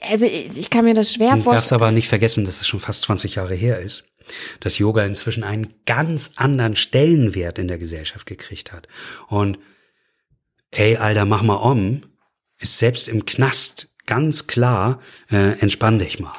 Also 0.00 0.26
ich 0.26 0.58
ich 0.58 0.68
kann 0.68 0.84
mir 0.84 0.94
das 0.94 1.12
schwer 1.12 1.28
Du 1.28 1.34
darfst 1.36 1.44
vorstellen. 1.44 1.80
aber 1.80 1.92
nicht 1.92 2.08
vergessen, 2.08 2.44
dass 2.44 2.60
es 2.60 2.66
schon 2.66 2.80
fast 2.80 3.02
20 3.02 3.36
Jahre 3.36 3.54
her 3.54 3.78
ist, 3.78 4.02
dass 4.58 4.76
Yoga 4.78 5.04
inzwischen 5.04 5.44
einen 5.44 5.72
ganz 5.86 6.32
anderen 6.34 6.74
Stellenwert 6.74 7.60
in 7.60 7.68
der 7.68 7.78
Gesellschaft 7.78 8.26
gekriegt 8.26 8.72
hat. 8.72 8.88
Und 9.28 9.60
ey, 10.72 10.96
Alter, 10.96 11.26
mach 11.26 11.42
mal 11.42 11.54
um, 11.54 12.02
ist 12.58 12.78
selbst 12.78 13.06
im 13.06 13.24
Knast 13.24 13.94
ganz 14.04 14.48
klar, 14.48 15.00
äh, 15.30 15.60
entspann 15.60 16.00
dich 16.00 16.18
mal. 16.18 16.34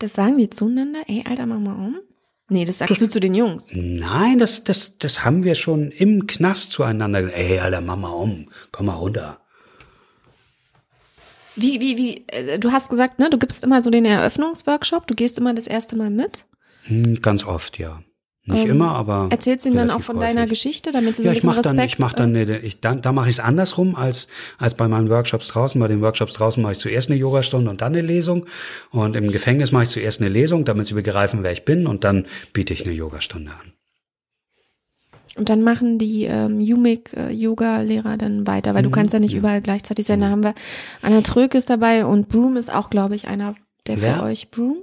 Das 0.00 0.14
sagen 0.14 0.38
die 0.38 0.50
zueinander? 0.50 1.02
Ey, 1.06 1.22
Alter, 1.24 1.46
mach 1.46 1.60
mal 1.60 1.74
um. 1.76 2.00
Nee, 2.48 2.64
das 2.64 2.78
sagst 2.78 3.00
du 3.00 3.08
zu 3.08 3.18
den 3.18 3.34
Jungs. 3.34 3.64
Nein, 3.72 4.38
das, 4.38 4.62
das, 4.62 4.98
das 4.98 5.24
haben 5.24 5.42
wir 5.42 5.56
schon 5.56 5.90
im 5.90 6.26
Knast 6.28 6.70
zueinander 6.72 7.22
gesagt. 7.22 7.38
Ey, 7.38 7.58
Alter, 7.58 7.80
mach 7.80 7.96
mal 7.96 8.08
um, 8.10 8.48
komm 8.70 8.86
mal 8.86 8.94
runter. 8.94 9.40
Wie, 11.56 11.80
wie, 11.80 11.96
wie, 11.96 12.24
äh, 12.28 12.58
du 12.58 12.70
hast 12.70 12.90
gesagt, 12.90 13.18
ne, 13.18 13.30
du 13.30 13.38
gibst 13.38 13.64
immer 13.64 13.82
so 13.82 13.90
den 13.90 14.04
Eröffnungsworkshop, 14.04 15.06
du 15.06 15.14
gehst 15.14 15.38
immer 15.38 15.54
das 15.54 15.66
erste 15.66 15.96
Mal 15.96 16.10
mit. 16.10 16.44
Hm, 16.84 17.20
Ganz 17.20 17.44
oft, 17.44 17.78
ja. 17.78 18.02
Nicht 18.48 18.64
Ähm, 18.64 18.70
immer, 18.70 18.92
aber. 18.94 19.26
Erzählst 19.30 19.66
ihnen 19.66 19.76
dann 19.76 19.90
auch 19.90 20.02
von 20.02 20.20
deiner 20.20 20.42
häufig. 20.42 20.50
Geschichte, 20.50 20.92
damit 20.92 21.16
sie 21.16 21.22
so 21.22 21.26
Ja, 21.26 21.32
ein 21.32 21.36
ich 21.36 21.42
bisschen 21.42 21.50
mache 21.50 21.62
dann, 21.62 21.76
Respekt 21.76 21.94
ich 21.94 21.98
mach 21.98 22.14
dann, 22.14 22.36
eine, 22.36 22.58
ich, 22.60 22.80
dann, 22.80 23.02
da 23.02 23.12
mache 23.12 23.28
ich 23.28 23.36
es 23.36 23.40
andersrum 23.40 23.96
als 23.96 24.28
als 24.58 24.74
bei 24.74 24.86
meinen 24.86 25.10
Workshops 25.10 25.48
draußen. 25.48 25.80
Bei 25.80 25.88
den 25.88 26.00
Workshops 26.00 26.34
draußen 26.34 26.62
mache 26.62 26.72
ich 26.72 26.78
zuerst 26.78 27.10
eine 27.10 27.18
Yogastunde 27.18 27.68
und 27.68 27.80
dann 27.80 27.92
eine 27.92 28.02
Lesung. 28.02 28.46
Und 28.90 29.16
im 29.16 29.32
Gefängnis 29.32 29.72
mache 29.72 29.82
ich 29.84 29.90
zuerst 29.90 30.20
eine 30.20 30.30
Lesung, 30.30 30.64
damit 30.64 30.86
sie 30.86 30.94
begreifen, 30.94 31.42
wer 31.42 31.50
ich 31.52 31.64
bin, 31.64 31.86
und 31.88 32.04
dann 32.04 32.26
biete 32.52 32.72
ich 32.72 32.84
eine 32.84 32.94
Yogastunde 32.94 33.50
an. 33.50 33.72
Und 35.36 35.50
dann 35.50 35.62
machen 35.62 35.98
die 35.98 36.24
ähm, 36.24 36.60
Umik-Yoga-Lehrer 36.60 38.16
dann 38.16 38.46
weiter, 38.46 38.74
weil 38.74 38.82
du 38.82 38.90
kannst 38.90 39.12
ja 39.12 39.18
nicht 39.18 39.34
überall 39.34 39.60
gleichzeitig 39.60 40.06
sein. 40.06 40.20
Da 40.20 40.30
haben 40.30 40.42
wir 40.42 40.54
Anna 41.02 41.20
Tröck 41.20 41.54
ist 41.54 41.68
dabei 41.68 42.06
und 42.06 42.28
Broom 42.28 42.56
ist 42.56 42.72
auch, 42.72 42.88
glaube 42.90 43.16
ich, 43.16 43.28
einer 43.28 43.54
der 43.86 44.00
Wer? 44.00 44.14
für 44.14 44.22
euch. 44.22 44.50
Broom? 44.50 44.78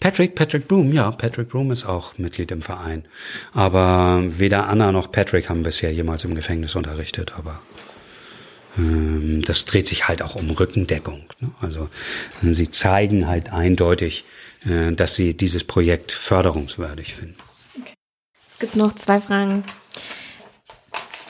Patrick, 0.00 0.34
Patrick 0.34 0.68
Broom, 0.68 0.92
ja, 0.92 1.10
Patrick 1.10 1.48
Broom 1.48 1.70
ist 1.72 1.86
auch 1.86 2.18
Mitglied 2.18 2.50
im 2.50 2.62
Verein. 2.62 3.06
Aber 3.54 4.22
weder 4.38 4.68
Anna 4.68 4.92
noch 4.92 5.10
Patrick 5.10 5.48
haben 5.48 5.62
bisher 5.62 5.92
jemals 5.92 6.24
im 6.24 6.34
Gefängnis 6.34 6.74
unterrichtet, 6.74 7.34
aber 7.38 7.60
ähm, 8.76 9.42
das 9.44 9.64
dreht 9.64 9.86
sich 9.86 10.06
halt 10.06 10.22
auch 10.22 10.34
um 10.34 10.50
Rückendeckung. 10.50 11.24
Ne? 11.40 11.50
Also 11.60 11.88
sie 12.42 12.68
zeigen 12.68 13.26
halt 13.26 13.52
eindeutig, 13.52 14.24
äh, 14.64 14.92
dass 14.92 15.14
sie 15.14 15.34
dieses 15.34 15.64
Projekt 15.64 16.12
förderungswürdig 16.12 17.14
finden. 17.14 17.36
Es 18.40 18.58
gibt 18.58 18.76
noch 18.76 18.94
zwei 18.94 19.20
Fragen. 19.20 19.64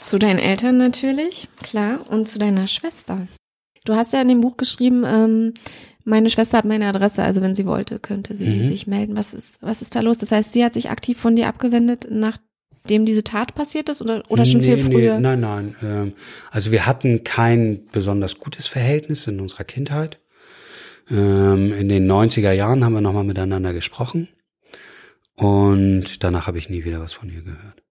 Zu 0.00 0.18
deinen 0.18 0.38
Eltern 0.38 0.76
natürlich, 0.76 1.48
klar, 1.62 1.98
und 2.08 2.28
zu 2.28 2.38
deiner 2.38 2.68
Schwester. 2.68 3.26
Du 3.84 3.94
hast 3.94 4.12
ja 4.12 4.20
in 4.20 4.28
dem 4.28 4.40
Buch 4.40 4.56
geschrieben, 4.56 5.04
ähm, 5.04 5.54
meine 6.06 6.30
Schwester 6.30 6.56
hat 6.58 6.64
meine 6.64 6.86
Adresse, 6.86 7.22
also 7.22 7.42
wenn 7.42 7.54
sie 7.54 7.66
wollte, 7.66 7.98
könnte 7.98 8.34
sie 8.34 8.46
Mhm. 8.46 8.64
sich 8.64 8.86
melden. 8.86 9.16
Was 9.16 9.34
ist, 9.34 9.60
was 9.60 9.82
ist 9.82 9.94
da 9.94 10.00
los? 10.00 10.18
Das 10.18 10.32
heißt, 10.32 10.52
sie 10.52 10.64
hat 10.64 10.72
sich 10.72 10.88
aktiv 10.88 11.18
von 11.18 11.36
dir 11.36 11.48
abgewendet, 11.48 12.06
nachdem 12.10 13.04
diese 13.04 13.24
Tat 13.24 13.54
passiert 13.54 13.88
ist 13.88 14.00
oder, 14.00 14.22
oder 14.28 14.44
schon 14.46 14.60
viel 14.62 14.76
Nee, 14.76 14.82
früher? 14.84 15.14
Nee, 15.16 15.36
nein, 15.36 15.40
nein. 15.40 15.76
Ähm, 15.82 16.12
also 16.50 16.70
wir 16.70 16.86
hatten 16.86 17.24
kein 17.24 17.86
besonders 17.92 18.38
gutes 18.38 18.66
Verhältnis 18.68 19.26
in 19.26 19.40
unserer 19.40 19.64
Kindheit. 19.64 20.20
Ähm, 21.10 21.72
in 21.72 21.88
den 21.88 22.06
90er 22.10 22.52
Jahren 22.52 22.84
haben 22.84 22.94
wir 22.94 23.00
nochmal 23.00 23.24
miteinander 23.24 23.72
gesprochen. 23.72 24.28
Und 25.34 26.22
danach 26.24 26.46
habe 26.46 26.58
ich 26.58 26.70
nie 26.70 26.84
wieder 26.84 27.00
was 27.00 27.12
von 27.12 27.28
ihr 27.28 27.42
gehört. 27.42 27.82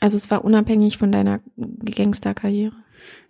Also 0.00 0.16
es 0.16 0.30
war 0.30 0.44
unabhängig 0.44 0.98
von 0.98 1.10
deiner 1.10 1.40
Gangsterkarriere. 1.56 2.74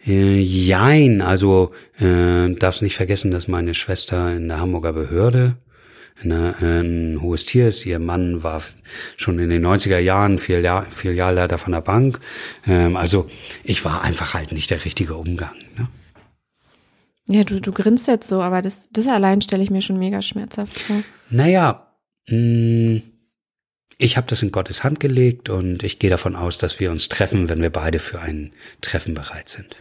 Äh, 0.07 0.39
jein, 0.39 1.21
also 1.21 1.73
äh, 1.99 2.49
darfst 2.55 2.83
nicht 2.83 2.97
vergessen, 2.97 3.31
dass 3.31 3.49
meine 3.49 3.75
Schwester 3.75 4.35
in 4.35 4.49
der 4.49 4.61
Hamburger 4.61 4.93
Behörde 4.93 5.57
in 6.23 6.31
der, 6.31 6.55
äh, 6.63 6.81
ein 6.81 7.21
hohes 7.21 7.45
Tier 7.45 7.69
ist. 7.69 7.85
Ihr 7.87 7.99
Mann 7.99 8.43
war 8.43 8.63
schon 9.17 9.39
in 9.39 9.51
den 9.51 9.65
90er 9.65 9.99
Jahren 9.99 10.39
Filial, 10.39 10.87
Filialleiter 10.91 11.59
von 11.59 11.73
der 11.73 11.81
Bank. 11.81 12.21
Ähm, 12.67 12.97
also 12.97 13.27
ich 13.65 13.85
war 13.85 14.03
einfach 14.03 14.35
halt 14.35 14.53
nicht 14.53 14.71
der 14.71 14.85
richtige 14.85 15.15
Umgang. 15.15 15.55
Ne? 15.77 15.89
Ja, 17.29 17.45
du, 17.45 17.61
du 17.61 17.73
grinst 17.73 18.07
jetzt 18.07 18.29
so, 18.29 18.41
aber 18.41 18.63
das, 18.63 18.89
das 18.91 19.09
allein 19.09 19.43
stelle 19.43 19.63
ich 19.63 19.71
mir 19.71 19.83
schon 19.83 19.99
mega 19.99 20.23
schmerzhaft 20.23 20.79
vor. 20.79 21.03
Naja, 21.29 21.93
mh, 22.29 23.01
ich 23.99 24.17
habe 24.17 24.27
das 24.29 24.43
in 24.43 24.53
Gottes 24.53 24.85
Hand 24.85 25.01
gelegt 25.01 25.49
und 25.49 25.83
ich 25.83 25.99
gehe 25.99 26.11
davon 26.11 26.37
aus, 26.37 26.59
dass 26.59 26.81
wir 26.81 26.91
uns 26.91 27.09
treffen, 27.09 27.49
wenn 27.49 27.63
wir 27.63 27.71
beide 27.71 27.99
für 27.99 28.21
ein 28.21 28.53
Treffen 28.81 29.15
bereit 29.15 29.49
sind. 29.49 29.77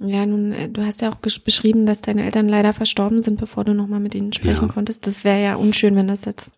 Ja, 0.00 0.24
nun, 0.24 0.52
äh, 0.52 0.68
du 0.68 0.84
hast 0.84 1.00
ja 1.02 1.10
auch 1.10 1.16
beschrieben, 1.16 1.84
dass 1.84 2.00
deine 2.00 2.24
Eltern 2.24 2.48
leider 2.48 2.72
verstorben 2.72 3.22
sind, 3.22 3.38
bevor 3.38 3.64
du 3.64 3.74
nochmal 3.74 4.00
mit 4.00 4.14
ihnen 4.14 4.32
sprechen 4.32 4.68
ja. 4.68 4.72
konntest. 4.72 5.06
Das 5.06 5.24
wäre 5.24 5.42
ja 5.42 5.56
unschön, 5.56 5.96
wenn 5.96 6.06
das 6.06 6.24
jetzt. 6.24 6.52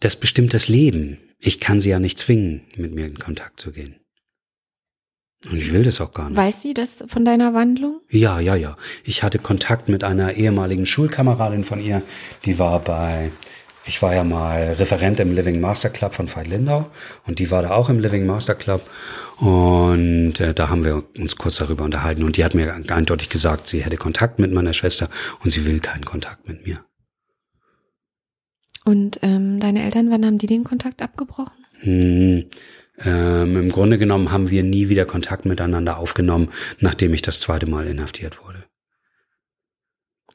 Das 0.00 0.16
bestimmt 0.16 0.52
das 0.52 0.68
Leben. 0.68 1.18
Ich 1.38 1.60
kann 1.60 1.80
sie 1.80 1.90
ja 1.90 2.00
nicht 2.00 2.18
zwingen, 2.18 2.62
mit 2.76 2.92
mir 2.92 3.06
in 3.06 3.18
Kontakt 3.18 3.60
zu 3.60 3.70
gehen. 3.70 3.96
Und 5.50 5.58
ich 5.58 5.72
will 5.72 5.82
das 5.82 6.00
auch 6.00 6.12
gar 6.12 6.28
nicht. 6.28 6.36
Weiß 6.36 6.62
sie 6.62 6.74
das 6.74 7.04
von 7.06 7.24
deiner 7.24 7.54
Wandlung? 7.54 8.00
Ja, 8.10 8.40
ja, 8.40 8.54
ja. 8.54 8.76
Ich 9.04 9.22
hatte 9.22 9.38
Kontakt 9.38 9.88
mit 9.88 10.04
einer 10.04 10.34
ehemaligen 10.34 10.86
Schulkameradin 10.86 11.64
von 11.64 11.80
ihr, 11.80 12.02
die 12.44 12.58
war 12.58 12.80
bei 12.80 13.30
ich 13.88 14.02
war 14.02 14.14
ja 14.14 14.24
mal 14.24 14.74
Referent 14.78 15.20
im 15.20 15.32
Living 15.32 15.60
Master 15.60 15.90
Club 15.90 16.12
von 16.12 16.28
Veit 16.28 16.48
Lindau 16.48 16.90
und 17.26 17.38
die 17.38 17.50
war 17.50 17.62
da 17.62 17.70
auch 17.70 17.88
im 17.88 18.00
Living 18.00 18.26
Master 18.26 18.56
Club 18.56 18.82
und 19.36 20.40
äh, 20.40 20.54
da 20.54 20.68
haben 20.68 20.84
wir 20.84 21.04
uns 21.18 21.36
kurz 21.36 21.58
darüber 21.58 21.84
unterhalten 21.84 22.24
und 22.24 22.36
die 22.36 22.44
hat 22.44 22.54
mir 22.54 22.74
eindeutig 22.74 23.28
gesagt, 23.28 23.68
sie 23.68 23.84
hätte 23.84 23.96
Kontakt 23.96 24.38
mit 24.38 24.52
meiner 24.52 24.72
Schwester 24.72 25.08
und 25.44 25.50
sie 25.50 25.66
will 25.66 25.78
keinen 25.80 26.04
Kontakt 26.04 26.48
mit 26.48 26.66
mir. 26.66 26.84
Und 28.84 29.18
ähm, 29.22 29.60
deine 29.60 29.84
Eltern, 29.84 30.10
wann 30.10 30.24
haben 30.24 30.38
die 30.38 30.46
den 30.46 30.64
Kontakt 30.64 31.02
abgebrochen? 31.02 31.64
Hm, 31.80 32.44
ähm, 32.98 33.56
Im 33.56 33.68
Grunde 33.70 33.98
genommen 33.98 34.32
haben 34.32 34.50
wir 34.50 34.62
nie 34.62 34.88
wieder 34.88 35.04
Kontakt 35.04 35.44
miteinander 35.44 35.98
aufgenommen, 35.98 36.48
nachdem 36.80 37.12
ich 37.12 37.22
das 37.22 37.40
zweite 37.40 37.66
Mal 37.66 37.86
inhaftiert 37.86 38.42
wurde. 38.44 38.64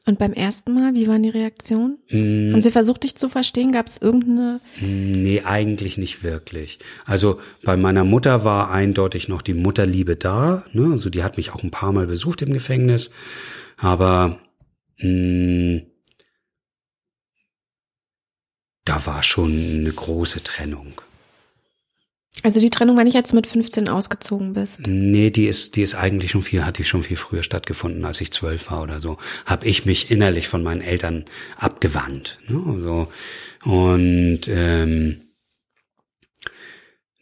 Und 0.06 0.18
beim 0.18 0.34
ersten 0.34 0.74
Mal, 0.74 0.96
wie 0.96 1.08
waren 1.08 1.22
die 1.22 1.30
Reaktionen? 1.30 2.00
Mm. 2.10 2.54
Haben 2.54 2.62
sie 2.62 2.72
versucht, 2.72 3.04
dich 3.04 3.16
zu 3.16 3.30
verstehen? 3.30 3.72
Gab 3.72 3.86
es 3.86 4.00
irgendeine? 4.00 4.60
Nee, 4.80 5.44
eigentlich 5.46 6.00
nicht 6.00 6.24
wirklich. 6.24 6.80
Also 7.06 7.40
bei 7.64 7.78
meiner 7.78 8.04
Mutter 8.04 8.44
war 8.44 8.72
eindeutig 8.72 9.28
noch 9.28 9.44
die 9.44 9.54
Mutterliebe 9.54 10.16
da. 10.16 10.64
Ne? 10.74 10.90
Also 10.92 11.12
die 11.12 11.24
hat 11.24 11.38
mich 11.38 11.52
auch 11.54 11.62
ein 11.62 11.70
paar 11.70 11.92
Mal 11.92 12.08
besucht 12.08 12.42
im 12.42 12.52
Gefängnis. 12.52 13.12
Aber 13.78 14.40
mh, 15.00 15.08
mm, 15.08 15.82
da 18.86 19.06
war 19.06 19.22
schon 19.22 19.52
eine 19.52 19.92
große 19.92 20.44
Trennung. 20.44 20.94
Also 22.44 22.60
die 22.60 22.70
Trennung 22.70 22.98
war 22.98 23.04
nicht, 23.04 23.16
als 23.18 23.30
du 23.30 23.36
mit 23.36 23.46
15 23.46 23.88
ausgezogen 23.88 24.54
bist? 24.54 24.88
Nee, 24.88 25.30
die 25.30 25.46
ist, 25.46 25.76
die 25.76 25.84
ist 25.84 25.96
eigentlich 25.96 26.32
schon 26.32 26.42
viel, 26.42 26.66
hat 26.66 26.78
die 26.78 26.84
schon 26.84 27.04
viel 27.04 27.18
früher 27.18 27.44
stattgefunden, 27.44 28.04
als 28.04 28.20
ich 28.22 28.32
zwölf 28.32 28.72
war 28.72 28.82
oder 28.82 29.00
so. 29.00 29.18
Hab 29.46 29.64
ich 29.64 29.86
mich 29.86 30.10
innerlich 30.10 30.48
von 30.48 30.64
meinen 30.64 30.82
Eltern 30.82 31.26
abgewandt. 31.58 32.40
Ne? 32.48 32.64
Also, 32.68 33.12
und 33.64 34.42
ähm, 34.48 35.22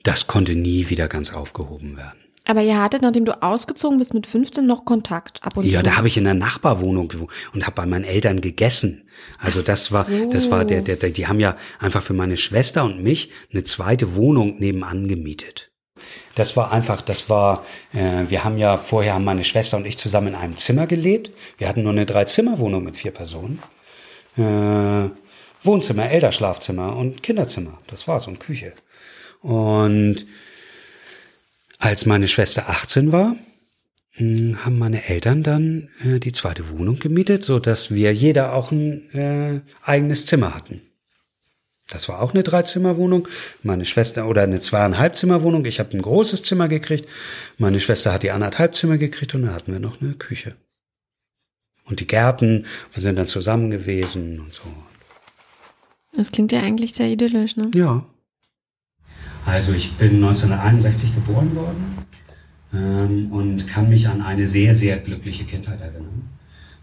das 0.04 0.28
konnte 0.28 0.56
nie 0.56 0.90
wieder 0.90 1.08
ganz 1.08 1.34
aufgehoben 1.34 1.98
werden. 1.98 2.20
Aber 2.46 2.62
ihr 2.62 2.82
hattet, 2.82 3.02
nachdem 3.02 3.26
du 3.26 3.42
ausgezogen 3.44 3.98
bist, 3.98 4.14
mit 4.14 4.26
15 4.26 4.66
noch 4.66 4.86
Kontakt 4.86 5.44
ab 5.44 5.58
und 5.58 5.66
ja, 5.66 5.70
zu? 5.70 5.76
Ja, 5.76 5.84
da 5.84 5.98
habe 5.98 6.08
ich 6.08 6.18
in 6.18 6.24
der 6.24 6.34
Nachbarwohnung 6.34 7.08
gewohnt 7.08 7.32
und 7.54 7.66
habe 7.66 7.76
bei 7.76 7.86
meinen 7.86 8.06
Eltern 8.06 8.42
gegessen. 8.42 9.08
Also 9.38 9.60
Ach 9.62 9.66
das 9.66 9.92
war, 9.92 10.06
so. 10.06 10.30
das 10.30 10.50
war 10.50 10.66
der, 10.66 10.82
der, 10.82 10.96
der, 10.96 11.12
die 11.12 11.28
haben 11.28 11.40
ja 11.40 11.56
einfach 11.80 12.02
für 12.02 12.14
meine 12.14 12.38
Schwester 12.38 12.84
und 12.84 13.04
mich 13.04 13.30
eine 13.52 13.64
zweite 13.64 14.16
Wohnung 14.16 14.58
nebenan 14.58 15.08
gemietet. 15.08 15.72
Das 16.36 16.56
war 16.56 16.72
einfach, 16.72 17.02
das 17.02 17.30
war, 17.30 17.66
äh, 17.94 18.24
wir 18.30 18.44
haben 18.44 18.58
ja 18.58 18.78
vorher 18.78 19.16
haben 19.16 19.26
meine 19.26 19.44
Schwester 19.44 19.78
und 19.78 19.86
ich 19.86 19.98
zusammen 19.98 20.30
in 20.30 20.36
einem 20.36 20.58
Zimmer 20.58 20.88
gelebt. 20.88 21.32
Wir 21.58 21.68
hatten 21.68 21.84
nur 21.84 21.92
eine 21.92 22.06
Dreizimmerwohnung 22.06 22.84
mit 22.84 22.96
vier 22.96 23.12
Personen. 23.12 23.60
Äh, 24.38 25.10
Wohnzimmer, 25.62 26.10
Elterschlafzimmer 26.10 26.96
und 26.96 27.22
Kinderzimmer. 27.22 27.80
Das 27.88 28.08
war's 28.08 28.28
und 28.28 28.40
Küche. 28.40 28.74
Und 29.42 30.26
als 31.80 32.06
meine 32.06 32.28
Schwester 32.28 32.70
18 32.70 33.12
war, 33.12 33.36
hm, 34.12 34.64
haben 34.64 34.78
meine 34.78 35.06
Eltern 35.06 35.44
dann 35.44 35.90
äh, 36.04 36.20
die 36.20 36.34
zweite 36.34 36.70
Wohnung 36.70 37.00
gemietet, 37.00 37.44
so 37.44 37.58
dass 37.58 37.90
wir 37.90 38.14
jeder 38.14 38.54
auch 38.54 38.72
ein 38.72 39.10
äh, 39.14 39.62
eigenes 39.84 40.26
Zimmer 40.26 40.54
hatten. 40.54 40.82
Das 41.88 42.08
war 42.08 42.22
auch 42.22 42.34
eine 42.34 42.44
Dreizimmerwohnung. 42.44 43.28
Meine 43.64 43.86
Schwester 43.86 44.28
oder 44.28 44.44
eine 44.44 44.60
zweieinhalb 44.60 45.18
Zimmerwohnung. 45.18 45.66
Ich 45.66 45.80
habe 45.80 45.98
ein 45.98 46.02
großes 46.02 46.44
Zimmer 46.44 46.68
gekriegt. 46.68 47.08
Meine 47.58 47.80
Schwester 47.80 48.14
hat 48.14 48.22
die 48.22 48.30
anderthalb 48.30 48.76
Zimmer 48.76 49.00
gekriegt 49.00 49.34
und 49.34 49.44
dann 49.44 49.56
hatten 49.56 49.72
wir 49.72 49.80
noch 49.80 50.00
eine 50.00 50.14
Küche. 50.14 50.56
Und 51.86 52.00
die 52.00 52.08
Gärten, 52.08 52.68
wir 52.94 53.02
sind 53.02 53.16
dann 53.16 53.26
zusammen 53.26 53.72
gewesen 53.72 54.40
und 54.40 54.54
so. 54.54 54.62
Das 56.14 56.32
klingt 56.32 56.52
ja 56.52 56.62
eigentlich 56.62 56.94
sehr 56.94 57.08
idyllisch, 57.08 57.56
ne? 57.56 57.72
Ja. 57.74 58.06
Also 59.46 59.74
ich 59.74 59.94
bin 59.94 60.16
1961 60.16 61.16
geboren 61.16 61.56
worden 61.56 61.98
ähm, 62.74 63.32
und 63.32 63.68
kann 63.68 63.90
mich 63.90 64.08
an 64.08 64.22
eine 64.22 64.48
sehr, 64.48 64.76
sehr 64.76 64.98
glückliche 64.98 65.46
Kindheit 65.46 65.82
erinnern. 65.82 66.30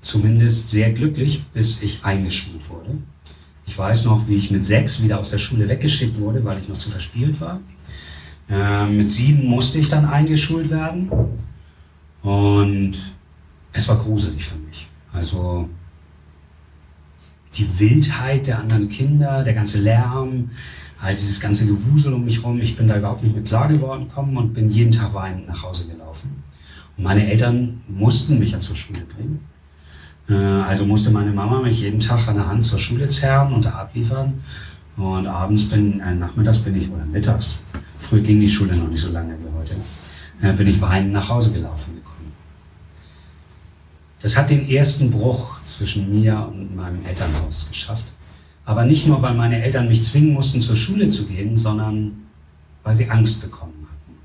Zumindest 0.01 0.71
sehr 0.71 0.93
glücklich, 0.93 1.45
bis 1.53 1.83
ich 1.83 2.05
eingeschult 2.05 2.69
wurde. 2.69 2.91
Ich 3.67 3.77
weiß 3.77 4.05
noch, 4.05 4.29
wie 4.29 4.37
ich 4.37 4.51
mit 4.51 4.65
sechs 4.65 5.03
wieder 5.03 5.19
aus 5.19 5.31
der 5.31 5.39
Schule 5.39 5.69
weggeschickt 5.69 6.19
wurde, 6.19 6.45
weil 6.45 6.59
ich 6.61 6.69
noch 6.69 6.77
zu 6.77 6.91
verspielt 6.91 7.41
war. 7.41 7.61
Ähm, 8.49 8.97
mit 8.97 9.09
sieben 9.09 9.47
musste 9.47 9.79
ich 9.79 9.89
dann 9.89 10.05
eingeschult 10.05 10.71
werden 10.71 11.11
und 12.23 12.95
es 13.73 13.89
war 13.89 13.99
gruselig 13.99 14.45
für 14.45 14.59
mich. 14.59 14.87
Also 15.13 15.69
die 17.59 17.81
Wildheit 17.81 18.47
der 18.47 18.59
anderen 18.59 18.89
Kinder, 18.89 19.43
der 19.43 19.55
ganze 19.55 19.81
Lärm, 19.81 20.51
halt 21.01 21.19
dieses 21.19 21.41
ganze 21.41 21.67
Gewusel 21.67 22.13
um 22.13 22.25
mich 22.25 22.43
rum. 22.43 22.61
Ich 22.61 22.77
bin 22.77 22.89
da 22.89 22.97
überhaupt 22.97 23.23
nicht 23.23 23.35
mehr 23.35 23.45
klar 23.45 23.69
geworden 23.69 24.09
kommen 24.09 24.37
und 24.37 24.55
bin 24.55 24.71
jeden 24.71 24.93
Tag 24.93 25.15
weinend 25.15 25.49
nach 25.49 25.63
Hause 25.63 25.87
gelaufen. 25.87 26.43
Und 26.97 27.05
meine 27.05 27.31
Eltern 27.31 27.81
mussten 27.89 28.39
mich 28.39 28.53
ja 28.53 28.59
zur 28.59 28.77
Schule 28.77 29.01
bringen. 29.01 29.41
Äh, 30.29 30.35
also 30.35 30.87
musste 30.87 31.11
meine 31.11 31.31
Mama 31.31 31.61
mich 31.61 31.81
jeden 31.81 32.01
Tag 32.01 32.29
an 32.29 32.37
der 32.37 32.49
Hand 32.49 32.65
zur 32.65 32.79
Schule 32.79 33.07
zerren 33.09 33.53
und 33.53 33.65
da 33.65 33.71
abliefern. 33.71 34.35
Und 34.97 35.27
abends 35.27 35.69
bin, 35.69 36.01
äh, 36.01 36.15
nachmittags 36.15 36.59
bin 36.61 36.75
ich, 36.75 36.91
oder 36.91 37.05
mittags, 37.05 37.63
früher 37.99 38.23
ging 38.23 38.41
die 38.41 38.49
Schule 38.49 38.75
noch 38.75 38.89
nicht 38.89 39.03
so 39.03 39.11
lange 39.11 39.35
wie 39.35 39.59
heute, 39.59 39.75
äh, 40.41 40.57
bin 40.57 40.67
ich 40.67 40.81
weinend 40.81 41.13
nach 41.13 41.29
Hause 41.29 41.53
gelaufen 41.53 41.95
gekommen. 41.97 42.33
Das 44.23 44.39
hat 44.39 44.49
den 44.49 44.67
ersten 44.69 45.11
Bruch 45.11 45.56
zwischen 45.67 46.11
mir 46.11 46.51
und 46.53 46.75
meinem 46.75 47.05
Elternhaus 47.05 47.69
geschafft. 47.69 48.05
Aber 48.64 48.85
nicht 48.85 49.07
nur, 49.07 49.23
weil 49.23 49.35
meine 49.35 49.62
Eltern 49.62 49.89
mich 49.89 50.03
zwingen 50.03 50.35
mussten, 50.35 50.61
zur 50.61 50.77
Schule 50.77 51.09
zu 51.09 51.27
gehen, 51.27 51.57
sondern 51.57 52.12
weil 52.83 52.97
sie 52.97 53.09
Angst 53.11 53.43
bekommen 53.43 53.87
hatten. 53.91 54.19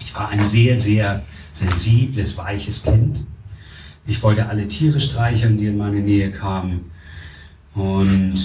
Ich 0.00 0.14
war 0.14 0.28
ein 0.28 0.44
sehr, 0.44 0.76
sehr 0.76 1.22
sensibles, 1.52 2.36
weiches 2.36 2.82
Kind. 2.82 3.20
Ich 4.06 4.22
wollte 4.22 4.46
alle 4.46 4.68
Tiere 4.68 5.00
streicheln, 5.00 5.56
die 5.56 5.66
in 5.66 5.78
meine 5.78 6.00
Nähe 6.00 6.30
kamen. 6.30 6.90
Und 7.74 8.38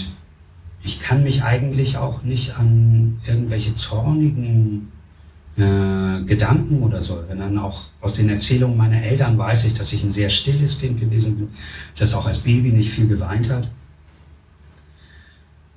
ich 0.84 1.00
kann 1.00 1.24
mich 1.24 1.44
eigentlich 1.44 1.98
auch 1.98 2.24
nicht 2.24 2.58
an 2.58 3.20
irgendwelche 3.28 3.76
zornigen 3.76 4.92
äh, 5.60 6.24
Gedanken 6.24 6.82
oder 6.84 7.02
so 7.02 7.18
erinnern. 7.18 7.58
Auch 7.58 7.86
aus 8.02 8.16
den 8.16 8.30
Erzählungen 8.30 8.78
meiner 8.78 9.02
Eltern 9.04 9.38
weiß 9.38 9.66
ich, 9.66 9.74
dass 9.74 9.92
ich 9.92 10.04
ein 10.04 10.12
sehr 10.12 10.30
stilles 10.30 10.80
Kind 10.80 11.00
gewesen 11.00 11.36
bin, 11.36 11.50
das 11.98 12.14
auch 12.14 12.26
als 12.26 12.40
Baby 12.40 12.72
nicht 12.72 12.92
viel 12.92 13.08
geweint 13.08 13.50
hat. 13.50 13.70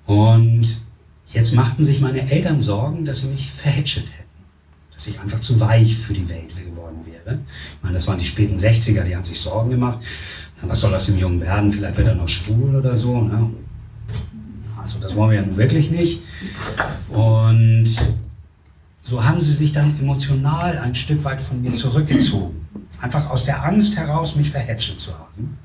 Und 0.06 0.66
jetzt 1.32 1.54
machten 1.54 1.84
sich 1.84 2.00
meine 2.00 2.30
Eltern 2.30 2.60
Sorgen, 2.60 3.04
dass 3.04 3.22
sie 3.22 3.32
mich 3.32 3.50
verhätschelt 3.50 4.06
hätten. 4.06 4.28
Dass 4.94 5.06
ich 5.06 5.18
einfach 5.18 5.40
zu 5.40 5.58
weich 5.58 5.96
für 5.96 6.14
die 6.14 6.28
Welt 6.28 6.54
geworden 6.56 7.00
wäre. 7.04 7.40
Ich 7.76 7.82
meine, 7.82 7.94
das 7.94 8.06
waren 8.06 8.18
die 8.18 8.24
späten 8.24 8.58
60er, 8.58 9.04
die 9.04 9.16
haben 9.16 9.24
sich 9.24 9.40
Sorgen 9.40 9.70
gemacht. 9.70 9.98
Was 10.62 10.80
soll 10.80 10.94
aus 10.94 11.06
dem 11.06 11.18
Jungen 11.18 11.40
werden? 11.40 11.72
Vielleicht 11.72 11.96
wird 11.96 12.06
er 12.06 12.14
noch 12.14 12.28
schwul 12.28 12.76
oder 12.76 12.94
so. 12.94 13.20
Ne? 13.20 13.50
Also 14.80 15.00
das 15.00 15.16
wollen 15.16 15.30
wir 15.30 15.40
ja 15.40 15.46
nun 15.46 15.56
wirklich 15.56 15.90
nicht. 15.90 16.22
Und 17.08 17.88
so 19.02 19.24
haben 19.24 19.40
sie 19.40 19.52
sich 19.52 19.72
dann 19.72 19.98
emotional 19.98 20.78
ein 20.78 20.94
Stück 20.94 21.24
weit 21.24 21.40
von 21.40 21.60
mir 21.60 21.72
zurückgezogen. 21.72 22.66
Einfach 23.00 23.30
aus 23.30 23.46
der 23.46 23.64
Angst 23.64 23.98
heraus, 23.98 24.36
mich 24.36 24.50
verhätschelt 24.50 25.00
zu 25.00 25.12
haben. 25.18 25.58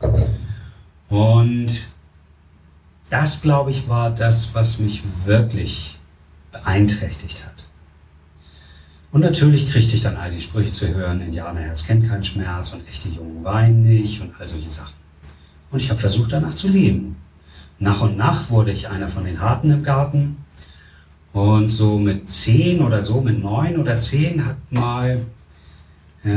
Und 1.09 1.87
das, 3.09 3.41
glaube 3.41 3.71
ich, 3.71 3.87
war 3.87 4.09
das, 4.09 4.53
was 4.53 4.79
mich 4.79 5.03
wirklich 5.25 5.99
beeinträchtigt 6.51 7.45
hat. 7.45 7.67
Und 9.11 9.21
natürlich 9.21 9.69
kriegte 9.69 9.95
ich 9.95 10.01
dann 10.01 10.17
all 10.17 10.31
die 10.31 10.41
Sprüche 10.41 10.71
zu 10.71 10.93
hören, 10.93 11.21
Indianerherz 11.21 11.85
kennt 11.85 12.07
keinen 12.07 12.23
Schmerz 12.23 12.73
und 12.73 12.87
echte 12.87 13.09
Jungen 13.09 13.43
weinen 13.43 13.83
nicht 13.83 14.21
und 14.21 14.33
all 14.39 14.47
solche 14.47 14.69
Sachen. 14.69 14.93
Und 15.71 15.81
ich 15.81 15.89
habe 15.89 15.99
versucht, 15.99 16.31
danach 16.31 16.55
zu 16.55 16.67
leben. 16.67 17.15
Nach 17.79 18.01
und 18.01 18.17
nach 18.17 18.49
wurde 18.49 18.71
ich 18.71 18.89
einer 18.89 19.07
von 19.07 19.23
den 19.23 19.39
Harten 19.39 19.71
im 19.71 19.83
Garten. 19.83 20.37
Und 21.37 21.69
so 21.69 21.99
mit 21.99 22.27
zehn 22.31 22.81
oder 22.81 23.03
so, 23.03 23.21
mit 23.21 23.43
neun 23.43 23.77
oder 23.77 23.99
zehn 23.99 24.43
hat 24.43 24.57
mal 24.71 25.23
äh, 26.23 26.29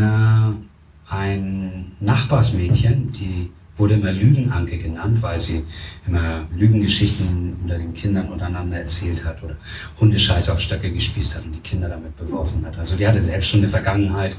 ein 1.09 1.93
Nachbarsmädchen, 2.01 3.11
die 3.11 3.51
wurde 3.77 3.95
immer 3.95 4.13
Lügenanke 4.13 4.77
genannt, 4.77 5.23
weil 5.23 5.39
sie 5.39 5.65
immer 6.07 6.47
Lügengeschichten 6.55 7.57
unter 7.63 7.79
den 7.79 7.95
Kindern 7.95 8.29
untereinander 8.29 8.77
erzählt 8.77 9.25
hat 9.25 9.43
oder 9.43 9.57
Hundescheiß 9.99 10.51
auf 10.51 10.61
Stöcke 10.61 10.93
gespießt 10.93 11.37
hat 11.37 11.47
und 11.47 11.55
die 11.55 11.61
Kinder 11.61 11.89
damit 11.89 12.15
beworfen 12.19 12.63
hat. 12.67 12.79
Also 12.79 12.97
die 12.97 13.09
hatte 13.09 13.23
selbst 13.23 13.49
schon 13.49 13.61
eine 13.61 13.71
Vergangenheit. 13.71 14.37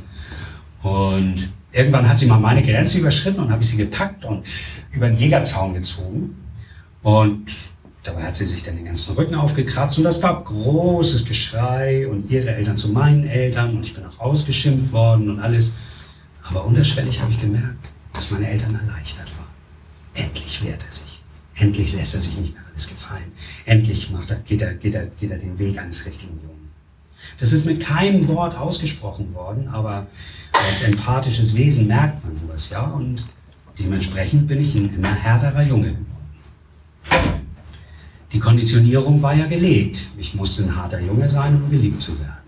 Und 0.84 1.38
irgendwann 1.72 2.08
hat 2.08 2.18
sie 2.18 2.28
mal 2.28 2.40
meine 2.40 2.62
Grenze 2.62 3.00
überschritten 3.00 3.40
und 3.40 3.50
habe 3.50 3.64
ich 3.64 3.70
sie 3.70 3.78
gepackt 3.78 4.26
und 4.26 4.46
über 4.92 5.10
den 5.10 5.18
Jägerzaun 5.18 5.74
gezogen. 5.74 6.36
Und 7.02 7.48
dabei 8.04 8.24
hat 8.24 8.36
sie 8.36 8.46
sich 8.46 8.64
dann 8.64 8.76
den 8.76 8.86
ganzen 8.86 9.16
Rücken 9.16 9.36
aufgekratzt 9.36 9.98
und 9.98 10.04
das 10.04 10.22
gab 10.22 10.46
großes 10.46 11.26
Geschrei 11.26 12.08
und 12.08 12.30
ihre 12.30 12.50
Eltern 12.50 12.78
zu 12.78 12.90
meinen 12.90 13.28
Eltern 13.28 13.78
und 13.78 13.86
ich 13.86 13.94
bin 13.94 14.06
auch 14.06 14.20
ausgeschimpft 14.20 14.92
worden 14.92 15.30
und 15.30 15.40
alles. 15.40 15.76
Aber 16.44 16.66
unterschwellig 16.66 17.22
habe 17.22 17.32
ich 17.32 17.40
gemerkt, 17.40 17.90
dass 18.14 18.32
meine 18.32 18.50
Eltern 18.50 18.76
erleichtert 18.76 19.28
waren. 19.38 20.26
Endlich 20.26 20.64
wehrt 20.64 20.84
er 20.84 20.92
sich. 20.92 21.22
Endlich 21.56 21.94
lässt 21.94 22.16
er 22.16 22.22
sich 22.22 22.38
nicht 22.38 22.54
mehr 22.54 22.64
alles 22.70 22.88
gefallen. 22.88 23.32
Endlich 23.66 24.10
macht 24.10 24.32
er, 24.32 24.38
geht, 24.38 24.62
er, 24.62 24.74
geht, 24.74 24.96
er, 24.96 25.06
geht 25.06 25.32
er 25.32 25.38
den 25.38 25.60
Weg 25.60 25.78
eines 25.78 26.06
richtigen 26.06 26.40
Jungen. 26.42 26.72
Das 27.40 27.54
ist 27.54 27.66
mit 27.66 27.80
keinem 27.82 28.28
Wort 28.28 28.58
ausgesprochen 28.58 29.34
worden, 29.34 29.68
aber 29.68 30.08
als 30.54 30.84
empathisches 30.84 31.56
Wesen 31.56 31.88
merkt 31.88 32.26
man 32.26 32.36
sowas 32.36 32.70
ja 32.70 32.84
und 32.84 33.26
dementsprechend 33.78 34.48
bin 34.48 34.60
ich 34.60 34.76
ein 34.76 34.94
immer 34.96 35.14
härterer 35.14 35.64
Junge. 35.64 35.96
Die 38.34 38.40
Konditionierung 38.40 39.22
war 39.22 39.34
ja 39.34 39.46
gelegt. 39.48 40.00
Ich 40.18 40.34
musste 40.36 40.64
ein 40.64 40.76
harter 40.76 41.00
Junge 41.00 41.28
sein, 41.30 41.56
um 41.62 41.70
geliebt 41.70 42.02
zu 42.02 42.18
werden. 42.20 42.42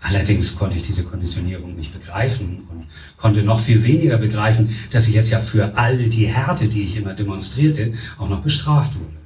Allerdings 0.00 0.54
konnte 0.54 0.76
ich 0.76 0.82
diese 0.82 1.02
Konditionierung 1.02 1.76
nicht 1.76 1.94
begreifen 1.94 2.64
und 2.68 2.86
konnte 3.16 3.42
noch 3.42 3.58
viel 3.58 3.82
weniger 3.82 4.18
begreifen, 4.18 4.68
dass 4.90 5.08
ich 5.08 5.14
jetzt 5.14 5.30
ja 5.30 5.40
für 5.40 5.78
all 5.78 6.10
die 6.10 6.26
Härte, 6.26 6.68
die 6.68 6.82
ich 6.82 6.96
immer 6.96 7.14
demonstrierte, 7.14 7.94
auch 8.18 8.28
noch 8.28 8.42
bestraft 8.42 8.94
wurde. 8.96 9.16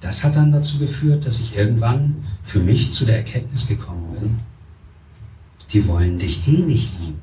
Das 0.00 0.24
hat 0.24 0.36
dann 0.36 0.50
dazu 0.50 0.78
geführt, 0.78 1.26
dass 1.26 1.40
ich 1.40 1.56
irgendwann 1.56 2.24
für 2.42 2.60
mich 2.60 2.90
zu 2.90 3.04
der 3.04 3.18
Erkenntnis 3.18 3.68
gekommen 3.68 4.16
bin, 4.18 4.38
die 5.74 5.86
wollen 5.86 6.18
dich 6.18 6.48
eh 6.48 6.62
nicht 6.62 6.98
lieben, 7.00 7.20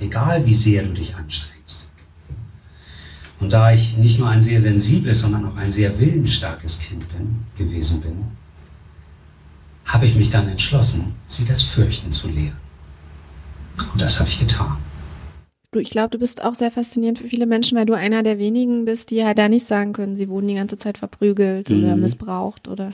egal 0.00 0.46
wie 0.46 0.54
sehr 0.54 0.82
du 0.82 0.94
dich 0.94 1.14
anstrengst. 1.14 1.85
Und 3.46 3.52
da 3.52 3.72
ich 3.72 3.96
nicht 3.96 4.18
nur 4.18 4.28
ein 4.28 4.42
sehr 4.42 4.60
sensibles, 4.60 5.20
sondern 5.20 5.44
auch 5.44 5.54
ein 5.54 5.70
sehr 5.70 6.00
willensstarkes 6.00 6.80
Kind 6.80 7.06
bin, 7.16 7.44
gewesen 7.56 8.00
bin, 8.00 8.24
habe 9.84 10.04
ich 10.04 10.16
mich 10.16 10.30
dann 10.30 10.48
entschlossen, 10.48 11.14
sie 11.28 11.44
das 11.44 11.62
Fürchten 11.62 12.10
zu 12.10 12.26
lehren. 12.26 12.56
Und 13.92 14.02
das 14.02 14.18
habe 14.18 14.28
ich 14.28 14.40
getan. 14.40 14.78
Du, 15.70 15.78
ich 15.78 15.90
glaube, 15.90 16.10
du 16.10 16.18
bist 16.18 16.42
auch 16.42 16.56
sehr 16.56 16.72
faszinierend 16.72 17.20
für 17.20 17.28
viele 17.28 17.46
Menschen, 17.46 17.78
weil 17.78 17.86
du 17.86 17.92
einer 17.92 18.24
der 18.24 18.40
wenigen 18.40 18.84
bist, 18.84 19.12
die 19.12 19.24
halt 19.24 19.38
da 19.38 19.48
nicht 19.48 19.68
sagen 19.68 19.92
können, 19.92 20.16
sie 20.16 20.28
wurden 20.28 20.48
die 20.48 20.56
ganze 20.56 20.76
Zeit 20.76 20.98
verprügelt 20.98 21.70
mhm. 21.70 21.84
oder 21.84 21.94
missbraucht 21.94 22.66
oder. 22.66 22.90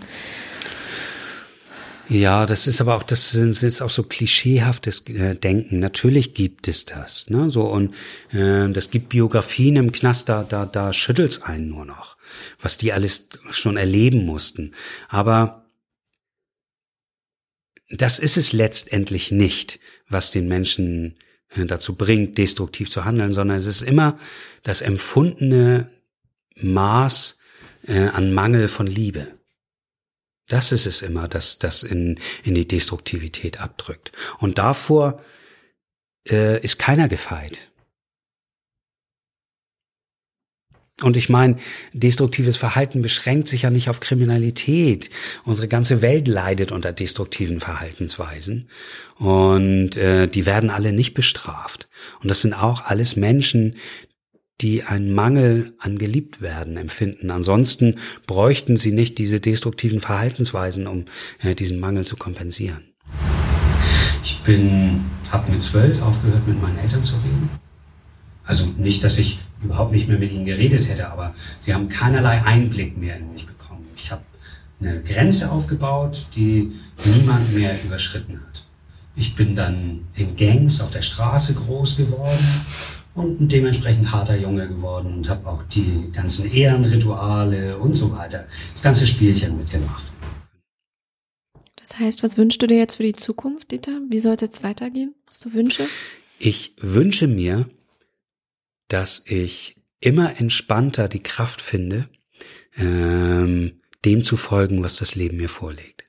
Ja, 2.13 2.45
das 2.45 2.67
ist 2.67 2.83
aber 2.83 2.97
auch, 2.97 3.05
das 3.05 3.35
ist 3.35 3.81
auch 3.81 3.89
so 3.89 4.03
klischeehaftes 4.03 5.09
äh, 5.09 5.35
Denken. 5.35 5.79
Natürlich 5.79 6.35
gibt 6.35 6.69
es 6.69 6.85
das, 6.85 7.31
ne? 7.31 7.49
So 7.49 7.63
und 7.63 7.95
äh, 8.33 8.69
das 8.69 8.91
gibt 8.91 9.09
Biografien 9.09 9.77
im 9.77 9.93
Knast, 9.93 10.29
da 10.29 10.45
da 10.45 10.67
da 10.67 10.93
schüttelt's 10.93 11.41
einen 11.41 11.69
nur 11.69 11.87
noch, 11.87 12.19
was 12.61 12.77
die 12.77 12.93
alles 12.93 13.31
schon 13.51 13.79
erleben 13.79 14.27
mussten. 14.27 14.73
Aber 15.09 15.71
das 17.89 18.19
ist 18.19 18.37
es 18.37 18.53
letztendlich 18.53 19.33
nicht, 19.33 19.81
was 20.07 20.31
den 20.33 20.49
Menschen 20.49 21.17
äh, 21.49 21.65
dazu 21.65 21.95
bringt, 21.95 22.37
destruktiv 22.37 22.91
zu 22.91 23.07
handeln, 23.07 23.33
sondern 23.33 23.57
es 23.57 23.67
ist 23.67 23.81
immer 23.81 24.19
das 24.65 24.83
empfundene 24.83 25.89
Maß 26.57 27.39
äh, 27.87 28.09
an 28.09 28.35
Mangel 28.35 28.69
von 28.69 28.87
Liebe. 28.87 29.29
Das 30.49 30.73
ist 30.73 30.87
es 30.87 31.03
immer, 31.03 31.29
das 31.29 31.59
das 31.59 31.83
in, 31.83 32.19
in 32.43 32.55
die 32.55 32.67
Destruktivität 32.67 33.61
abdrückt. 33.61 34.13
Und 34.39 34.59
davor 34.59 35.23
äh, 36.29 36.61
ist 36.63 36.79
keiner 36.79 37.09
gefeit. 37.09 37.73
Und 41.03 41.17
ich 41.17 41.29
meine, 41.29 41.57
destruktives 41.93 42.57
Verhalten 42.57 43.03
beschränkt 43.03 43.49
sich 43.49 43.63
ja 43.63 43.71
nicht 43.71 43.89
auf 43.89 44.01
Kriminalität. 44.01 45.11
Unsere 45.45 45.67
ganze 45.67 46.01
Welt 46.01 46.29
leidet 46.29 46.71
unter 46.71 46.93
destruktiven 46.93 47.61
Verhaltensweisen. 47.61 48.69
Und 49.17 49.97
äh, 49.97 50.29
die 50.29 50.47
werden 50.47 50.71
alle 50.71 50.93
nicht 50.93 51.15
bestraft. 51.15 51.89
Und 52.21 52.31
das 52.31 52.41
sind 52.41 52.55
auch 52.55 52.85
alles 52.85 53.17
Menschen, 53.17 53.77
die 54.61 54.85
einen 54.85 55.13
Mangel 55.13 55.75
an 55.79 55.99
geliebt 55.99 56.41
werden 56.41 56.77
empfinden. 56.77 57.31
Ansonsten 57.31 57.97
bräuchten 58.27 58.77
sie 58.77 58.93
nicht 58.93 59.19
diese 59.19 59.41
destruktiven 59.41 60.01
Verhaltensweisen, 60.01 60.87
um 60.87 61.05
äh, 61.41 61.55
diesen 61.55 61.81
Mangel 61.81 62.07
zu 62.07 62.17
kompensieren. 62.17 62.85
Ich 64.23 64.41
bin, 64.43 65.05
habe 65.31 65.51
mit 65.51 65.63
zwölf 65.63 66.01
aufgehört, 66.03 66.47
mit 66.47 66.61
meinen 66.63 66.79
Eltern 66.79 67.03
zu 67.03 67.17
reden. 67.17 67.51
Also 68.45 68.67
nicht, 68.77 69.03
dass 69.03 69.19
ich 69.19 69.41
überhaupt 69.63 69.93
nicht 69.93 70.09
mehr 70.09 70.19
mit 70.19 70.33
ihnen 70.33 70.45
geredet 70.45 70.89
hätte, 70.89 71.11
aber 71.11 71.35
sie 71.61 71.75
haben 71.75 71.89
keinerlei 71.89 72.43
Einblick 72.43 72.97
mehr 72.97 73.17
in 73.17 73.33
mich 73.33 73.47
bekommen. 73.47 73.87
Ich 73.97 74.11
habe 74.11 74.23
eine 74.81 75.03
Grenze 75.03 75.51
aufgebaut, 75.51 76.27
die 76.35 76.73
niemand 77.05 77.55
mehr 77.55 77.83
überschritten 77.85 78.35
hat. 78.35 78.65
Ich 79.15 79.37
bin 79.37 79.55
dann 79.55 80.07
in 80.15 80.37
Gangs 80.37 80.81
auf 80.81 80.91
der 80.91 81.03
Straße 81.03 81.55
groß 81.55 81.97
geworden 81.97 82.45
und 83.15 83.41
ein 83.41 83.49
dementsprechend 83.49 84.11
harter 84.11 84.37
Junge 84.37 84.69
geworden 84.69 85.15
und 85.15 85.29
habe 85.29 85.47
auch 85.49 85.63
die 85.65 86.11
ganzen 86.13 86.51
Ehrenrituale 86.51 87.79
und 87.79 87.95
so 87.95 88.13
weiter, 88.13 88.47
das 88.73 88.83
ganze 88.83 89.07
Spielchen 89.07 89.59
mitgemacht. 89.59 90.05
Das 91.77 91.99
heißt, 91.99 92.23
was 92.23 92.39
wünschst 92.39 92.63
du 92.63 92.67
dir 92.67 92.79
jetzt 92.79 92.97
für 92.97 93.03
die 93.03 93.13
Zukunft, 93.13 93.71
Dieter? 93.71 94.01
Wie 94.09 94.19
soll 94.19 94.35
es 94.37 94.41
jetzt 94.41 94.63
weitergehen? 94.63 95.15
Hast 95.27 95.45
du 95.45 95.53
Wünsche? 95.53 95.87
Ich 96.39 96.75
wünsche 96.81 97.27
mir, 97.27 97.69
dass 98.89 99.23
ich 99.27 99.77
immer 100.01 100.39
entspannter 100.41 101.09
die 101.09 101.23
Kraft 101.23 101.61
finde, 101.61 102.09
ähm, 102.77 103.81
dem 104.05 104.25
zu 104.25 104.37
folgen, 104.37 104.83
was 104.83 104.97
das 104.97 105.15
Leben 105.15 105.37
mir 105.37 105.49
vorlegt. 105.49 106.05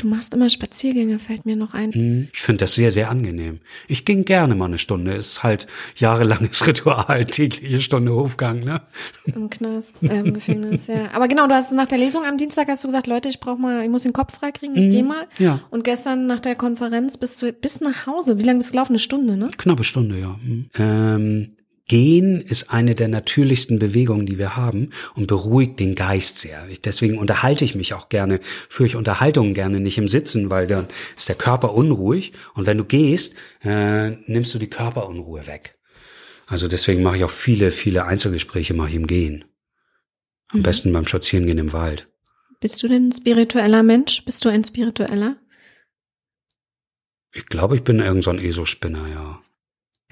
Du 0.00 0.06
machst 0.06 0.32
immer 0.32 0.48
Spaziergänge, 0.48 1.18
fällt 1.18 1.44
mir 1.44 1.56
noch 1.56 1.74
ein. 1.74 1.92
Hm, 1.92 2.28
ich 2.32 2.40
finde 2.40 2.60
das 2.60 2.76
sehr, 2.76 2.92
sehr 2.92 3.10
angenehm. 3.10 3.58
Ich 3.88 4.04
ging 4.04 4.24
gerne 4.24 4.54
mal 4.54 4.66
eine 4.66 4.78
Stunde. 4.78 5.12
Ist 5.12 5.42
halt 5.42 5.66
jahrelanges 5.96 6.64
Ritual, 6.68 7.24
tägliche 7.24 7.80
Stunde 7.80 8.12
Hofgang, 8.12 8.60
ne? 8.60 8.82
Im 9.24 9.50
Knast, 9.50 10.00
äh, 10.04 10.20
im 10.20 10.34
Gefängnis, 10.34 10.86
ja. 10.86 11.10
Aber 11.12 11.26
genau, 11.26 11.48
du 11.48 11.54
hast 11.56 11.72
nach 11.72 11.88
der 11.88 11.98
Lesung 11.98 12.24
am 12.24 12.38
Dienstag 12.38 12.68
hast 12.68 12.84
du 12.84 12.88
gesagt, 12.88 13.08
Leute, 13.08 13.28
ich 13.28 13.40
brauche 13.40 13.60
mal, 13.60 13.82
ich 13.82 13.90
muss 13.90 14.04
den 14.04 14.12
Kopf 14.12 14.38
freikriegen, 14.38 14.76
ich 14.76 14.86
mhm, 14.86 14.90
gehe 14.90 15.02
mal. 15.02 15.26
Ja. 15.38 15.58
Und 15.70 15.82
gestern 15.82 16.26
nach 16.26 16.38
der 16.38 16.54
Konferenz 16.54 17.18
bist 17.18 17.42
du 17.42 17.52
bis 17.52 17.80
nach 17.80 18.06
Hause. 18.06 18.38
Wie 18.38 18.44
lange 18.44 18.58
bist 18.58 18.70
du 18.70 18.74
gelaufen? 18.74 18.92
Eine 18.92 19.00
Stunde, 19.00 19.36
ne? 19.36 19.50
Knappe 19.56 19.82
Stunde, 19.82 20.20
ja. 20.20 20.38
Mhm. 20.44 20.70
Ähm, 20.78 21.56
Gehen 21.88 22.40
ist 22.42 22.70
eine 22.70 22.94
der 22.94 23.08
natürlichsten 23.08 23.78
Bewegungen, 23.78 24.26
die 24.26 24.38
wir 24.38 24.56
haben 24.56 24.90
und 25.14 25.26
beruhigt 25.26 25.80
den 25.80 25.94
Geist 25.94 26.38
sehr. 26.38 26.68
Ich, 26.68 26.82
deswegen 26.82 27.18
unterhalte 27.18 27.64
ich 27.64 27.74
mich 27.74 27.94
auch 27.94 28.10
gerne, 28.10 28.40
führe 28.42 28.86
ich 28.86 28.96
Unterhaltungen 28.96 29.54
gerne 29.54 29.80
nicht 29.80 29.98
im 29.98 30.06
Sitzen, 30.06 30.50
weil 30.50 30.66
dann 30.66 30.88
ist 31.16 31.28
der 31.28 31.36
Körper 31.36 31.74
unruhig 31.74 32.32
und 32.54 32.66
wenn 32.66 32.78
du 32.78 32.84
gehst, 32.84 33.34
äh, 33.62 34.10
nimmst 34.26 34.54
du 34.54 34.58
die 34.58 34.70
Körperunruhe 34.70 35.46
weg. 35.46 35.78
Also 36.46 36.68
deswegen 36.68 37.02
mache 37.02 37.16
ich 37.16 37.24
auch 37.24 37.30
viele, 37.30 37.70
viele 37.70 38.04
Einzelgespräche 38.04 38.74
mache 38.74 38.90
ich 38.90 38.94
im 38.94 39.06
Gehen. 39.06 39.44
Am 40.48 40.60
mhm. 40.60 40.62
besten 40.62 40.92
beim 40.92 41.06
Spazierengehen 41.06 41.58
im 41.58 41.72
Wald. 41.72 42.08
Bist 42.60 42.82
du 42.82 42.88
denn 42.88 43.08
ein 43.08 43.12
spiritueller 43.12 43.82
Mensch? 43.82 44.24
Bist 44.24 44.44
du 44.44 44.48
ein 44.48 44.64
spiritueller? 44.64 45.36
Ich 47.32 47.46
glaube, 47.46 47.76
ich 47.76 47.82
bin 47.82 48.00
irgend 48.00 48.24
so 48.24 48.30
ein 48.30 48.38
ESO-Spinner, 48.38 49.08
ja. 49.08 49.42